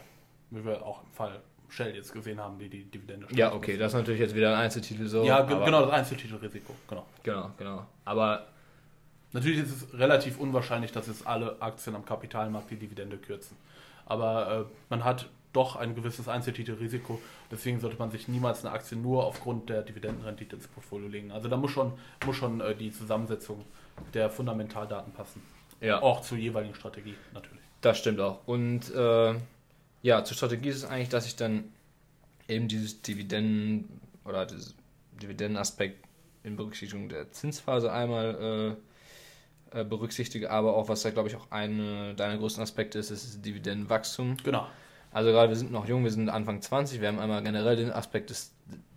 Wie 0.51 0.63
wir 0.63 0.85
auch 0.85 1.03
im 1.03 1.11
Fall 1.11 1.41
Shell 1.69 1.95
jetzt 1.95 2.13
gesehen 2.13 2.39
haben, 2.39 2.57
die 2.59 2.69
die 2.69 2.83
Dividende 2.85 3.27
Ja, 3.31 3.47
okay, 3.53 3.71
mussten. 3.71 3.79
das 3.79 3.93
ist 3.93 3.99
natürlich 3.99 4.21
jetzt 4.21 4.35
wieder 4.35 4.53
ein 4.55 4.63
Einzeltitel 4.63 5.07
so. 5.07 5.23
Ja, 5.23 5.41
genau, 5.41 5.85
das 5.85 5.91
Einzeltitelrisiko. 5.91 6.73
Genau. 6.87 7.05
Genau, 7.23 7.51
genau. 7.57 7.85
Aber 8.05 8.47
Natürlich 9.33 9.59
ist 9.59 9.71
es 9.71 9.93
relativ 9.93 10.39
unwahrscheinlich, 10.39 10.93
dass 10.93 11.07
jetzt 11.07 11.27
alle 11.27 11.61
Aktien 11.61 11.95
am 11.95 12.05
Kapitalmarkt 12.05 12.71
die 12.71 12.77
Dividende 12.77 13.17
kürzen. 13.17 13.57
Aber 14.05 14.67
äh, 14.69 14.73
man 14.89 15.03
hat 15.03 15.27
doch 15.51 15.75
ein 15.75 15.95
gewisses 15.95 16.29
Einzeltitelrisiko. 16.29 17.19
Deswegen 17.51 17.79
sollte 17.81 17.97
man 17.99 18.09
sich 18.09 18.29
niemals 18.29 18.63
eine 18.65 18.73
Aktie 18.73 18.97
nur 18.97 19.25
aufgrund 19.25 19.69
der 19.69 19.81
Dividendenrendite 19.81 20.55
ins 20.55 20.67
Portfolio 20.67 21.09
legen. 21.09 21.31
Also 21.31 21.49
da 21.49 21.57
muss 21.57 21.71
schon, 21.71 21.91
muss 22.25 22.37
schon 22.37 22.61
äh, 22.61 22.73
die 22.73 22.91
Zusammensetzung 22.91 23.65
der 24.13 24.29
Fundamentaldaten 24.29 25.11
passen. 25.13 25.41
ja. 25.81 26.01
Auch 26.01 26.21
zur 26.21 26.37
jeweiligen 26.37 26.73
Strategie 26.75 27.15
natürlich. 27.33 27.61
Das 27.81 27.97
stimmt 27.97 28.21
auch. 28.21 28.39
Und 28.47 28.93
äh, 28.95 29.35
ja, 30.01 30.23
zur 30.23 30.37
Strategie 30.37 30.69
ist 30.69 30.77
es 30.77 30.85
eigentlich, 30.85 31.09
dass 31.09 31.25
ich 31.25 31.35
dann 31.35 31.65
eben 32.47 32.67
dieses 32.67 33.01
Dividenden 33.01 34.01
oder 34.25 34.45
dieses 34.45 34.75
Dividendenaspekt 35.21 36.05
in 36.43 36.55
Berücksichtigung 36.55 37.09
der 37.09 37.31
Zinsphase 37.31 37.91
einmal 37.91 38.77
äh, 39.73 39.79
äh, 39.79 39.83
berücksichtige, 39.83 40.49
aber 40.49 40.75
auch, 40.75 40.87
was 40.87 41.01
da 41.01 41.09
glaube 41.09 41.27
ich 41.27 41.35
auch 41.35 41.51
eine 41.51 42.15
deiner 42.15 42.37
größten 42.37 42.63
Aspekte 42.63 42.99
ist, 42.99 43.11
ist 43.11 43.25
das 43.25 43.41
Dividendenwachstum. 43.41 44.37
Genau. 44.43 44.67
Also 45.11 45.31
gerade 45.31 45.49
wir 45.49 45.55
sind 45.55 45.71
noch 45.71 45.87
jung, 45.87 46.03
wir 46.03 46.11
sind 46.11 46.29
Anfang 46.29 46.61
20, 46.61 47.01
wir 47.01 47.09
haben 47.09 47.19
einmal 47.19 47.43
generell 47.43 47.75
den 47.75 47.91
Aspekt 47.91 48.29
des, 48.29 48.53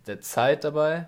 der 0.07 0.21
Zeit 0.21 0.63
dabei. 0.63 1.07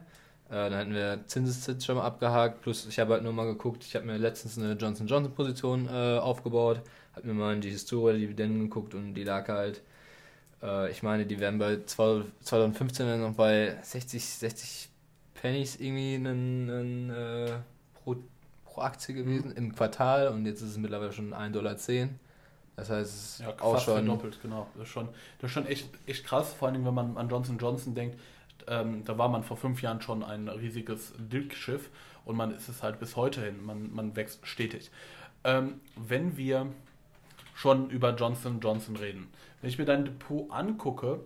Äh, 0.50 0.70
dann 0.70 0.76
hatten 0.76 0.94
wir 0.94 1.22
Zinseszins 1.28 1.86
schon 1.86 1.96
mal 1.96 2.06
abgehakt, 2.06 2.62
plus 2.62 2.86
ich 2.88 3.00
habe 3.00 3.14
halt 3.14 3.24
nur 3.24 3.32
mal 3.32 3.46
geguckt, 3.46 3.86
ich 3.86 3.96
habe 3.96 4.06
mir 4.06 4.18
letztens 4.18 4.58
eine 4.58 4.74
Johnson 4.74 5.08
Johnson 5.08 5.34
Position 5.34 5.88
äh, 5.88 6.18
aufgebaut, 6.18 6.82
habe 7.16 7.28
mir 7.28 7.34
mal 7.34 7.54
in 7.54 7.62
die 7.62 7.70
Historie 7.70 8.14
der 8.14 8.22
Dividenden 8.22 8.62
geguckt 8.64 8.94
und 8.96 9.14
die 9.14 9.24
lag 9.24 9.48
halt, 9.50 9.82
äh, 10.62 10.92
ich 10.92 11.04
meine, 11.04 11.26
die 11.26 11.40
wären 11.40 11.60
bei 11.60 11.84
12 11.86 12.26
2015 12.42 13.08
dann 13.08 13.22
noch 13.22 13.36
bei 13.36 13.78
60, 13.84 14.24
60 14.26 14.90
Pennies 15.36 15.76
irgendwie 15.80 16.16
einen, 16.16 16.70
einen, 16.70 17.10
äh, 17.10 17.52
pro, 18.04 18.16
pro 18.66 18.82
Aktie 18.82 19.14
gewesen 19.16 19.52
im 19.56 19.76
Quartal 19.76 20.30
und 20.30 20.46
jetzt 20.46 20.62
ist 20.62 20.72
es 20.72 20.78
mittlerweile 20.78 21.14
schon 21.14 21.34
1,10 21.34 21.50
Dollar. 21.52 21.76
Das 22.76 22.90
heißt, 22.90 23.14
es 23.14 23.40
ist 23.40 23.40
Ja, 23.40 23.50
auch 23.60 23.74
fast 23.74 23.86
schon 23.86 23.94
verdoppelt, 23.96 24.42
genau. 24.42 24.68
Das 24.76 24.88
ist 24.88 24.94
schon, 24.94 25.10
das 25.40 25.50
ist 25.50 25.54
schon 25.54 25.68
echt, 25.68 25.90
echt 26.08 26.26
krass, 26.26 26.54
vor 26.54 26.70
allem 26.70 26.86
wenn 26.86 26.94
man 26.94 27.18
an 27.18 27.30
Johnson 27.30 27.58
Johnson 27.58 27.94
denkt. 27.94 28.18
Ähm, 28.68 29.04
da 29.04 29.18
war 29.18 29.28
man 29.30 29.44
vor 29.44 29.58
fünf 29.58 29.82
Jahren 29.82 30.02
schon 30.02 30.24
ein 30.24 30.48
riesiges 30.48 31.14
Dilkschiff 31.18 31.90
und 32.26 32.38
man 32.38 32.56
ist 32.56 32.70
es 32.70 32.82
halt 32.82 33.00
bis 33.00 33.16
heute 33.16 33.42
hin. 33.44 33.64
Man, 33.64 33.94
man 33.94 34.16
wächst 34.16 34.48
stetig. 34.48 34.90
Ähm, 35.44 35.82
wenn 35.96 36.38
wir 36.38 36.68
schon 37.54 37.90
über 37.90 38.16
Johnson 38.16 38.60
Johnson 38.60 38.96
reden, 38.96 39.28
wenn 39.62 39.70
ich 39.70 39.78
mir 39.78 39.86
dein 39.86 40.06
Depot 40.06 40.50
angucke, 40.52 41.22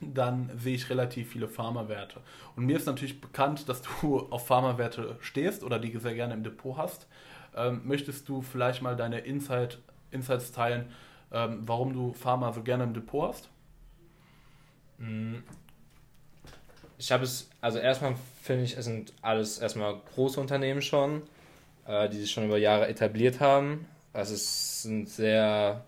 dann 0.00 0.50
sehe 0.58 0.74
ich 0.74 0.90
relativ 0.90 1.30
viele 1.30 1.48
Pharmawerte. 1.48 2.20
Und 2.56 2.66
mir 2.66 2.76
ist 2.76 2.86
natürlich 2.86 3.20
bekannt, 3.20 3.68
dass 3.68 3.82
du 3.82 4.18
auf 4.30 4.46
Pharmawerte 4.46 5.16
stehst 5.20 5.62
oder 5.62 5.78
die 5.78 5.96
sehr 5.98 6.14
gerne 6.14 6.34
im 6.34 6.42
Depot 6.42 6.76
hast. 6.76 7.06
Ähm, 7.54 7.82
möchtest 7.84 8.28
du 8.28 8.42
vielleicht 8.42 8.82
mal 8.82 8.96
deine 8.96 9.20
Insight, 9.20 9.78
Insights 10.10 10.52
teilen, 10.52 10.90
ähm, 11.32 11.60
warum 11.62 11.92
du 11.92 12.12
Pharma 12.12 12.52
so 12.52 12.62
gerne 12.62 12.84
im 12.84 12.94
Depot 12.94 13.28
hast? 13.28 13.48
Mhm. 14.98 15.42
Ich 16.98 17.10
habe 17.10 17.24
es, 17.24 17.50
also 17.60 17.78
erstmal 17.78 18.14
finde 18.42 18.64
ich, 18.64 18.76
es 18.76 18.84
sind 18.84 19.12
alles 19.22 19.58
erstmal 19.58 20.00
große 20.14 20.40
Unternehmen 20.40 20.82
schon, 20.82 21.22
äh, 21.86 22.08
die 22.08 22.18
sich 22.18 22.30
schon 22.30 22.44
über 22.44 22.58
Jahre 22.58 22.88
etabliert 22.88 23.40
haben. 23.40 23.86
Also 24.12 24.34
es 24.34 24.82
sind 24.82 25.08
sehr, 25.08 25.84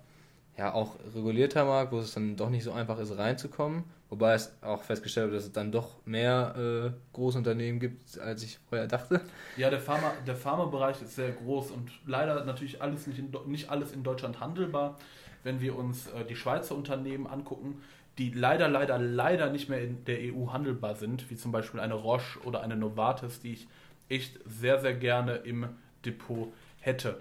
ja, 0.57 0.73
auch 0.73 0.97
regulierter 1.15 1.65
Markt, 1.65 1.93
wo 1.93 1.99
es 1.99 2.15
dann 2.15 2.37
doch 2.37 2.51
nicht 2.51 2.65
so 2.65 2.73
einfach 2.73 2.99
ist, 2.99 3.17
reinzukommen. 3.17 3.85
Wobei 4.11 4.35
es 4.35 4.53
auch 4.63 4.83
festgestellt 4.83 5.31
wird, 5.31 5.39
dass 5.39 5.47
es 5.47 5.53
dann 5.53 5.73
doch 5.73 6.05
mehr 6.07 6.55
äh, 6.57 7.15
große 7.15 7.39
Unternehmen 7.39 7.81
gibt, 7.81 8.19
als 8.21 8.45
ich 8.45 8.59
vorher 8.69 8.87
dachte. 8.87 9.21
Ja, 9.57 9.71
der 9.71 9.81
Pharma, 9.81 10.13
der 10.27 10.37
Pharmabereich 10.37 11.03
ist 11.03 11.17
sehr 11.17 11.33
groß 11.33 11.73
und 11.73 11.91
leider 12.07 12.45
natürlich 12.45 12.81
alles 12.81 13.07
nicht, 13.07 13.19
in, 13.19 13.33
nicht 13.47 13.71
alles 13.71 13.93
in 13.93 14.05
Deutschland 14.05 14.41
handelbar. 14.41 14.99
Wenn 15.43 15.61
wir 15.61 15.77
uns 15.77 16.07
äh, 16.09 16.25
die 16.25 16.37
Schweizer 16.37 16.77
Unternehmen 16.77 17.27
angucken, 17.27 17.83
die 18.19 18.31
leider, 18.31 18.69
leider, 18.69 18.99
leider 18.99 19.51
nicht 19.51 19.69
mehr 19.69 19.83
in 19.83 20.05
der 20.05 20.19
EU 20.21 20.53
handelbar 20.53 20.95
sind, 20.95 21.29
wie 21.31 21.37
zum 21.37 21.51
Beispiel 21.51 21.81
eine 21.81 21.95
Roche 21.95 22.39
oder 22.45 22.63
eine 22.63 22.77
Novartis, 22.77 23.41
die 23.41 23.55
ich 23.55 23.69
echt 24.09 24.39
sehr, 24.47 24.81
sehr 24.81 24.95
gerne 24.95 25.37
im 25.37 25.69
Depot 26.05 26.53
hätte. 26.81 27.21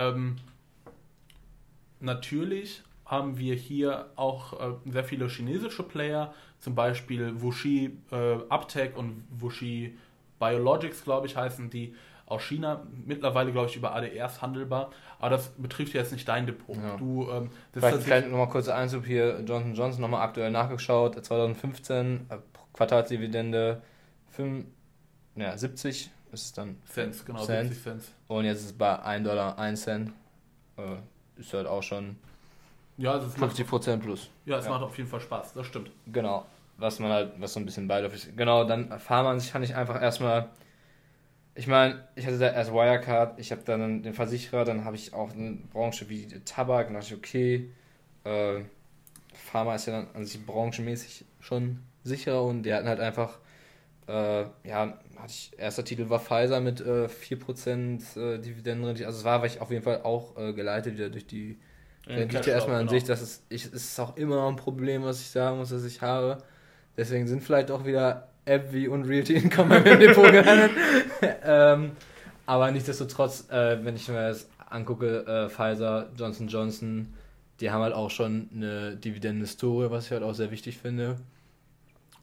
Ähm, 0.00 0.36
natürlich 2.00 2.82
haben 3.04 3.38
wir 3.38 3.54
hier 3.54 4.06
auch 4.16 4.52
äh, 4.52 4.90
sehr 4.90 5.04
viele 5.04 5.28
chinesische 5.28 5.82
Player, 5.82 6.32
zum 6.58 6.74
Beispiel 6.74 7.40
Wuxi 7.40 7.98
äh, 8.10 8.34
Uptech 8.48 8.96
und 8.96 9.24
Wuxi 9.30 9.96
Biologics, 10.38 11.04
glaube 11.04 11.26
ich, 11.26 11.36
heißen 11.36 11.68
die 11.70 11.94
aus 12.24 12.42
China, 12.42 12.86
mittlerweile, 13.04 13.50
glaube 13.50 13.68
ich, 13.68 13.76
über 13.76 13.94
ADRs 13.94 14.40
handelbar, 14.40 14.90
aber 15.18 15.30
das 15.30 15.48
betrifft 15.58 15.94
jetzt 15.94 16.12
nicht 16.12 16.26
dein 16.28 16.46
Depot. 16.46 16.76
Ja. 16.76 16.96
Du, 16.96 17.28
ähm, 17.28 17.50
das 17.72 17.84
Vielleicht 17.84 18.06
klein 18.06 18.30
nochmal 18.30 18.48
kurzer 18.48 18.76
Einzug 18.76 19.04
hier, 19.04 19.40
Johnson 19.40 19.74
Johnson 19.74 20.00
nochmal 20.00 20.22
aktuell 20.22 20.50
nachgeschaut, 20.52 21.22
2015, 21.22 22.26
äh, 22.28 22.38
Quartalsdividende 22.72 23.82
5, 24.28 24.64
ja, 25.34 25.58
70 25.58 26.10
ist 26.32 26.44
es 26.46 26.52
dann. 26.52 26.76
Cents, 26.92 27.24
genau, 27.24 27.44
Cent. 27.44 27.68
70 27.68 27.82
Cent. 27.82 28.02
Und 28.28 28.44
jetzt 28.44 28.58
ist 28.60 28.64
es 28.66 28.72
bei 28.72 28.98
1 29.00 29.26
Dollar 29.26 29.58
1 29.58 29.82
Cent. 29.82 30.12
Äh, 30.76 30.96
ist 31.40 31.52
halt 31.54 31.66
auch 31.66 31.82
schon 31.82 32.16
Ja, 32.96 33.12
also 33.12 33.26
es 33.28 33.36
macht, 33.36 33.56
50% 33.56 33.98
plus. 33.98 34.28
ja, 34.44 34.58
es 34.58 34.64
Ja. 34.66 34.70
macht 34.72 34.82
auf 34.82 34.96
jeden 34.98 35.08
Fall 35.08 35.20
Spaß, 35.20 35.54
das 35.54 35.66
stimmt. 35.66 35.90
Genau. 36.06 36.46
Was 36.76 36.98
man 36.98 37.10
halt, 37.12 37.32
was 37.38 37.52
so 37.52 37.60
ein 37.60 37.66
bisschen 37.66 37.86
beiläufig 37.88 38.26
ist. 38.28 38.36
Genau, 38.36 38.64
dann 38.64 38.98
Pharma 38.98 39.30
an 39.32 39.40
sich 39.40 39.52
kann 39.52 39.62
ich 39.62 39.74
einfach 39.74 40.00
erstmal. 40.00 40.48
Ich 41.54 41.66
meine, 41.66 42.04
ich 42.14 42.24
hatte 42.26 42.38
da 42.38 42.48
erst 42.52 42.72
Wirecard, 42.72 43.38
ich 43.38 43.50
habe 43.52 43.60
dann 43.64 44.02
den 44.02 44.14
Versicherer, 44.14 44.64
dann 44.64 44.84
habe 44.84 44.96
ich 44.96 45.12
auch 45.12 45.30
eine 45.32 45.58
Branche 45.72 46.08
wie 46.08 46.26
Tabak, 46.44 46.86
dann 46.86 46.94
dachte 46.94 47.08
ich, 47.08 47.14
okay, 47.16 47.70
äh, 48.24 48.60
Pharma 49.34 49.74
ist 49.74 49.86
ja 49.86 49.92
dann 49.94 50.06
an 50.14 50.24
sich 50.24 50.44
branchenmäßig 50.46 51.24
schon 51.40 51.80
sicherer 52.04 52.44
und 52.44 52.62
die 52.62 52.72
hatten 52.72 52.88
halt 52.88 53.00
einfach, 53.00 53.38
äh, 54.10 54.44
ja, 54.68 54.98
hatte 55.16 55.28
ich, 55.28 55.52
erster 55.56 55.84
Titel 55.84 56.08
war 56.08 56.18
Pfizer 56.18 56.60
mit 56.60 56.80
äh, 56.80 57.06
4% 57.06 58.18
äh, 58.18 58.38
Dividendenrendite, 58.38 59.06
also 59.06 59.18
es 59.18 59.24
war 59.24 59.42
auf 59.42 59.70
jeden 59.70 59.82
Fall 59.82 60.02
auch 60.02 60.36
äh, 60.36 60.52
geleitet 60.52 60.94
wieder 60.94 61.10
durch 61.10 61.26
die 61.26 61.58
Rendite 62.06 62.38
Cashflow, 62.38 62.52
erstmal 62.52 62.76
an 62.76 62.86
genau. 62.86 62.98
sich, 62.98 63.04
das 63.04 63.22
ist, 63.22 63.44
ich, 63.48 63.66
es 63.66 63.72
ist 63.72 64.00
auch 64.00 64.16
immer 64.16 64.36
noch 64.36 64.48
ein 64.48 64.56
Problem, 64.56 65.04
was 65.04 65.20
ich 65.20 65.28
sagen 65.28 65.58
muss, 65.58 65.70
dass 65.70 65.84
ich 65.84 66.02
habe. 66.02 66.38
Deswegen 66.96 67.26
sind 67.26 67.42
vielleicht 67.42 67.70
auch 67.70 67.84
wieder 67.84 68.28
App 68.46 68.72
wie 68.72 68.88
und 68.88 69.04
Realty 69.04 69.34
Income 69.36 69.80
mir 69.80 69.92
im 69.92 70.00
Depot 70.00 70.30
gelandet. 70.30 70.72
ähm, 71.44 71.92
aber 72.46 72.70
nichtsdestotrotz, 72.70 73.48
äh, 73.50 73.84
wenn 73.84 73.94
ich 73.94 74.08
mir 74.08 74.28
das 74.28 74.48
angucke, 74.68 75.24
äh, 75.26 75.48
Pfizer, 75.50 76.08
Johnson 76.16 76.48
Johnson, 76.48 77.14
die 77.60 77.70
haben 77.70 77.82
halt 77.82 77.94
auch 77.94 78.10
schon 78.10 78.48
eine 78.54 78.96
Dividendenhistorie, 78.96 79.90
was 79.90 80.06
ich 80.06 80.12
halt 80.12 80.22
auch 80.22 80.34
sehr 80.34 80.50
wichtig 80.50 80.78
finde. 80.78 81.16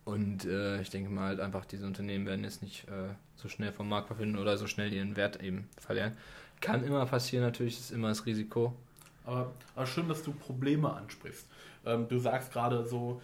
Und 0.08 0.46
äh, 0.46 0.80
ich 0.80 0.90
denke 0.90 1.10
mal 1.10 1.28
halt 1.28 1.42
einfach, 1.42 1.66
diese 1.66 1.86
Unternehmen 1.86 2.26
werden 2.26 2.46
jetzt 2.46 2.64
nicht 2.64 2.88
äh, 2.88 3.14
so 3.36 3.50
schnell 3.50 3.74
vom 3.74 3.90
Markt 3.90 4.08
verschwinden 4.08 4.38
oder 4.38 4.58
so 4.58 4.66
schnell 4.66 4.94
ihren 4.94 5.18
Wert 5.18 5.44
eben 5.44 5.68
verlieren. 5.78 6.16
Kann 6.62 6.86
immer 6.86 7.06
passieren, 7.06 7.44
natürlich 7.44 7.78
ist 7.78 7.92
immer 7.92 8.08
das 8.08 8.26
Risiko. 8.26 8.74
Aber, 9.26 9.52
aber 9.76 9.86
schön, 9.86 10.08
dass 10.08 10.24
du 10.24 10.32
Probleme 10.32 10.94
ansprichst. 10.94 11.46
Ähm, 11.86 12.08
du 12.08 12.20
sagst 12.20 12.54
gerade 12.54 12.86
so, 12.86 13.22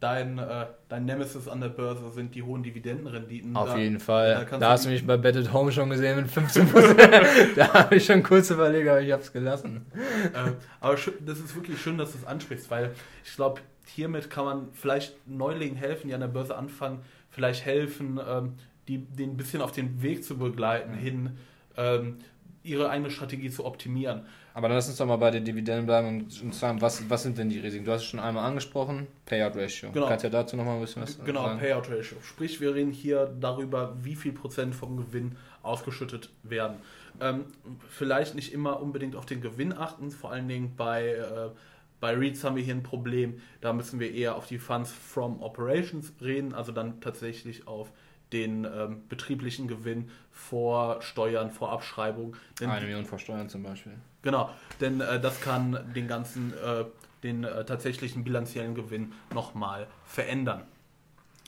dein, 0.00 0.38
äh, 0.38 0.66
dein 0.88 1.04
Nemesis 1.06 1.48
an 1.48 1.60
der 1.60 1.68
Börse 1.70 2.10
sind 2.10 2.34
die 2.34 2.42
hohen 2.42 2.62
Dividendenrenditen. 2.62 3.56
Auf 3.56 3.70
Da- 3.70 3.76
jeden 3.78 3.98
da 3.98 4.04
Fall. 4.04 4.46
Da 4.50 4.58
du 4.58 4.66
hast 4.66 4.84
du 4.84 4.90
mich 4.90 5.06
bei 5.06 5.16
Bet 5.16 5.36
at 5.36 5.52
Home 5.52 5.72
schon 5.72 5.88
gesehen 5.90 6.16
mit 6.16 6.28
15%. 6.28 7.54
da 7.56 7.72
habe 7.74 7.96
ich 7.96 8.04
schon 8.04 8.22
kurz 8.22 8.50
überlegt, 8.50 8.88
aber 8.88 9.00
ich 9.00 9.10
habe 9.12 9.22
es 9.22 9.32
gelassen. 9.32 9.86
äh, 10.34 10.52
aber 10.80 10.96
das 11.24 11.38
ist 11.38 11.54
wirklich 11.54 11.80
schön, 11.80 11.96
dass 11.98 12.12
du 12.12 12.18
es 12.18 12.26
ansprichst, 12.26 12.70
weil 12.70 12.92
ich 13.24 13.34
glaube, 13.34 13.60
hiermit 13.86 14.28
kann 14.30 14.44
man 14.44 14.68
vielleicht 14.72 15.14
Neulingen 15.28 15.76
helfen, 15.76 16.08
die 16.08 16.14
an 16.14 16.20
der 16.20 16.28
Börse 16.28 16.56
anfangen, 16.56 17.00
vielleicht 17.30 17.64
helfen, 17.64 18.20
ähm, 18.28 18.54
die, 18.88 18.98
den 18.98 19.30
ein 19.30 19.36
bisschen 19.36 19.62
auf 19.62 19.72
den 19.72 20.02
Weg 20.02 20.24
zu 20.24 20.36
begleiten, 20.38 20.92
Mhm. 20.92 20.98
hin 20.98 21.30
ähm, 21.78 22.16
ihre 22.62 22.88
eigene 22.90 23.10
Strategie 23.10 23.50
zu 23.50 23.64
optimieren. 23.64 24.26
Aber 24.56 24.68
dann 24.68 24.78
lass 24.78 24.88
uns 24.88 24.96
doch 24.96 25.04
mal 25.04 25.16
bei 25.16 25.30
den 25.30 25.44
Dividenden 25.44 25.84
bleiben 25.84 26.08
und 26.08 26.54
sagen, 26.54 26.80
was, 26.80 27.10
was 27.10 27.24
sind 27.24 27.36
denn 27.36 27.50
die 27.50 27.58
Risiken? 27.58 27.84
Du 27.84 27.92
hast 27.92 28.00
es 28.00 28.06
schon 28.06 28.20
einmal 28.20 28.46
angesprochen, 28.46 29.06
Payout 29.26 29.54
Ratio. 29.54 29.92
Genau. 29.92 30.08
Kannst 30.08 30.24
ja 30.24 30.30
dazu 30.30 30.56
nochmal 30.56 30.76
ein 30.76 30.80
bisschen 30.80 31.02
was 31.02 31.22
Genau, 31.22 31.42
sagen? 31.42 31.58
Payout 31.58 31.90
Ratio. 31.90 32.16
Sprich, 32.22 32.58
wir 32.58 32.74
reden 32.74 32.90
hier 32.90 33.26
darüber, 33.38 33.94
wie 34.02 34.14
viel 34.14 34.32
Prozent 34.32 34.74
vom 34.74 34.96
Gewinn 34.96 35.36
ausgeschüttet 35.62 36.30
werden. 36.42 36.78
Ähm, 37.20 37.44
vielleicht 37.90 38.34
nicht 38.34 38.54
immer 38.54 38.80
unbedingt 38.80 39.14
auf 39.14 39.26
den 39.26 39.42
Gewinn 39.42 39.74
achten, 39.74 40.10
vor 40.10 40.32
allen 40.32 40.48
Dingen 40.48 40.72
bei, 40.74 41.06
äh, 41.06 41.50
bei 42.00 42.14
REITs 42.14 42.42
haben 42.42 42.56
wir 42.56 42.62
hier 42.62 42.76
ein 42.76 42.82
Problem. 42.82 43.42
Da 43.60 43.74
müssen 43.74 44.00
wir 44.00 44.10
eher 44.10 44.36
auf 44.36 44.46
die 44.46 44.58
Funds 44.58 44.90
from 44.90 45.42
Operations 45.42 46.14
reden, 46.22 46.54
also 46.54 46.72
dann 46.72 47.02
tatsächlich 47.02 47.68
auf 47.68 47.92
den 48.32 48.64
ähm, 48.64 49.02
betrieblichen 49.08 49.68
Gewinn 49.68 50.08
vor 50.30 51.02
Steuern, 51.02 51.50
vor 51.50 51.72
Abschreibung. 51.72 52.36
Denn 52.58 52.70
Eine 52.70 52.86
Million 52.86 53.04
versteuern 53.04 53.50
zum 53.50 53.62
Beispiel. 53.62 53.96
Genau, 54.26 54.50
denn 54.80 55.00
äh, 55.00 55.20
das 55.20 55.40
kann 55.40 55.78
den 55.94 56.08
ganzen, 56.08 56.52
äh, 56.52 56.84
den 57.22 57.44
äh, 57.44 57.64
tatsächlichen 57.64 58.24
bilanziellen 58.24 58.74
Gewinn 58.74 59.12
nochmal 59.32 59.86
verändern. 60.04 60.62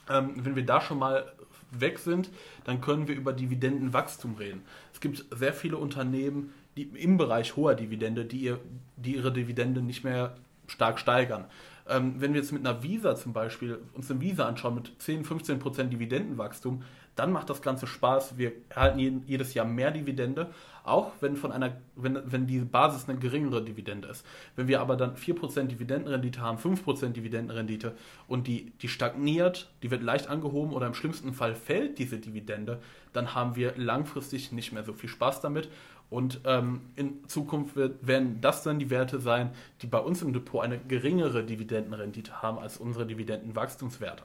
Ähm, 0.08 0.34
wenn 0.36 0.54
wir 0.54 0.64
da 0.64 0.80
schon 0.80 1.00
mal 1.00 1.32
weg 1.72 1.98
sind, 1.98 2.30
dann 2.62 2.80
können 2.80 3.08
wir 3.08 3.16
über 3.16 3.32
Dividendenwachstum 3.32 4.36
reden. 4.36 4.62
Es 4.92 5.00
gibt 5.00 5.24
sehr 5.36 5.52
viele 5.52 5.76
Unternehmen, 5.76 6.54
die 6.76 6.82
im 6.82 7.16
Bereich 7.16 7.56
hoher 7.56 7.74
Dividende, 7.74 8.24
die, 8.24 8.42
ihr, 8.42 8.60
die 8.94 9.16
ihre 9.16 9.32
Dividende 9.32 9.82
nicht 9.82 10.04
mehr 10.04 10.36
stark 10.68 11.00
steigern. 11.00 11.46
Ähm, 11.88 12.14
wenn 12.18 12.32
wir 12.32 12.40
jetzt 12.40 12.52
mit 12.52 12.64
einer 12.64 12.80
Visa 12.84 13.16
zum 13.16 13.32
Beispiel 13.32 13.80
uns 13.92 14.08
eine 14.08 14.20
Visa 14.20 14.46
anschauen 14.46 14.76
mit 14.76 14.92
10, 15.02 15.24
15 15.24 15.58
Prozent 15.58 15.92
Dividendenwachstum, 15.92 16.84
dann 17.18 17.32
macht 17.32 17.50
das 17.50 17.62
Ganze 17.62 17.86
Spaß. 17.86 18.38
Wir 18.38 18.52
erhalten 18.68 19.24
jedes 19.26 19.52
Jahr 19.54 19.66
mehr 19.66 19.90
Dividende, 19.90 20.50
auch 20.84 21.12
wenn, 21.20 21.36
von 21.36 21.50
einer, 21.50 21.76
wenn, 21.96 22.20
wenn 22.24 22.46
die 22.46 22.60
Basis 22.60 23.08
eine 23.08 23.18
geringere 23.18 23.64
Dividende 23.64 24.08
ist. 24.08 24.24
Wenn 24.54 24.68
wir 24.68 24.80
aber 24.80 24.96
dann 24.96 25.16
4% 25.16 25.64
Dividendenrendite 25.64 26.40
haben, 26.40 26.58
5% 26.58 27.08
Dividendenrendite 27.08 27.96
und 28.28 28.46
die, 28.46 28.72
die 28.80 28.88
stagniert, 28.88 29.68
die 29.82 29.90
wird 29.90 30.02
leicht 30.02 30.28
angehoben 30.28 30.72
oder 30.72 30.86
im 30.86 30.94
schlimmsten 30.94 31.32
Fall 31.32 31.56
fällt 31.56 31.98
diese 31.98 32.18
Dividende, 32.18 32.78
dann 33.12 33.34
haben 33.34 33.56
wir 33.56 33.74
langfristig 33.76 34.52
nicht 34.52 34.72
mehr 34.72 34.84
so 34.84 34.92
viel 34.92 35.08
Spaß 35.08 35.40
damit. 35.40 35.68
Und 36.10 36.40
ähm, 36.44 36.82
in 36.94 37.28
Zukunft 37.28 37.76
wird, 37.76 38.06
werden 38.06 38.40
das 38.40 38.62
dann 38.62 38.78
die 38.78 38.90
Werte 38.90 39.18
sein, 39.18 39.50
die 39.82 39.86
bei 39.86 39.98
uns 39.98 40.22
im 40.22 40.32
Depot 40.32 40.62
eine 40.62 40.78
geringere 40.78 41.44
Dividendenrendite 41.44 42.40
haben 42.40 42.58
als 42.58 42.78
unsere 42.78 43.06
Dividendenwachstumswerte. 43.06 44.22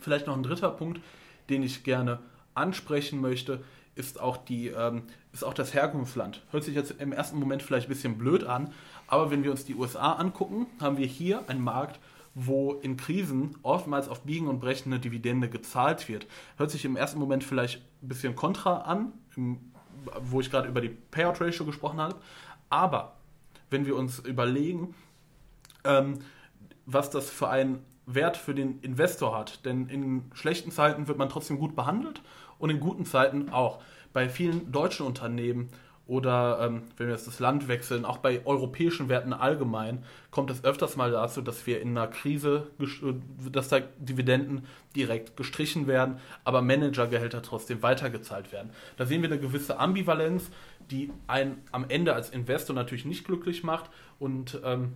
Vielleicht 0.00 0.26
noch 0.26 0.36
ein 0.36 0.42
dritter 0.42 0.70
Punkt, 0.70 1.00
den 1.48 1.62
ich 1.62 1.84
gerne 1.84 2.20
ansprechen 2.54 3.20
möchte, 3.20 3.62
ist 3.94 4.20
auch, 4.20 4.36
die, 4.36 4.68
ähm, 4.68 5.02
ist 5.32 5.44
auch 5.44 5.54
das 5.54 5.74
Herkunftsland. 5.74 6.42
Hört 6.50 6.64
sich 6.64 6.74
jetzt 6.74 6.94
im 7.00 7.12
ersten 7.12 7.38
Moment 7.38 7.62
vielleicht 7.62 7.86
ein 7.86 7.90
bisschen 7.90 8.16
blöd 8.16 8.44
an, 8.44 8.72
aber 9.08 9.30
wenn 9.30 9.42
wir 9.42 9.50
uns 9.50 9.64
die 9.64 9.74
USA 9.74 10.12
angucken, 10.12 10.66
haben 10.80 10.98
wir 10.98 11.06
hier 11.06 11.48
einen 11.48 11.62
Markt, 11.62 11.98
wo 12.34 12.74
in 12.74 12.96
Krisen 12.96 13.56
oftmals 13.62 14.08
auf 14.08 14.22
Biegen 14.22 14.46
und 14.46 14.60
Brechen 14.60 14.92
eine 14.92 15.00
Dividende 15.00 15.48
gezahlt 15.48 16.08
wird. 16.08 16.26
Hört 16.56 16.70
sich 16.70 16.84
im 16.84 16.94
ersten 16.94 17.18
Moment 17.18 17.42
vielleicht 17.42 17.82
ein 18.02 18.08
bisschen 18.08 18.36
kontra 18.36 18.82
an, 18.82 19.12
im, 19.36 19.58
wo 20.20 20.40
ich 20.40 20.50
gerade 20.50 20.68
über 20.68 20.80
die 20.80 20.90
Payout 20.90 21.40
Ratio 21.40 21.66
gesprochen 21.66 22.00
habe, 22.00 22.14
aber 22.70 23.16
wenn 23.70 23.86
wir 23.86 23.96
uns 23.96 24.20
überlegen, 24.20 24.94
ähm, 25.84 26.20
was 26.86 27.10
das 27.10 27.28
für 27.28 27.48
einen 27.48 27.84
Wert 28.08 28.36
für 28.36 28.54
den 28.54 28.80
Investor 28.80 29.36
hat. 29.36 29.64
Denn 29.64 29.88
in 29.88 30.30
schlechten 30.34 30.70
Zeiten 30.70 31.08
wird 31.08 31.18
man 31.18 31.28
trotzdem 31.28 31.58
gut 31.58 31.76
behandelt 31.76 32.22
und 32.58 32.70
in 32.70 32.80
guten 32.80 33.04
Zeiten 33.04 33.50
auch. 33.50 33.80
Bei 34.12 34.28
vielen 34.28 34.72
deutschen 34.72 35.06
Unternehmen 35.06 35.68
oder 36.08 36.60
ähm, 36.62 36.84
wenn 36.96 37.08
wir 37.08 37.14
jetzt 37.14 37.26
das 37.26 37.38
Land 37.38 37.68
wechseln, 37.68 38.06
auch 38.06 38.16
bei 38.16 38.44
europäischen 38.46 39.10
Werten 39.10 39.34
allgemein, 39.34 40.04
kommt 40.30 40.50
es 40.50 40.64
öfters 40.64 40.96
mal 40.96 41.10
dazu, 41.10 41.42
dass 41.42 41.66
wir 41.66 41.82
in 41.82 41.90
einer 41.90 42.06
Krise, 42.06 42.70
äh, 42.80 43.12
dass 43.52 43.68
da 43.68 43.80
Dividenden 43.98 44.64
direkt 44.96 45.36
gestrichen 45.36 45.86
werden, 45.86 46.18
aber 46.44 46.62
Managergehälter 46.62 47.42
trotzdem 47.42 47.82
weitergezahlt 47.82 48.52
werden. 48.52 48.70
Da 48.96 49.04
sehen 49.04 49.20
wir 49.20 49.28
eine 49.30 49.38
gewisse 49.38 49.78
Ambivalenz, 49.78 50.50
die 50.90 51.12
einen 51.26 51.62
am 51.72 51.84
Ende 51.90 52.14
als 52.14 52.30
Investor 52.30 52.74
natürlich 52.74 53.04
nicht 53.04 53.26
glücklich 53.26 53.62
macht 53.62 53.90
und 54.18 54.58
ähm, 54.64 54.94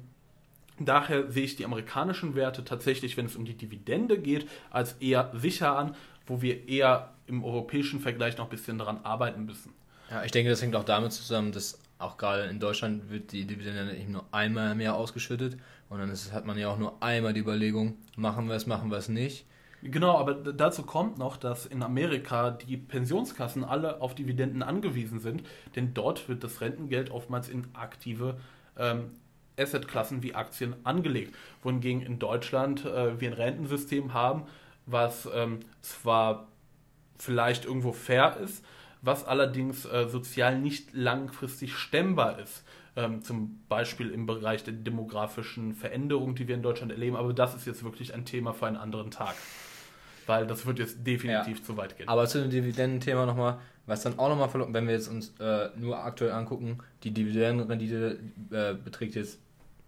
Daher 0.85 1.31
sehe 1.31 1.45
ich 1.45 1.57
die 1.57 1.65
amerikanischen 1.65 2.35
Werte 2.35 2.65
tatsächlich, 2.65 3.17
wenn 3.17 3.27
es 3.27 3.37
um 3.37 3.45
die 3.45 3.57
Dividende 3.57 4.19
geht, 4.19 4.49
als 4.71 4.95
eher 4.95 5.31
sicher 5.35 5.77
an, 5.77 5.95
wo 6.27 6.43
wir 6.43 6.69
eher 6.69 7.13
im 7.27 7.45
europäischen 7.45 8.01
Vergleich 8.01 8.37
noch 8.37 8.47
ein 8.47 8.51
bisschen 8.51 8.79
daran 8.79 8.99
arbeiten 9.05 9.45
müssen. 9.45 9.73
Ja, 10.11 10.25
ich 10.25 10.31
denke, 10.31 10.51
das 10.51 10.61
hängt 10.61 10.77
auch 10.77 10.85
damit 10.85 11.13
zusammen, 11.13 11.53
dass 11.53 11.79
auch 11.99 12.17
gerade 12.17 12.45
in 12.45 12.61
Deutschland 12.61 13.11
wird 13.11 13.33
die 13.33 13.47
Dividende 13.47 13.97
eben 13.97 14.13
nur 14.13 14.25
einmal 14.33 14.75
mehr 14.75 14.95
ausgeschüttet 14.97 15.57
und 15.89 15.99
dann 15.99 16.11
ist, 16.11 16.33
hat 16.33 16.45
man 16.45 16.59
ja 16.59 16.69
auch 16.69 16.79
nur 16.79 17.03
einmal 17.03 17.33
die 17.33 17.41
Überlegung, 17.41 17.97
machen 18.17 18.49
wir 18.49 18.57
es, 18.57 18.67
machen 18.67 18.91
wir 18.91 18.99
es 18.99 19.09
nicht. 19.09 19.47
Genau, 19.83 20.17
aber 20.17 20.35
dazu 20.35 20.85
kommt 20.85 21.19
noch, 21.19 21.37
dass 21.37 21.67
in 21.67 21.83
Amerika 21.83 22.53
die 22.53 22.77
Pensionskassen 22.77 23.65
alle 23.65 24.01
auf 24.01 24.15
Dividenden 24.15 24.63
angewiesen 24.63 25.19
sind, 25.19 25.43
denn 25.75 25.93
dort 25.93 26.29
wird 26.29 26.45
das 26.45 26.61
Rentengeld 26.61 27.11
oftmals 27.11 27.49
in 27.49 27.67
aktive 27.75 28.37
ähm, 28.79 29.11
Assetklassen 29.63 30.23
wie 30.23 30.35
Aktien 30.35 30.75
angelegt. 30.85 31.35
Wohingegen 31.63 32.03
in 32.03 32.19
Deutschland 32.19 32.85
äh, 32.85 33.21
wir 33.21 33.31
ein 33.31 33.35
Rentensystem 33.35 34.13
haben, 34.13 34.45
was 34.87 35.29
ähm, 35.35 35.61
zwar 35.81 36.49
vielleicht 37.19 37.65
irgendwo 37.65 37.93
fair 37.93 38.37
ist, 38.43 38.65
was 39.01 39.25
allerdings 39.25 39.85
äh, 39.85 40.09
sozial 40.09 40.59
nicht 40.59 40.93
langfristig 40.93 41.75
stemmbar 41.75 42.39
ist. 42.39 42.65
Ähm, 42.95 43.23
zum 43.23 43.61
Beispiel 43.69 44.11
im 44.11 44.27
Bereich 44.27 44.65
der 44.65 44.75
demografischen 44.75 45.75
Veränderung, 45.75 46.35
die 46.35 46.47
wir 46.47 46.55
in 46.55 46.63
Deutschland 46.63 46.93
erleben. 46.93 47.17
Aber 47.17 47.33
das 47.33 47.55
ist 47.55 47.67
jetzt 47.67 47.85
wirklich 47.85 48.13
ein 48.15 48.25
Thema 48.25 48.53
für 48.53 48.67
einen 48.67 48.77
anderen 48.77 49.11
Tag. 49.11 49.35
Weil 50.27 50.47
das 50.47 50.67
wird 50.67 50.79
jetzt 50.79 51.05
definitiv 51.07 51.59
ja. 51.59 51.65
zu 51.65 51.77
weit 51.77 51.97
gehen. 51.97 52.09
Aber 52.09 52.27
zu 52.27 52.41
dem 52.41 52.51
Dividendenthema 52.51 53.27
nochmal, 53.27 53.59
was 53.87 54.03
dann 54.03 54.19
auch 54.19 54.29
nochmal 54.29 54.49
verloren, 54.49 54.75
wenn 54.75 54.87
wir 54.87 54.95
jetzt 54.95 55.09
uns 55.09 55.35
äh, 55.41 55.71
nur 55.77 56.05
aktuell 56.05 56.33
angucken, 56.33 56.79
die 57.03 57.13
Dividendenrendite 57.13 58.19
äh, 58.51 58.75
beträgt 58.75 59.15
jetzt 59.15 59.41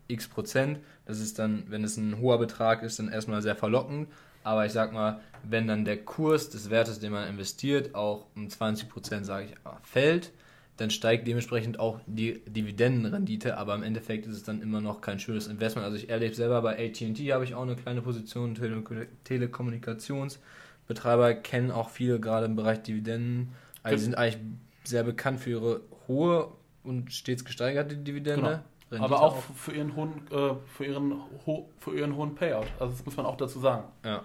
x 0.08 0.28
Prozent. 0.28 0.78
Das 1.06 1.20
ist 1.20 1.38
dann, 1.38 1.64
wenn 1.68 1.84
es 1.84 1.96
ein 1.96 2.18
hoher 2.18 2.38
Betrag 2.38 2.82
ist, 2.82 2.98
dann 2.98 3.08
erstmal 3.08 3.42
sehr 3.42 3.56
verlockend. 3.56 4.08
Aber 4.42 4.66
ich 4.66 4.72
sag 4.72 4.92
mal, 4.92 5.20
wenn 5.42 5.66
dann 5.66 5.84
der 5.84 6.04
Kurs 6.04 6.50
des 6.50 6.70
Wertes, 6.70 7.00
den 7.00 7.12
man 7.12 7.28
investiert, 7.28 7.94
auch 7.94 8.26
um 8.36 8.48
20 8.48 8.90
Prozent, 8.90 9.24
sage 9.24 9.46
ich, 9.46 9.54
fällt, 9.82 10.32
dann 10.76 10.90
steigt 10.90 11.26
dementsprechend 11.26 11.78
auch 11.78 12.00
die 12.06 12.42
Dividendenrendite, 12.46 13.56
aber 13.56 13.74
im 13.74 13.82
Endeffekt 13.82 14.26
ist 14.26 14.36
es 14.36 14.42
dann 14.42 14.60
immer 14.60 14.80
noch 14.80 15.00
kein 15.00 15.18
schönes 15.20 15.46
Investment. 15.46 15.86
Also 15.86 15.96
ich 15.96 16.10
erlebe 16.10 16.34
selber 16.34 16.60
bei 16.62 16.72
AT&T 16.72 17.32
habe 17.32 17.44
ich 17.44 17.54
auch 17.54 17.62
eine 17.62 17.76
kleine 17.76 18.02
Position, 18.02 18.56
Tele 18.56 18.82
Telekommunikationsbetreiber 19.24 21.34
kennen 21.34 21.70
auch 21.70 21.90
viele 21.90 22.18
gerade 22.18 22.46
im 22.46 22.56
Bereich 22.56 22.82
Dividenden. 22.82 23.52
Also 23.82 24.02
sind 24.02 24.18
eigentlich 24.18 24.38
sehr 24.82 25.04
bekannt 25.04 25.38
für 25.40 25.50
ihre 25.50 25.82
hohe 26.08 26.50
und 26.82 27.12
stets 27.12 27.44
gesteigerte 27.44 27.96
Dividende. 27.96 28.42
Genau. 28.42 28.58
Rendite 28.94 29.14
aber 29.14 29.22
auch 29.22 29.36
auf. 29.36 29.44
für 29.56 29.72
ihren 29.72 29.94
hohen, 29.96 30.12
äh, 30.30 30.54
für 30.76 30.84
ihren 30.84 31.20
ho 31.46 31.68
für 31.78 31.96
ihren 31.96 32.16
hohen 32.16 32.34
Payout. 32.34 32.66
Also 32.78 32.92
das 32.92 33.04
muss 33.04 33.16
man 33.16 33.26
auch 33.26 33.36
dazu 33.36 33.60
sagen. 33.60 33.84
Ja. 34.04 34.22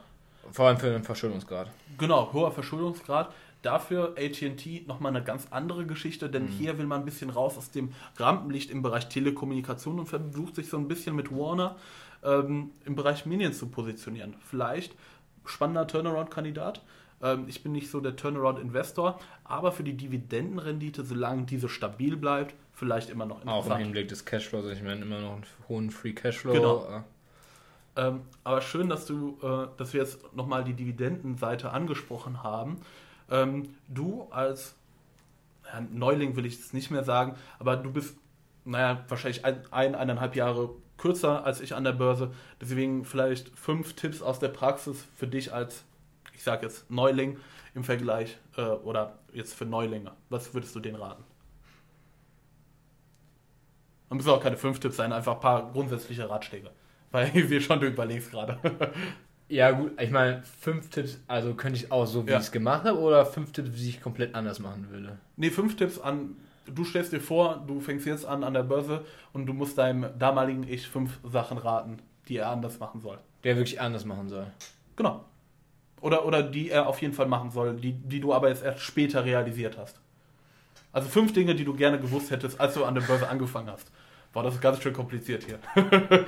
Vor 0.51 0.67
allem 0.67 0.77
für 0.77 0.89
den 0.89 1.03
Verschuldungsgrad. 1.03 1.69
Genau, 1.97 2.31
hoher 2.33 2.51
Verschuldungsgrad. 2.51 3.33
Dafür 3.61 4.15
AT&T 4.17 4.85
nochmal 4.87 5.13
eine 5.13 5.23
ganz 5.23 5.47
andere 5.51 5.85
Geschichte, 5.85 6.29
denn 6.29 6.43
mhm. 6.43 6.47
hier 6.47 6.77
will 6.77 6.85
man 6.85 7.01
ein 7.01 7.05
bisschen 7.05 7.29
raus 7.29 7.57
aus 7.57 7.71
dem 7.71 7.91
Rampenlicht 8.17 8.71
im 8.71 8.81
Bereich 8.81 9.09
Telekommunikation 9.09 9.99
und 9.99 10.05
versucht 10.05 10.55
sich 10.55 10.69
so 10.69 10.77
ein 10.77 10.87
bisschen 10.87 11.13
mit 11.15 11.29
Warner 11.29 11.75
ähm, 12.23 12.71
im 12.85 12.95
Bereich 12.95 13.25
Minions 13.25 13.59
zu 13.59 13.67
positionieren. 13.67 14.35
Vielleicht 14.39 14.95
spannender 15.45 15.87
Turnaround-Kandidat. 15.87 16.81
Ähm, 17.21 17.45
ich 17.47 17.61
bin 17.61 17.73
nicht 17.73 17.89
so 17.91 17.99
der 17.99 18.15
Turnaround-Investor, 18.15 19.19
aber 19.43 19.71
für 19.71 19.83
die 19.83 19.97
Dividendenrendite, 19.97 21.03
solange 21.03 21.43
diese 21.43 21.69
stabil 21.69 22.15
bleibt, 22.15 22.55
vielleicht 22.79 23.09
immer 23.09 23.25
noch 23.25 23.41
interessant. 23.41 23.71
Auch 23.71 23.75
im 23.75 23.83
Hinblick 23.83 24.07
des 24.07 24.25
Cashflows, 24.25 24.65
ich 24.71 24.81
meine 24.81 25.01
immer 25.01 25.19
noch 25.19 25.33
einen 25.33 25.45
hohen 25.67 25.89
Free 25.91 26.13
Cashflow. 26.13 26.53
Genau. 26.53 27.03
Ähm, 27.95 28.21
aber 28.43 28.61
schön, 28.61 28.87
dass 28.87 29.05
du, 29.05 29.37
äh, 29.43 29.67
dass 29.77 29.93
wir 29.93 30.01
jetzt 30.01 30.33
nochmal 30.35 30.63
die 30.63 30.73
Dividendenseite 30.73 31.71
angesprochen 31.71 32.41
haben. 32.41 32.81
Ähm, 33.29 33.75
du 33.89 34.27
als 34.31 34.75
ja, 35.65 35.81
Neuling 35.91 36.35
will 36.35 36.45
ich 36.45 36.59
es 36.59 36.73
nicht 36.73 36.89
mehr 36.89 37.03
sagen, 37.03 37.35
aber 37.59 37.75
du 37.75 37.91
bist, 37.91 38.17
naja, 38.63 39.03
wahrscheinlich 39.09 39.43
ein, 39.43 39.61
ein, 39.71 39.95
eineinhalb 39.95 40.35
Jahre 40.35 40.69
kürzer 40.97 41.45
als 41.45 41.59
ich 41.59 41.75
an 41.75 41.83
der 41.83 41.91
Börse. 41.91 42.31
Deswegen 42.61 43.03
vielleicht 43.03 43.49
fünf 43.57 43.93
Tipps 43.93 44.21
aus 44.21 44.39
der 44.39 44.49
Praxis 44.49 45.05
für 45.17 45.27
dich 45.27 45.53
als, 45.53 45.83
ich 46.33 46.43
sage 46.43 46.65
jetzt 46.65 46.89
Neuling 46.89 47.37
im 47.75 47.83
Vergleich 47.83 48.37
äh, 48.55 48.61
oder 48.61 49.19
jetzt 49.33 49.53
für 49.53 49.65
Neulinge. 49.65 50.11
Was 50.29 50.53
würdest 50.53 50.75
du 50.75 50.79
denen 50.79 50.95
raten? 50.95 51.23
Man 54.09 54.17
müssen 54.17 54.29
auch 54.29 54.41
keine 54.41 54.57
fünf 54.57 54.79
Tipps 54.79 54.97
sein, 54.97 55.13
einfach 55.13 55.35
ein 55.35 55.39
paar 55.39 55.71
grundsätzliche 55.71 56.29
Ratschläge. 56.29 56.71
Weil 57.11 57.31
wir 57.33 57.61
schon 57.61 57.79
du 57.79 57.87
überlegst 57.87 58.31
gerade. 58.31 58.59
Ja, 59.51 59.71
gut, 59.71 59.99
ich 59.99 60.11
meine, 60.11 60.43
fünf 60.43 60.91
Tipps, 60.91 61.19
also 61.25 61.55
könnte 61.55 61.79
ich 61.79 61.91
auch 61.91 62.05
so, 62.05 62.27
wie 62.27 62.31
ja. 62.31 62.37
ich 62.37 62.43
es 62.43 62.51
gemacht 62.51 62.83
habe, 62.83 62.99
oder 62.99 63.25
fünf 63.25 63.51
Tipps, 63.51 63.71
wie 63.73 63.89
ich 63.89 63.99
komplett 63.99 64.35
anders 64.35 64.59
machen 64.59 64.87
würde? 64.91 65.17
Nee, 65.37 65.49
fünf 65.49 65.75
Tipps 65.75 65.99
an, 65.99 66.35
du 66.67 66.83
stellst 66.83 67.13
dir 67.13 67.19
vor, 67.19 67.63
du 67.65 67.79
fängst 67.79 68.05
jetzt 68.05 68.27
an 68.27 68.43
an 68.43 68.53
der 68.53 68.61
Börse 68.61 69.03
und 69.33 69.47
du 69.47 69.53
musst 69.53 69.79
deinem 69.79 70.05
damaligen 70.19 70.67
Ich 70.69 70.87
fünf 70.87 71.19
Sachen 71.23 71.57
raten, 71.57 71.97
die 72.27 72.37
er 72.37 72.49
anders 72.49 72.79
machen 72.79 73.01
soll. 73.01 73.17
Der 73.43 73.55
wirklich 73.55 73.81
anders 73.81 74.05
machen 74.05 74.29
soll. 74.29 74.45
Genau. 74.95 75.25
Oder, 75.99 76.25
oder 76.25 76.43
die 76.43 76.69
er 76.69 76.87
auf 76.87 77.01
jeden 77.01 77.15
Fall 77.15 77.27
machen 77.27 77.49
soll, 77.49 77.75
die, 77.75 77.93
die 77.93 78.19
du 78.19 78.33
aber 78.33 78.49
jetzt 78.49 78.63
erst 78.63 78.81
später 78.81 79.25
realisiert 79.25 79.79
hast. 79.79 79.99
Also 80.91 81.07
fünf 81.07 81.33
Dinge, 81.33 81.55
die 81.55 81.65
du 81.65 81.73
gerne 81.73 81.99
gewusst 81.99 82.31
hättest, 82.31 82.59
als 82.59 82.73
du 82.73 82.83
an 82.83 82.95
der 82.95 83.01
Börse 83.01 83.29
angefangen 83.29 83.69
hast. 83.69 83.91
War 84.33 84.43
das 84.43 84.59
ganz 84.61 84.81
schön 84.81 84.93
kompliziert 84.93 85.43
hier. 85.43 85.59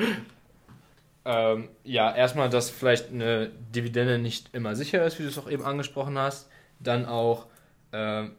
ähm, 1.25 1.69
ja, 1.83 2.15
erstmal, 2.15 2.49
dass 2.49 2.69
vielleicht 2.69 3.09
eine 3.11 3.49
Dividende 3.75 4.19
nicht 4.19 4.53
immer 4.53 4.75
sicher 4.75 5.03
ist, 5.05 5.19
wie 5.19 5.23
du 5.23 5.29
es 5.29 5.37
auch 5.37 5.49
eben 5.49 5.63
angesprochen 5.63 6.17
hast. 6.17 6.49
Dann 6.79 7.05
auch, 7.05 7.47
ähm, 7.91 8.35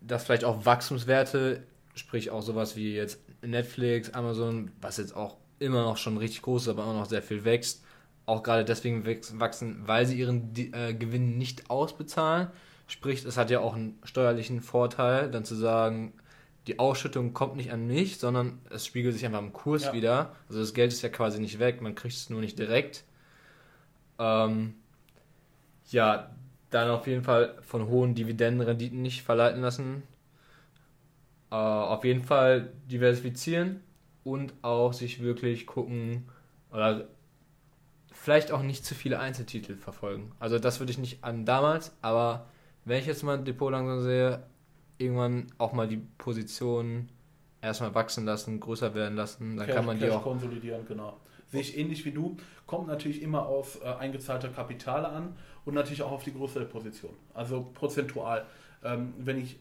dass 0.00 0.24
vielleicht 0.24 0.44
auch 0.44 0.64
Wachstumswerte, 0.64 1.62
sprich 1.94 2.30
auch 2.30 2.42
sowas 2.42 2.76
wie 2.76 2.94
jetzt 2.94 3.20
Netflix, 3.42 4.10
Amazon, 4.10 4.70
was 4.80 4.96
jetzt 4.96 5.14
auch 5.14 5.36
immer 5.58 5.82
noch 5.82 5.96
schon 5.96 6.16
richtig 6.18 6.42
groß 6.42 6.62
ist, 6.62 6.68
aber 6.68 6.84
immer 6.84 6.94
noch 6.94 7.06
sehr 7.06 7.22
viel 7.22 7.44
wächst, 7.44 7.84
auch 8.26 8.42
gerade 8.42 8.64
deswegen 8.64 9.06
wachsen, 9.06 9.82
weil 9.86 10.06
sie 10.06 10.18
ihren 10.18 10.52
äh, 10.56 10.94
Gewinn 10.94 11.38
nicht 11.38 11.70
ausbezahlen. 11.70 12.48
Sprich, 12.86 13.24
es 13.24 13.36
hat 13.36 13.50
ja 13.50 13.60
auch 13.60 13.74
einen 13.74 13.98
steuerlichen 14.04 14.60
Vorteil, 14.60 15.30
dann 15.30 15.44
zu 15.44 15.54
sagen, 15.54 16.12
die 16.66 16.78
Ausschüttung 16.78 17.32
kommt 17.32 17.56
nicht 17.56 17.72
an 17.72 17.86
mich, 17.86 18.18
sondern 18.18 18.58
es 18.70 18.86
spiegelt 18.86 19.14
sich 19.14 19.24
einfach 19.24 19.40
im 19.40 19.52
Kurs 19.52 19.84
ja. 19.84 19.92
wieder. 19.92 20.34
Also 20.48 20.60
das 20.60 20.74
Geld 20.74 20.92
ist 20.92 21.02
ja 21.02 21.08
quasi 21.08 21.40
nicht 21.40 21.58
weg, 21.58 21.80
man 21.80 21.94
kriegt 21.94 22.14
es 22.14 22.30
nur 22.30 22.40
nicht 22.40 22.58
direkt. 22.58 23.04
Ähm, 24.18 24.74
ja, 25.90 26.30
dann 26.70 26.90
auf 26.90 27.06
jeden 27.06 27.22
Fall 27.22 27.56
von 27.62 27.86
hohen 27.88 28.14
Dividendenrenditen 28.14 29.00
nicht 29.02 29.22
verleiten 29.22 29.60
lassen. 29.60 30.02
Äh, 31.50 31.54
auf 31.54 32.04
jeden 32.04 32.24
Fall 32.24 32.72
diversifizieren 32.90 33.80
und 34.24 34.52
auch 34.62 34.92
sich 34.92 35.22
wirklich 35.22 35.66
gucken 35.66 36.28
oder 36.72 37.06
vielleicht 38.10 38.50
auch 38.50 38.62
nicht 38.62 38.84
zu 38.84 38.96
viele 38.96 39.20
Einzeltitel 39.20 39.76
verfolgen. 39.76 40.32
Also 40.40 40.58
das 40.58 40.80
würde 40.80 40.90
ich 40.90 40.98
nicht 40.98 41.22
an 41.22 41.44
damals, 41.44 41.96
aber 42.02 42.46
wenn 42.86 43.00
ich 43.00 43.06
jetzt 43.06 43.22
mal 43.22 43.36
ein 43.36 43.44
Depot 43.44 43.70
langsam 43.70 44.00
sehe, 44.00 44.42
irgendwann 44.96 45.48
auch 45.58 45.72
mal 45.72 45.88
die 45.88 46.00
Position 46.18 47.08
erstmal 47.60 47.94
wachsen 47.94 48.24
lassen, 48.24 48.60
größer 48.60 48.94
werden 48.94 49.16
lassen. 49.16 49.56
Dann 49.56 49.66
Cash, 49.66 49.74
kann 49.74 49.84
man 49.84 49.98
die 49.98 50.08
auch 50.08 50.22
konsolidieren, 50.22 50.86
genau. 50.86 51.18
Sehe 51.48 51.60
ich 51.60 51.76
ähnlich 51.76 52.04
wie 52.04 52.12
du. 52.12 52.36
Kommt 52.66 52.86
natürlich 52.86 53.22
immer 53.22 53.46
auf 53.46 53.80
äh, 53.84 53.88
eingezahlte 53.88 54.48
Kapitale 54.48 55.08
an 55.08 55.36
und 55.64 55.74
natürlich 55.74 56.02
auch 56.02 56.12
auf 56.12 56.24
die 56.24 56.32
Größe 56.32 56.60
der 56.60 56.66
Position. 56.66 57.12
Also 57.34 57.68
prozentual. 57.74 58.46
Ähm, 58.84 59.14
wenn 59.18 59.38
ich, 59.38 59.58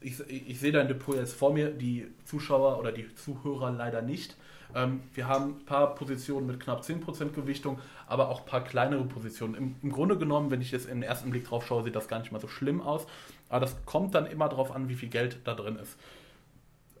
ich, 0.00 0.20
ich 0.28 0.58
sehe 0.58 0.72
dein 0.72 0.88
Depot 0.88 1.14
jetzt 1.14 1.34
vor 1.34 1.52
mir, 1.52 1.70
die 1.70 2.08
Zuschauer 2.24 2.78
oder 2.78 2.90
die 2.90 3.14
Zuhörer 3.14 3.70
leider 3.70 4.02
nicht. 4.02 4.36
Ähm, 4.76 5.00
wir 5.14 5.26
haben 5.26 5.56
ein 5.56 5.64
paar 5.64 5.94
Positionen 5.94 6.46
mit 6.46 6.60
knapp 6.60 6.82
10% 6.82 7.30
Gewichtung, 7.30 7.78
aber 8.06 8.28
auch 8.28 8.40
ein 8.40 8.46
paar 8.46 8.62
kleinere 8.62 9.04
Positionen. 9.04 9.54
Im, 9.54 9.76
Im, 9.82 9.90
Grunde 9.90 10.18
genommen, 10.18 10.50
wenn 10.50 10.60
ich 10.60 10.70
jetzt 10.70 10.86
im 10.86 11.02
ersten 11.02 11.30
Blick 11.30 11.48
drauf 11.48 11.66
schaue, 11.66 11.82
sieht 11.82 11.96
das 11.96 12.08
gar 12.08 12.18
nicht 12.18 12.30
mal 12.30 12.40
so 12.40 12.46
schlimm 12.46 12.82
aus. 12.82 13.06
Aber 13.48 13.60
das 13.60 13.74
kommt 13.86 14.14
dann 14.14 14.26
immer 14.26 14.50
darauf 14.50 14.70
an, 14.70 14.90
wie 14.90 14.94
viel 14.94 15.08
Geld 15.08 15.38
da 15.44 15.54
drin 15.54 15.76
ist. 15.76 15.96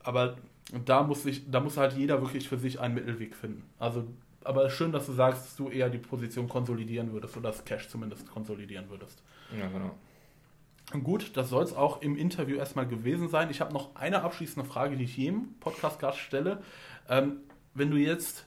Aber 0.02 0.36
da 0.86 1.02
muss, 1.02 1.26
ich, 1.26 1.50
da 1.50 1.60
muss 1.60 1.76
halt 1.76 1.92
jeder 1.92 2.22
wirklich 2.22 2.48
für 2.48 2.56
sich 2.56 2.80
einen 2.80 2.94
Mittelweg 2.94 3.36
finden. 3.36 3.62
Also, 3.78 4.04
aber 4.42 4.70
schön, 4.70 4.90
dass 4.90 5.04
du 5.04 5.12
sagst, 5.12 5.44
dass 5.44 5.56
du 5.56 5.68
eher 5.68 5.90
die 5.90 5.98
Position 5.98 6.48
konsolidieren 6.48 7.12
würdest 7.12 7.36
oder 7.36 7.50
das 7.50 7.64
Cash 7.66 7.88
zumindest 7.88 8.30
konsolidieren 8.30 8.88
würdest. 8.88 9.22
Ja, 9.56 9.68
genau. 9.68 9.94
Gut, 11.02 11.36
das 11.36 11.50
soll 11.50 11.64
es 11.64 11.74
auch 11.74 12.00
im 12.00 12.16
Interview 12.16 12.56
erstmal 12.56 12.86
gewesen 12.86 13.28
sein. 13.28 13.50
Ich 13.50 13.60
habe 13.60 13.74
noch 13.74 13.94
eine 13.96 14.22
abschließende 14.22 14.66
Frage, 14.66 14.96
die 14.96 15.04
ich 15.04 15.16
jedem 15.16 15.54
Podcast-Gast 15.58 16.18
stelle. 16.18 16.62
Ähm, 17.08 17.40
wenn 17.76 17.90
du 17.90 17.96
jetzt, 17.96 18.46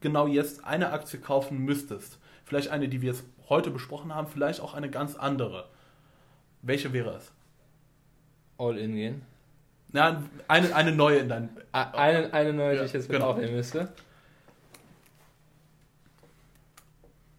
genau 0.00 0.26
jetzt, 0.26 0.64
eine 0.64 0.90
Aktie 0.90 1.20
kaufen 1.20 1.58
müsstest, 1.58 2.18
vielleicht 2.44 2.68
eine, 2.68 2.88
die 2.88 3.02
wir 3.02 3.12
jetzt 3.12 3.24
heute 3.48 3.70
besprochen 3.70 4.14
haben, 4.14 4.26
vielleicht 4.26 4.60
auch 4.60 4.74
eine 4.74 4.90
ganz 4.90 5.14
andere, 5.14 5.68
welche 6.62 6.92
wäre 6.92 7.16
es? 7.16 7.32
All 8.58 8.78
in 8.78 8.94
gehen. 8.94 9.22
Ja, 9.92 10.22
eine, 10.48 10.74
eine 10.74 10.92
neue 10.92 11.18
in 11.18 11.28
deinem. 11.28 11.50
Eine, 11.72 12.32
eine 12.32 12.52
neue, 12.52 12.78
die 12.78 12.84
ich 12.84 12.92
jetzt 12.92 13.10
genau. 13.10 13.30
aufnehmen 13.30 13.54
müsste. 13.56 13.88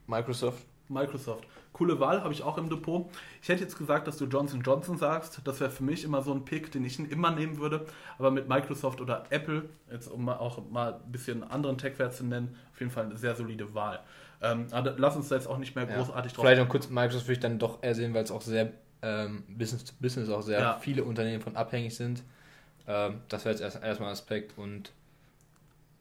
Microsoft. 0.05 0.63
Microsoft. 0.87 1.47
Coole 1.73 1.99
Wahl, 1.99 2.23
habe 2.23 2.31
ich 2.31 2.43
auch 2.43 2.57
im 2.57 2.69
Depot. 2.69 3.09
Ich 3.41 3.49
hätte 3.49 3.63
jetzt 3.63 3.77
gesagt, 3.77 4.07
dass 4.07 4.17
du 4.17 4.25
Johnson 4.25 4.61
Johnson 4.61 4.97
sagst. 4.97 5.41
Das 5.43 5.59
wäre 5.59 5.71
für 5.71 5.83
mich 5.83 6.03
immer 6.03 6.21
so 6.21 6.31
ein 6.31 6.45
Pick, 6.45 6.71
den 6.71 6.85
ich 6.85 6.99
immer 6.99 7.31
nehmen 7.31 7.57
würde. 7.57 7.85
Aber 8.19 8.31
mit 8.31 8.47
Microsoft 8.47 9.01
oder 9.01 9.25
Apple, 9.31 9.63
jetzt 9.91 10.07
um 10.07 10.29
auch 10.29 10.61
mal 10.69 10.93
ein 10.93 11.11
bisschen 11.11 11.43
anderen 11.43 11.77
Tech-Wert 11.77 12.13
zu 12.13 12.25
nennen, 12.25 12.55
auf 12.71 12.79
jeden 12.79 12.91
Fall 12.91 13.05
eine 13.05 13.17
sehr 13.17 13.35
solide 13.35 13.73
Wahl. 13.73 13.99
Ähm, 14.41 14.67
aber 14.71 14.93
lass 14.97 15.15
uns 15.15 15.29
da 15.29 15.35
jetzt 15.35 15.47
auch 15.47 15.57
nicht 15.57 15.75
mehr 15.75 15.85
großartig 15.85 16.31
ja. 16.31 16.35
drauf. 16.35 16.45
Vielleicht 16.45 16.61
noch 16.61 16.69
kurz 16.69 16.89
Microsoft 16.89 17.25
würde 17.25 17.33
ich 17.33 17.39
dann 17.39 17.59
doch 17.59 17.81
eher 17.81 17.95
sehen, 17.95 18.13
weil 18.13 18.23
es 18.23 18.31
auch 18.31 18.41
sehr 18.41 18.71
ähm, 19.01 19.43
Business 19.47 19.85
to 19.85 19.93
Business 19.99 20.29
auch 20.29 20.41
sehr 20.41 20.59
ja. 20.59 20.77
viele 20.79 21.03
Unternehmen 21.03 21.41
von 21.41 21.55
abhängig 21.55 21.95
sind. 21.95 22.23
Ähm, 22.87 23.21
das 23.29 23.45
wäre 23.45 23.53
jetzt 23.55 23.61
erst, 23.61 23.81
erstmal 23.81 24.09
ein 24.09 24.13
Aspekt 24.13 24.57
und 24.57 24.91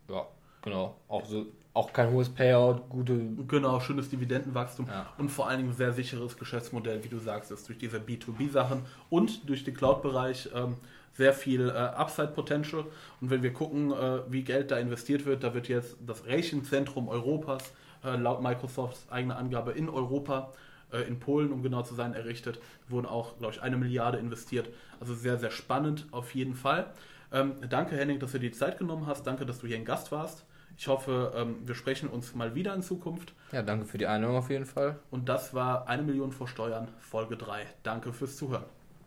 ja, 0.09 0.27
genau. 0.63 0.97
Auch 1.09 1.25
so 1.25 1.47
auch 1.75 1.93
kein 1.93 2.11
hohes 2.11 2.29
Payout, 2.29 2.89
gute. 2.89 3.19
Genau, 3.49 3.81
schönes 3.81 4.11
Dividendenwachstum 4.11 4.87
ja. 4.89 5.07
und 5.17 5.31
vor 5.31 5.49
allen 5.49 5.61
Dingen 5.61 5.73
sehr 5.73 5.93
sicheres 5.93 6.37
Geschäftsmodell, 6.37 7.03
wie 7.03 7.09
du 7.09 7.19
sagst, 7.19 7.51
ist 7.51 7.67
durch 7.69 7.79
diese 7.79 7.99
B2B-Sachen 7.99 8.83
und 9.09 9.49
durch 9.49 9.65
den 9.65 9.75
Cloud-Bereich 9.75 10.51
ähm, 10.55 10.77
sehr 11.15 11.33
viel 11.33 11.69
äh, 11.69 11.73
Upside-Potential. 11.73 12.85
Und 13.21 13.31
wenn 13.31 13.43
wir 13.43 13.53
gucken, 13.53 13.91
äh, 13.91 14.21
wie 14.29 14.43
Geld 14.43 14.71
da 14.71 14.79
investiert 14.79 15.25
wird, 15.25 15.45
da 15.45 15.55
wird 15.55 15.69
jetzt 15.69 15.97
das 16.07 16.27
Rechenzentrum 16.27 17.09
Europas 17.09 17.73
äh, 18.05 18.17
laut 18.17 18.43
Microsofts 18.43 19.07
eigene 19.11 19.37
Angabe 19.37 19.73
in 19.73 19.89
Europa, 19.89 20.53
äh, 20.93 21.03
in 21.03 21.21
Polen, 21.21 21.53
um 21.53 21.63
genau 21.63 21.83
zu 21.83 21.95
sein, 21.95 22.15
errichtet. 22.15 22.61
Wurden 22.89 23.07
auch, 23.07 23.39
glaube 23.39 23.55
ich, 23.55 23.63
eine 23.63 23.77
Milliarde 23.77 24.19
investiert. 24.19 24.69
Also 25.01 25.15
sehr, 25.15 25.39
sehr 25.39 25.51
spannend 25.51 26.07
auf 26.11 26.35
jeden 26.35 26.55
Fall. 26.55 26.93
Ähm, 27.33 27.55
danke, 27.69 27.97
Henning, 27.97 28.19
dass 28.19 28.33
du 28.33 28.39
dir 28.39 28.51
die 28.51 28.57
Zeit 28.57 28.79
genommen 28.79 29.07
hast. 29.07 29.27
Danke, 29.27 29.47
dass 29.47 29.61
du 29.61 29.67
hier 29.67 29.77
ein 29.77 29.87
Gast 29.87 30.13
warst. 30.13 30.45
Ich 30.83 30.89
hoffe, 30.89 31.31
ähm, 31.37 31.59
wir 31.65 31.77
sprechen 31.77 32.09
uns 32.09 32.35
mal 32.35 32.57
wieder 32.57 32.75
in 32.75 32.83
Zukunft. 32.83 33.35
Ja, 33.53 33.63
danke 33.63 33.87
für 33.87 33.99
die 33.99 34.09
Einladung 34.09 34.37
auf 34.37 34.51
jeden 34.51 34.67
Fall. 34.67 34.99
Und 35.13 35.29
das 35.29 35.55
war 35.55 35.87
eine 35.87 36.03
Million 36.03 36.33
vor 36.33 36.49
Steuern, 36.49 36.89
Folge 36.99 37.37
3. 37.37 37.67
Danke 37.85 38.13
fürs 38.13 38.37
Zuhören. 38.37 38.65